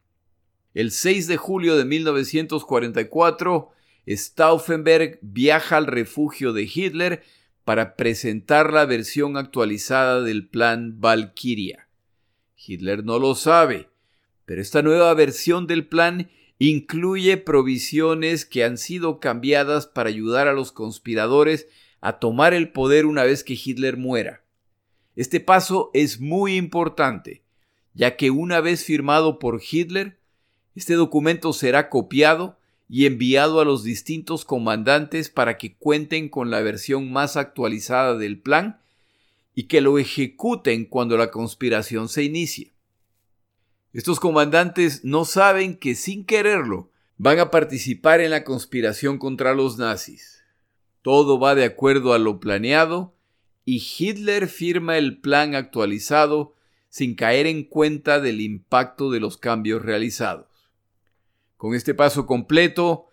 El 0.73 0.89
6 0.89 1.27
de 1.27 1.37
julio 1.37 1.77
de 1.77 1.85
1944, 1.85 3.69
Stauffenberg 4.07 5.19
viaja 5.21 5.77
al 5.77 5.85
refugio 5.85 6.53
de 6.53 6.63
Hitler 6.63 7.23
para 7.67 7.97
presentar 7.97 8.71
la 8.71 8.85
versión 8.85 9.35
actualizada 9.35 10.21
del 10.21 10.47
plan 10.47 11.01
Valkyria. 11.01 11.89
Hitler 12.55 13.03
no 13.03 13.19
lo 13.19 13.35
sabe, 13.35 13.89
pero 14.45 14.61
esta 14.61 14.81
nueva 14.81 15.13
versión 15.15 15.67
del 15.67 15.85
plan 15.85 16.29
incluye 16.59 17.35
provisiones 17.35 18.45
que 18.45 18.63
han 18.63 18.77
sido 18.77 19.19
cambiadas 19.19 19.85
para 19.85 20.07
ayudar 20.07 20.47
a 20.47 20.53
los 20.53 20.71
conspiradores 20.71 21.67
a 21.99 22.19
tomar 22.19 22.53
el 22.53 22.71
poder 22.71 23.05
una 23.05 23.25
vez 23.25 23.43
que 23.43 23.59
Hitler 23.61 23.97
muera. 23.97 24.45
Este 25.17 25.41
paso 25.41 25.91
es 25.93 26.21
muy 26.21 26.55
importante, 26.55 27.43
ya 27.93 28.15
que 28.15 28.31
una 28.31 28.61
vez 28.61 28.85
firmado 28.85 29.39
por 29.39 29.61
Hitler, 29.61 30.21
este 30.73 30.93
documento 30.93 31.51
será 31.51 31.89
copiado 31.89 32.57
y 32.89 33.05
enviado 33.05 33.59
a 33.59 33.65
los 33.65 33.83
distintos 33.83 34.45
comandantes 34.45 35.29
para 35.29 35.57
que 35.57 35.75
cuenten 35.75 36.29
con 36.29 36.49
la 36.49 36.61
versión 36.61 37.11
más 37.11 37.35
actualizada 37.35 38.17
del 38.17 38.39
plan 38.39 38.79
y 39.53 39.63
que 39.63 39.81
lo 39.81 39.97
ejecuten 39.97 40.85
cuando 40.85 41.17
la 41.17 41.31
conspiración 41.31 42.09
se 42.09 42.23
inicie. 42.23 42.71
Estos 43.93 44.19
comandantes 44.19 45.03
no 45.03 45.25
saben 45.25 45.75
que 45.77 45.95
sin 45.95 46.25
quererlo 46.25 46.89
van 47.17 47.39
a 47.39 47.49
participar 47.49 48.21
en 48.21 48.31
la 48.31 48.43
conspiración 48.43 49.17
contra 49.17 49.53
los 49.53 49.77
nazis. 49.77 50.43
Todo 51.01 51.39
va 51.39 51.55
de 51.55 51.65
acuerdo 51.65 52.13
a 52.13 52.19
lo 52.19 52.39
planeado 52.39 53.13
y 53.65 53.83
Hitler 53.97 54.47
firma 54.47 54.97
el 54.97 55.17
plan 55.19 55.55
actualizado 55.55 56.53
sin 56.89 57.15
caer 57.15 57.47
en 57.47 57.63
cuenta 57.63 58.19
del 58.19 58.41
impacto 58.41 59.11
de 59.11 59.19
los 59.19 59.37
cambios 59.37 59.81
realizados. 59.81 60.56
Con 61.57 61.73
este 61.73 61.95
paso 61.95 62.27
completo, 62.27 63.07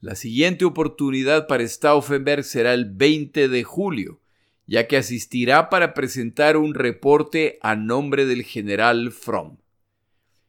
la 0.00 0.14
siguiente 0.14 0.64
oportunidad 0.64 1.46
para 1.46 1.68
Stauffenberg 1.68 2.44
será 2.44 2.72
el 2.72 2.86
20 2.86 3.48
de 3.48 3.62
julio, 3.62 4.20
ya 4.66 4.88
que 4.88 4.96
asistirá 4.96 5.68
para 5.68 5.92
presentar 5.92 6.56
un 6.56 6.72
reporte 6.72 7.58
a 7.60 7.76
nombre 7.76 8.24
del 8.24 8.42
general 8.42 9.12
Fromm. 9.12 9.58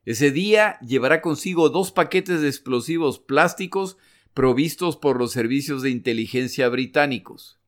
Ese 0.05 0.31
día 0.31 0.79
llevará 0.79 1.21
consigo 1.21 1.69
dos 1.69 1.91
paquetes 1.91 2.41
de 2.41 2.47
explosivos 2.47 3.19
plásticos 3.19 3.97
provistos 4.33 4.95
por 4.95 5.19
los 5.19 5.33
servicios 5.33 5.81
de 5.81 5.89
inteligencia 5.89 6.69
británicos. 6.69 7.59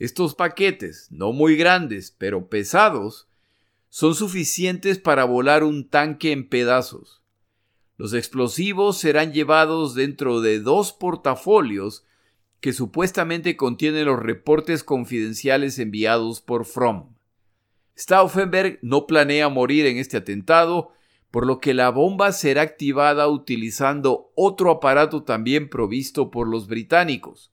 Estos 0.00 0.34
paquetes, 0.34 1.06
no 1.10 1.32
muy 1.32 1.54
grandes, 1.54 2.14
pero 2.18 2.48
pesados, 2.48 3.28
son 3.88 4.16
suficientes 4.16 4.98
para 4.98 5.24
volar 5.24 5.62
un 5.62 5.88
tanque 5.88 6.32
en 6.32 6.48
pedazos. 6.48 7.19
Los 8.00 8.14
explosivos 8.14 8.96
serán 8.96 9.34
llevados 9.34 9.94
dentro 9.94 10.40
de 10.40 10.58
dos 10.58 10.90
portafolios 10.90 12.06
que 12.60 12.72
supuestamente 12.72 13.58
contienen 13.58 14.06
los 14.06 14.18
reportes 14.18 14.82
confidenciales 14.82 15.78
enviados 15.78 16.40
por 16.40 16.64
Fromm. 16.64 17.14
Stauffenberg 17.98 18.78
no 18.80 19.06
planea 19.06 19.50
morir 19.50 19.84
en 19.84 19.98
este 19.98 20.16
atentado, 20.16 20.92
por 21.30 21.46
lo 21.46 21.60
que 21.60 21.74
la 21.74 21.90
bomba 21.90 22.32
será 22.32 22.62
activada 22.62 23.28
utilizando 23.28 24.32
otro 24.34 24.70
aparato 24.70 25.24
también 25.24 25.68
provisto 25.68 26.30
por 26.30 26.48
los 26.48 26.68
británicos, 26.68 27.52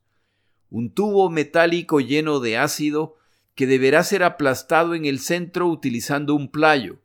un 0.70 0.94
tubo 0.94 1.30
metálico 1.30 2.00
lleno 2.00 2.40
de 2.40 2.58
ácido 2.58 3.18
que 3.54 3.68
deberá 3.68 4.02
ser 4.02 4.24
aplastado 4.24 4.96
en 4.96 5.04
el 5.04 5.20
centro 5.20 5.68
utilizando 5.68 6.36
un 6.36 6.50
playo, 6.50 7.00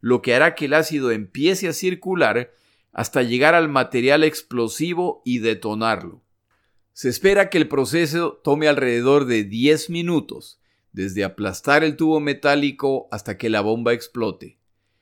lo 0.00 0.22
que 0.22 0.34
hará 0.34 0.54
que 0.54 0.64
el 0.64 0.72
ácido 0.72 1.10
empiece 1.10 1.68
a 1.68 1.74
circular 1.74 2.54
hasta 2.92 3.22
llegar 3.22 3.54
al 3.54 3.68
material 3.68 4.24
explosivo 4.24 5.22
y 5.24 5.38
detonarlo. 5.38 6.22
Se 6.92 7.08
espera 7.08 7.48
que 7.48 7.58
el 7.58 7.68
proceso 7.68 8.40
tome 8.42 8.66
alrededor 8.66 9.26
de 9.26 9.44
10 9.44 9.90
minutos, 9.90 10.60
desde 10.92 11.22
aplastar 11.22 11.84
el 11.84 11.96
tubo 11.96 12.18
metálico 12.18 13.08
hasta 13.12 13.38
que 13.38 13.48
la 13.48 13.60
bomba 13.60 13.92
explote. 13.92 14.58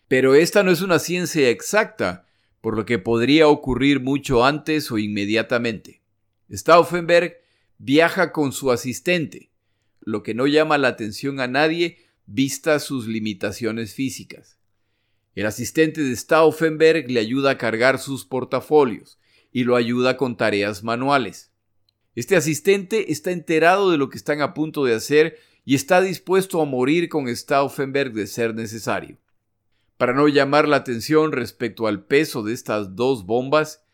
Pero 0.08 0.34
esta 0.34 0.62
no 0.62 0.70
es 0.70 0.82
una 0.82 0.98
ciencia 0.98 1.48
exacta, 1.48 2.26
por 2.60 2.76
lo 2.76 2.84
que 2.84 2.98
podría 2.98 3.48
ocurrir 3.48 4.00
mucho 4.00 4.44
antes 4.44 4.90
o 4.90 4.98
inmediatamente. 4.98 6.02
Stauffenberg 6.50 7.36
viaja 7.78 8.32
con 8.32 8.52
su 8.52 8.70
asistente, 8.70 9.50
lo 10.00 10.22
que 10.22 10.34
no 10.34 10.46
llama 10.46 10.78
la 10.78 10.88
atención 10.88 11.40
a 11.40 11.48
nadie 11.48 11.98
vista 12.26 12.78
sus 12.78 13.06
limitaciones 13.06 13.94
físicas. 13.94 14.55
El 15.36 15.44
asistente 15.44 16.02
de 16.02 16.16
Stauffenberg 16.16 17.10
le 17.10 17.20
ayuda 17.20 17.50
a 17.50 17.58
cargar 17.58 17.98
sus 17.98 18.24
portafolios 18.24 19.18
y 19.52 19.64
lo 19.64 19.76
ayuda 19.76 20.16
con 20.16 20.38
tareas 20.38 20.82
manuales. 20.82 21.52
Este 22.14 22.36
asistente 22.36 23.12
está 23.12 23.32
enterado 23.32 23.90
de 23.90 23.98
lo 23.98 24.08
que 24.08 24.16
están 24.16 24.40
a 24.40 24.54
punto 24.54 24.86
de 24.86 24.94
hacer 24.94 25.38
y 25.66 25.74
está 25.74 26.00
dispuesto 26.00 26.62
a 26.62 26.64
morir 26.64 27.10
con 27.10 27.28
Stauffenberg 27.28 28.14
de 28.14 28.26
ser 28.26 28.54
necesario. 28.54 29.18
Para 29.98 30.14
no 30.14 30.26
llamar 30.26 30.66
la 30.68 30.76
atención 30.76 31.32
respecto 31.32 31.86
al 31.86 32.06
peso 32.06 32.42
de 32.42 32.54
estas 32.54 32.96
dos 32.96 33.26
bombas, 33.26 33.84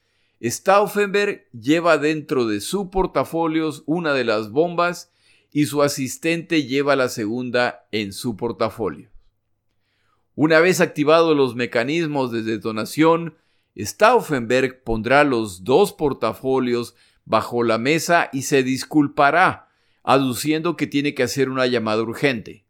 Stauffenberg 0.40 1.49
lleva 1.51 1.99
dentro 1.99 2.47
de 2.47 2.61
su 2.61 2.88
portafolios 2.88 3.82
una 3.86 4.14
de 4.14 4.22
las 4.22 4.53
bombas 4.53 5.11
y 5.51 5.66
su 5.66 5.82
asistente 5.82 6.66
lleva 6.66 6.95
la 6.95 7.09
segunda 7.09 7.88
en 7.90 8.12
su 8.12 8.36
portafolio. 8.36 9.12
Una 10.45 10.59
vez 10.59 10.80
activados 10.80 11.36
los 11.36 11.55
mecanismos 11.55 12.32
de 12.32 12.43
detonación, 12.43 13.36
Stauffenberg 13.78 14.82
pondrá 14.82 15.22
los 15.22 15.62
dos 15.62 15.93
portafolios 15.93 16.97
bajo 17.24 17.62
la 17.62 17.78
mesa 17.78 18.28
y 18.32 18.43
se 18.43 18.64
disculpará, 18.64 19.68
aduciendo 20.03 20.76
que 20.76 20.88
tiene 20.88 21.14
que 21.14 21.22
hacer 21.22 21.49
una 21.49 21.68
llamada 21.68 22.03
urgente. 22.03 22.64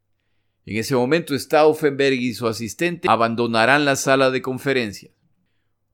En 0.66 0.76
ese 0.76 0.94
momento 0.94 1.34
Stauffenberg 1.34 2.12
y 2.12 2.34
su 2.34 2.46
asistente 2.46 3.08
abandonarán 3.08 3.86
la 3.86 3.96
sala 3.96 4.30
de 4.30 4.42
conferencias. 4.42 5.14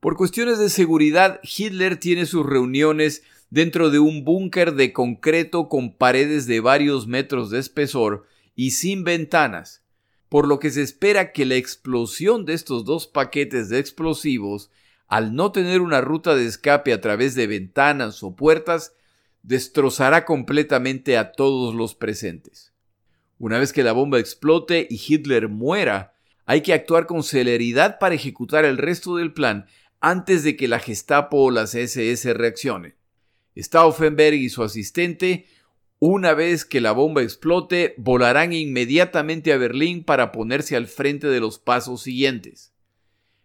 Por 0.01 0.17
cuestiones 0.17 0.59
de 0.59 0.71
seguridad, 0.71 1.39
Hitler 1.45 1.97
tiene 1.97 2.27
sus 2.27 2.45
reuniones 2.45 3.23
dentro 3.51 3.91
de 3.91 4.01
un 4.01 4.25
búnker 4.25 4.75
de 4.75 4.93
concreto 4.93 5.69
con 5.69 5.95
paredes 5.97 6.49
de 6.49 6.59
varios 6.59 7.07
metros 7.07 7.51
de 7.51 7.61
espesor 7.61 8.27
y 8.57 8.73
sin 8.73 9.05
ventanas, 9.05 9.85
por 10.29 10.47
lo 10.47 10.59
que 10.59 10.71
se 10.71 10.83
espera 10.83 11.33
que 11.33 11.47
la 11.47 11.55
explosión 11.55 12.45
de 12.45 12.55
estos 12.55 12.85
dos 12.85 13.07
paquetes 13.07 13.69
de 13.69 13.79
explosivos, 13.79 14.71
al 15.07 15.35
no 15.35 15.53
tener 15.53 15.81
una 15.81 16.01
ruta 16.01 16.35
de 16.35 16.47
escape 16.47 16.93
a 16.93 17.01
través 17.01 17.35
de 17.35 17.47
ventanas 17.47 18.23
o 18.23 18.37
puertas, 18.37 18.95
destrozará 19.43 20.25
completamente 20.25 21.17
a 21.17 21.33
todos 21.33 21.75
los 21.75 21.95
presentes. 21.95 22.73
Una 23.39 23.59
vez 23.59 23.73
que 23.73 23.85
la 23.85 23.93
bomba 23.93 24.19
explote 24.19 24.87
y 24.91 25.01
Hitler 25.07 25.49
muera, 25.49 26.15
hay 26.45 26.61
que 26.63 26.73
actuar 26.73 27.07
con 27.07 27.23
celeridad 27.23 27.99
para 27.99 28.15
ejecutar 28.15 28.65
el 28.65 28.79
resto 28.79 29.17
del 29.17 29.33
plan 29.33 29.67
antes 30.01 30.45
de 30.45 30.57
que 30.57 30.69
la 30.69 30.79
Gestapo 30.79 31.39
o 31.39 31.51
las 31.51 31.75
SS 31.75 32.35
reaccionen. 32.35 32.95
Stauffenberg 33.57 34.35
y 34.35 34.49
su 34.49 34.63
asistente, 34.63 35.47
una 36.01 36.35
vez 36.35 36.65
que 36.65 36.81
la 36.81 36.93
bomba 36.93 37.23
explote, 37.23 37.95
volarán 37.97 38.53
inmediatamente 38.53 39.53
a 39.53 39.57
Berlín 39.57 40.05
para 40.05 40.31
ponerse 40.31 40.77
al 40.77 40.87
frente 40.87 41.27
de 41.27 41.41
los 41.41 41.59
pasos 41.59 42.03
siguientes. 42.03 42.73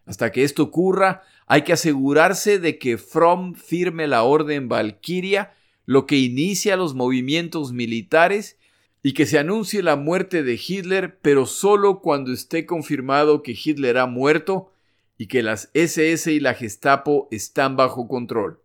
Hasta 0.06 0.30
que 0.30 0.44
esto 0.44 0.62
ocurra, 0.64 1.22
hay 1.46 1.62
que 1.62 1.72
asegurarse 1.72 2.58
de 2.58 2.78
que 2.78 2.98
Fromm 2.98 3.54
firme 3.54 4.06
la 4.06 4.22
orden 4.22 4.68
Valkyria, 4.68 5.52
lo 5.86 6.06
que 6.06 6.16
inicia 6.16 6.76
los 6.76 6.94
movimientos 6.94 7.72
militares 7.72 8.58
y 9.02 9.12
que 9.12 9.26
se 9.26 9.38
anuncie 9.38 9.82
la 9.82 9.96
muerte 9.96 10.42
de 10.42 10.58
Hitler, 10.64 11.18
pero 11.20 11.46
solo 11.46 12.00
cuando 12.00 12.32
esté 12.32 12.64
confirmado 12.64 13.42
que 13.42 13.52
Hitler 13.52 13.98
ha 13.98 14.06
muerto 14.06 14.70
y 15.18 15.26
que 15.26 15.42
las 15.42 15.70
SS 15.74 16.32
y 16.32 16.40
la 16.40 16.54
Gestapo 16.54 17.28
están 17.30 17.76
bajo 17.76 18.08
control. 18.08 18.60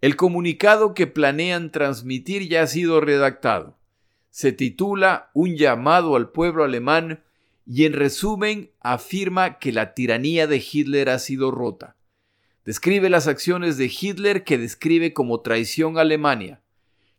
El 0.00 0.16
comunicado 0.16 0.94
que 0.94 1.06
planean 1.06 1.70
transmitir 1.70 2.48
ya 2.48 2.62
ha 2.62 2.66
sido 2.66 3.02
redactado. 3.02 3.78
Se 4.30 4.50
titula 4.50 5.30
Un 5.34 5.56
llamado 5.56 6.16
al 6.16 6.30
pueblo 6.30 6.64
alemán 6.64 7.22
y 7.66 7.84
en 7.84 7.92
resumen 7.92 8.70
afirma 8.80 9.58
que 9.58 9.72
la 9.72 9.92
tiranía 9.92 10.46
de 10.46 10.56
Hitler 10.56 11.10
ha 11.10 11.18
sido 11.18 11.50
rota. 11.50 11.96
Describe 12.64 13.10
las 13.10 13.26
acciones 13.26 13.76
de 13.76 13.86
Hitler 13.86 14.42
que 14.44 14.56
describe 14.56 15.12
como 15.12 15.40
traición 15.40 15.98
a 15.98 16.00
Alemania. 16.00 16.62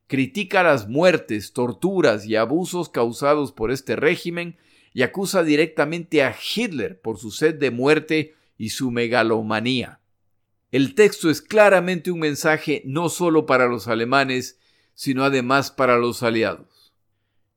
Critica 0.08 0.64
las 0.64 0.90
muertes, 0.90 1.54
torturas 1.54 2.26
y 2.26 2.36
abusos 2.36 2.90
causados 2.90 3.52
por 3.52 3.72
este 3.72 3.96
régimen 3.96 4.58
y 4.94 5.04
acusa 5.04 5.44
directamente 5.44 6.24
a 6.24 6.36
Hitler 6.36 7.00
por 7.00 7.18
su 7.18 7.32
sed 7.32 7.56
de 7.56 7.70
muerte 7.70 8.34
y 8.58 8.70
su 8.70 8.92
megalomanía. 8.92 10.01
El 10.72 10.96
texto 10.96 11.30
es 11.30 11.42
claramente 11.42 12.12
un 12.12 12.20
mensaje 12.20 12.82
no 12.86 13.10
solo 13.10 13.46
para 13.46 13.68
los 13.68 13.90
alemanes, 13.90 14.58
sino 14.94 15.26
además 15.26 15.70
para 15.70 15.98
los 15.98 16.24
aliados. 16.24 16.94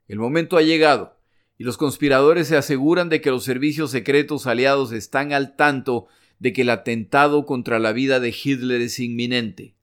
El 0.09 0.19
momento 0.19 0.57
ha 0.57 0.63
llegado 0.63 1.17
y 1.57 1.63
los 1.63 1.77
conspiradores 1.77 2.49
se 2.49 2.57
aseguran 2.57 3.09
de 3.09 3.21
que 3.21 3.31
los 3.31 3.45
servicios 3.45 3.93
secretos 3.93 4.49
aliados 4.49 4.91
están 4.91 5.33
al 5.33 5.55
tanto 5.55 6.09
de 6.41 6.53
que 6.53 6.63
el 6.63 6.71
atentado 6.71 7.47
contra 7.47 7.79
la 7.79 7.93
vida 7.93 8.19
de 8.19 8.35
Hitler 8.35 8.81
es 8.81 8.99
inminente. 8.99 9.77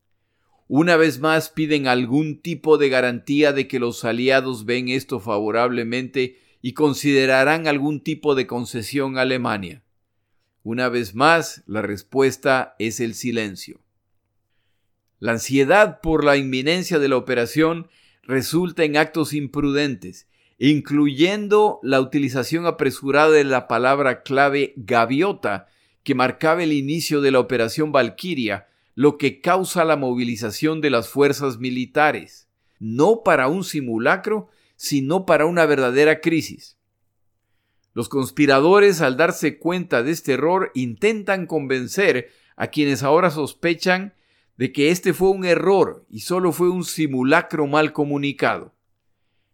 Una 0.67 0.97
vez 0.97 1.19
más 1.19 1.49
piden 1.49 1.88
algún 1.88 2.41
tipo 2.41 2.77
de 2.77 2.89
garantía 2.89 3.53
de 3.53 3.67
que 3.67 3.79
los 3.79 4.03
aliados 4.03 4.65
ven 4.65 4.89
esto 4.89 5.21
favorablemente 5.21 6.38
y 6.61 6.73
considerarán 6.73 7.67
algún 7.67 8.01
tipo 8.01 8.36
de 8.36 8.45
concesión 8.45 9.17
a 9.17 9.21
Alemania. 9.21 9.84
Una 10.64 10.89
vez 10.89 11.16
más, 11.16 11.64
la 11.66 11.82
respuesta 11.82 12.76
es 12.78 12.99
el 12.99 13.16
silencio. 13.16 13.82
La 15.20 15.34
ansiedad 15.34 16.01
por 16.01 16.24
la 16.24 16.38
inminencia 16.38 16.99
de 16.99 17.07
la 17.07 17.18
operación 17.18 17.89
resulta 18.24 18.84
en 18.84 18.97
actos 18.97 19.34
imprudentes, 19.34 20.28
incluyendo 20.59 21.80
la 21.82 21.99
utilización 21.99 22.68
apresurada 22.68 23.32
de 23.32 23.43
la 23.43 23.68
palabra 23.68 24.22
clave 24.22 24.74
gaviota, 24.78 25.68
que 26.03 26.16
marcaba 26.16 26.64
el 26.64 26.74
inicio 26.74 27.22
de 27.22 27.32
la 27.32 27.39
operación 27.39 27.91
Valkyria, 27.91 28.68
lo 28.95 29.18
que 29.18 29.41
causa 29.41 29.86
la 29.86 29.95
movilización 29.95 30.82
de 30.82 30.89
las 30.89 31.07
fuerzas 31.09 31.57
militares, 31.57 32.47
no 32.80 33.22
para 33.24 33.47
un 33.47 33.64
simulacro, 33.64 34.49
sino 34.76 35.26
para 35.26 35.45
una 35.45 35.66
verdadera 35.66 36.22
crisis. 36.22 36.78
Los 37.94 38.08
conspiradores, 38.08 39.02
al 39.02 39.18
darse 39.18 39.58
cuenta 39.58 40.04
de 40.04 40.12
este 40.12 40.34
error, 40.34 40.72
intentan 40.74 41.46
convencer 41.46 42.30
a 42.56 42.68
quienes 42.68 43.04
ahora 43.04 43.32
sospechan 43.32 44.14
de 44.58 44.72
que 44.72 44.92
este 44.92 45.14
fue 45.14 45.30
un 45.30 45.46
error 45.46 46.06
y 46.10 46.22
solo 46.22 46.52
fue 46.52 46.70
un 46.70 46.84
simulacro 46.84 47.68
mal 47.68 47.94
comunicado. 47.94 48.74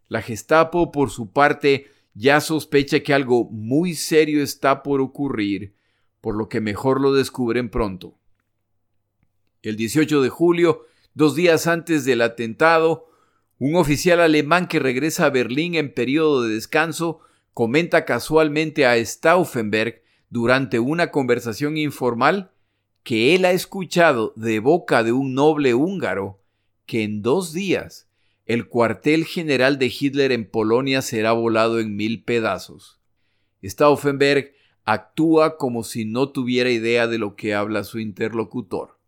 La 0.08 0.22
Gestapo, 0.22 0.92
por 0.92 1.10
su 1.10 1.32
parte, 1.32 1.90
ya 2.14 2.40
sospecha 2.40 3.00
que 3.00 3.14
algo 3.14 3.44
muy 3.50 3.94
serio 3.94 4.42
está 4.42 4.82
por 4.82 5.00
ocurrir, 5.00 5.74
por 6.20 6.36
lo 6.36 6.48
que 6.48 6.60
mejor 6.60 7.00
lo 7.00 7.12
descubren 7.12 7.70
pronto. 7.70 8.18
El 9.62 9.76
18 9.76 10.22
de 10.22 10.28
julio, 10.28 10.86
dos 11.14 11.34
días 11.34 11.66
antes 11.66 12.04
del 12.04 12.22
atentado, 12.22 13.08
un 13.58 13.76
oficial 13.76 14.20
alemán 14.20 14.68
que 14.68 14.78
regresa 14.78 15.26
a 15.26 15.30
Berlín 15.30 15.74
en 15.74 15.92
periodo 15.92 16.42
de 16.42 16.54
descanso 16.54 17.20
comenta 17.54 18.04
casualmente 18.04 18.86
a 18.86 18.96
Stauffenberg 19.04 20.02
durante 20.30 20.78
una 20.78 21.10
conversación 21.10 21.76
informal 21.76 22.52
que 23.02 23.34
él 23.34 23.44
ha 23.44 23.52
escuchado 23.52 24.32
de 24.36 24.60
boca 24.60 25.02
de 25.02 25.12
un 25.12 25.34
noble 25.34 25.74
húngaro 25.74 26.40
que 26.86 27.02
en 27.02 27.22
dos 27.22 27.52
días 27.52 28.08
el 28.44 28.66
cuartel 28.68 29.24
general 29.24 29.78
de 29.78 29.86
Hitler 29.86 30.32
en 30.32 30.48
Polonia 30.48 31.02
será 31.02 31.32
volado 31.32 31.80
en 31.80 31.96
mil 31.96 32.24
pedazos. 32.24 32.98
Stauffenberg 33.62 34.52
actúa 34.84 35.58
como 35.58 35.84
si 35.84 36.06
no 36.06 36.30
tuviera 36.30 36.70
idea 36.70 37.06
de 37.06 37.18
lo 37.18 37.36
que 37.36 37.54
habla 37.54 37.84
su 37.84 37.98
interlocutor. 37.98 38.98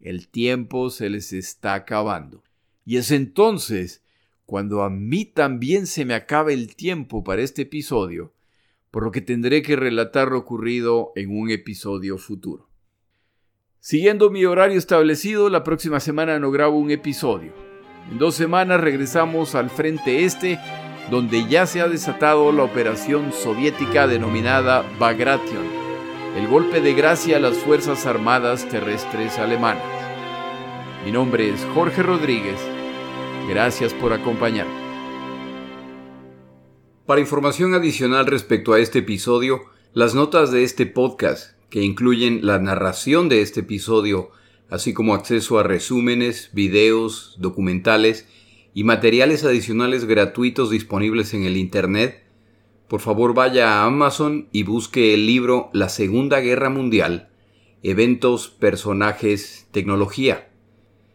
El 0.00 0.28
tiempo 0.28 0.90
se 0.90 1.08
les 1.08 1.32
está 1.32 1.74
acabando. 1.74 2.42
Y 2.84 2.96
es 2.96 3.10
entonces 3.10 4.03
cuando 4.46 4.82
a 4.82 4.90
mí 4.90 5.24
también 5.24 5.86
se 5.86 6.04
me 6.04 6.14
acabe 6.14 6.52
el 6.52 6.76
tiempo 6.76 7.24
para 7.24 7.42
este 7.42 7.62
episodio, 7.62 8.32
por 8.90 9.04
lo 9.04 9.10
que 9.10 9.20
tendré 9.20 9.62
que 9.62 9.76
relatar 9.76 10.28
lo 10.28 10.38
ocurrido 10.38 11.12
en 11.16 11.36
un 11.36 11.50
episodio 11.50 12.18
futuro. 12.18 12.68
Siguiendo 13.80 14.30
mi 14.30 14.44
horario 14.44 14.78
establecido, 14.78 15.50
la 15.50 15.64
próxima 15.64 16.00
semana 16.00 16.38
no 16.38 16.50
grabo 16.50 16.78
un 16.78 16.90
episodio. 16.90 17.52
En 18.10 18.18
dos 18.18 18.34
semanas 18.34 18.80
regresamos 18.80 19.54
al 19.54 19.70
frente 19.70 20.24
este, 20.24 20.58
donde 21.10 21.46
ya 21.48 21.66
se 21.66 21.80
ha 21.80 21.88
desatado 21.88 22.52
la 22.52 22.62
operación 22.62 23.32
soviética 23.32 24.06
denominada 24.06 24.84
Bagration, 24.98 25.64
el 26.36 26.48
golpe 26.48 26.80
de 26.80 26.94
gracia 26.94 27.36
a 27.38 27.40
las 27.40 27.56
Fuerzas 27.58 28.06
Armadas 28.06 28.68
Terrestres 28.68 29.38
Alemanas. 29.38 29.84
Mi 31.04 31.12
nombre 31.12 31.50
es 31.50 31.64
Jorge 31.74 32.02
Rodríguez 32.02 32.73
Gracias 33.48 33.92
por 33.92 34.14
acompañar. 34.14 34.66
Para 37.04 37.20
información 37.20 37.74
adicional 37.74 38.24
respecto 38.24 38.72
a 38.72 38.80
este 38.80 39.00
episodio, 39.00 39.60
las 39.92 40.14
notas 40.14 40.50
de 40.50 40.64
este 40.64 40.86
podcast, 40.86 41.52
que 41.68 41.82
incluyen 41.82 42.46
la 42.46 42.58
narración 42.58 43.28
de 43.28 43.42
este 43.42 43.60
episodio, 43.60 44.30
así 44.70 44.94
como 44.94 45.12
acceso 45.12 45.58
a 45.58 45.62
resúmenes, 45.62 46.50
videos, 46.54 47.36
documentales 47.38 48.26
y 48.72 48.84
materiales 48.84 49.44
adicionales 49.44 50.06
gratuitos 50.06 50.70
disponibles 50.70 51.34
en 51.34 51.44
el 51.44 51.58
Internet, 51.58 52.24
por 52.88 53.00
favor 53.02 53.34
vaya 53.34 53.74
a 53.74 53.84
Amazon 53.84 54.48
y 54.52 54.62
busque 54.62 55.12
el 55.12 55.26
libro 55.26 55.68
La 55.74 55.90
Segunda 55.90 56.40
Guerra 56.40 56.70
Mundial, 56.70 57.28
Eventos, 57.82 58.48
Personajes, 58.48 59.68
Tecnología 59.70 60.48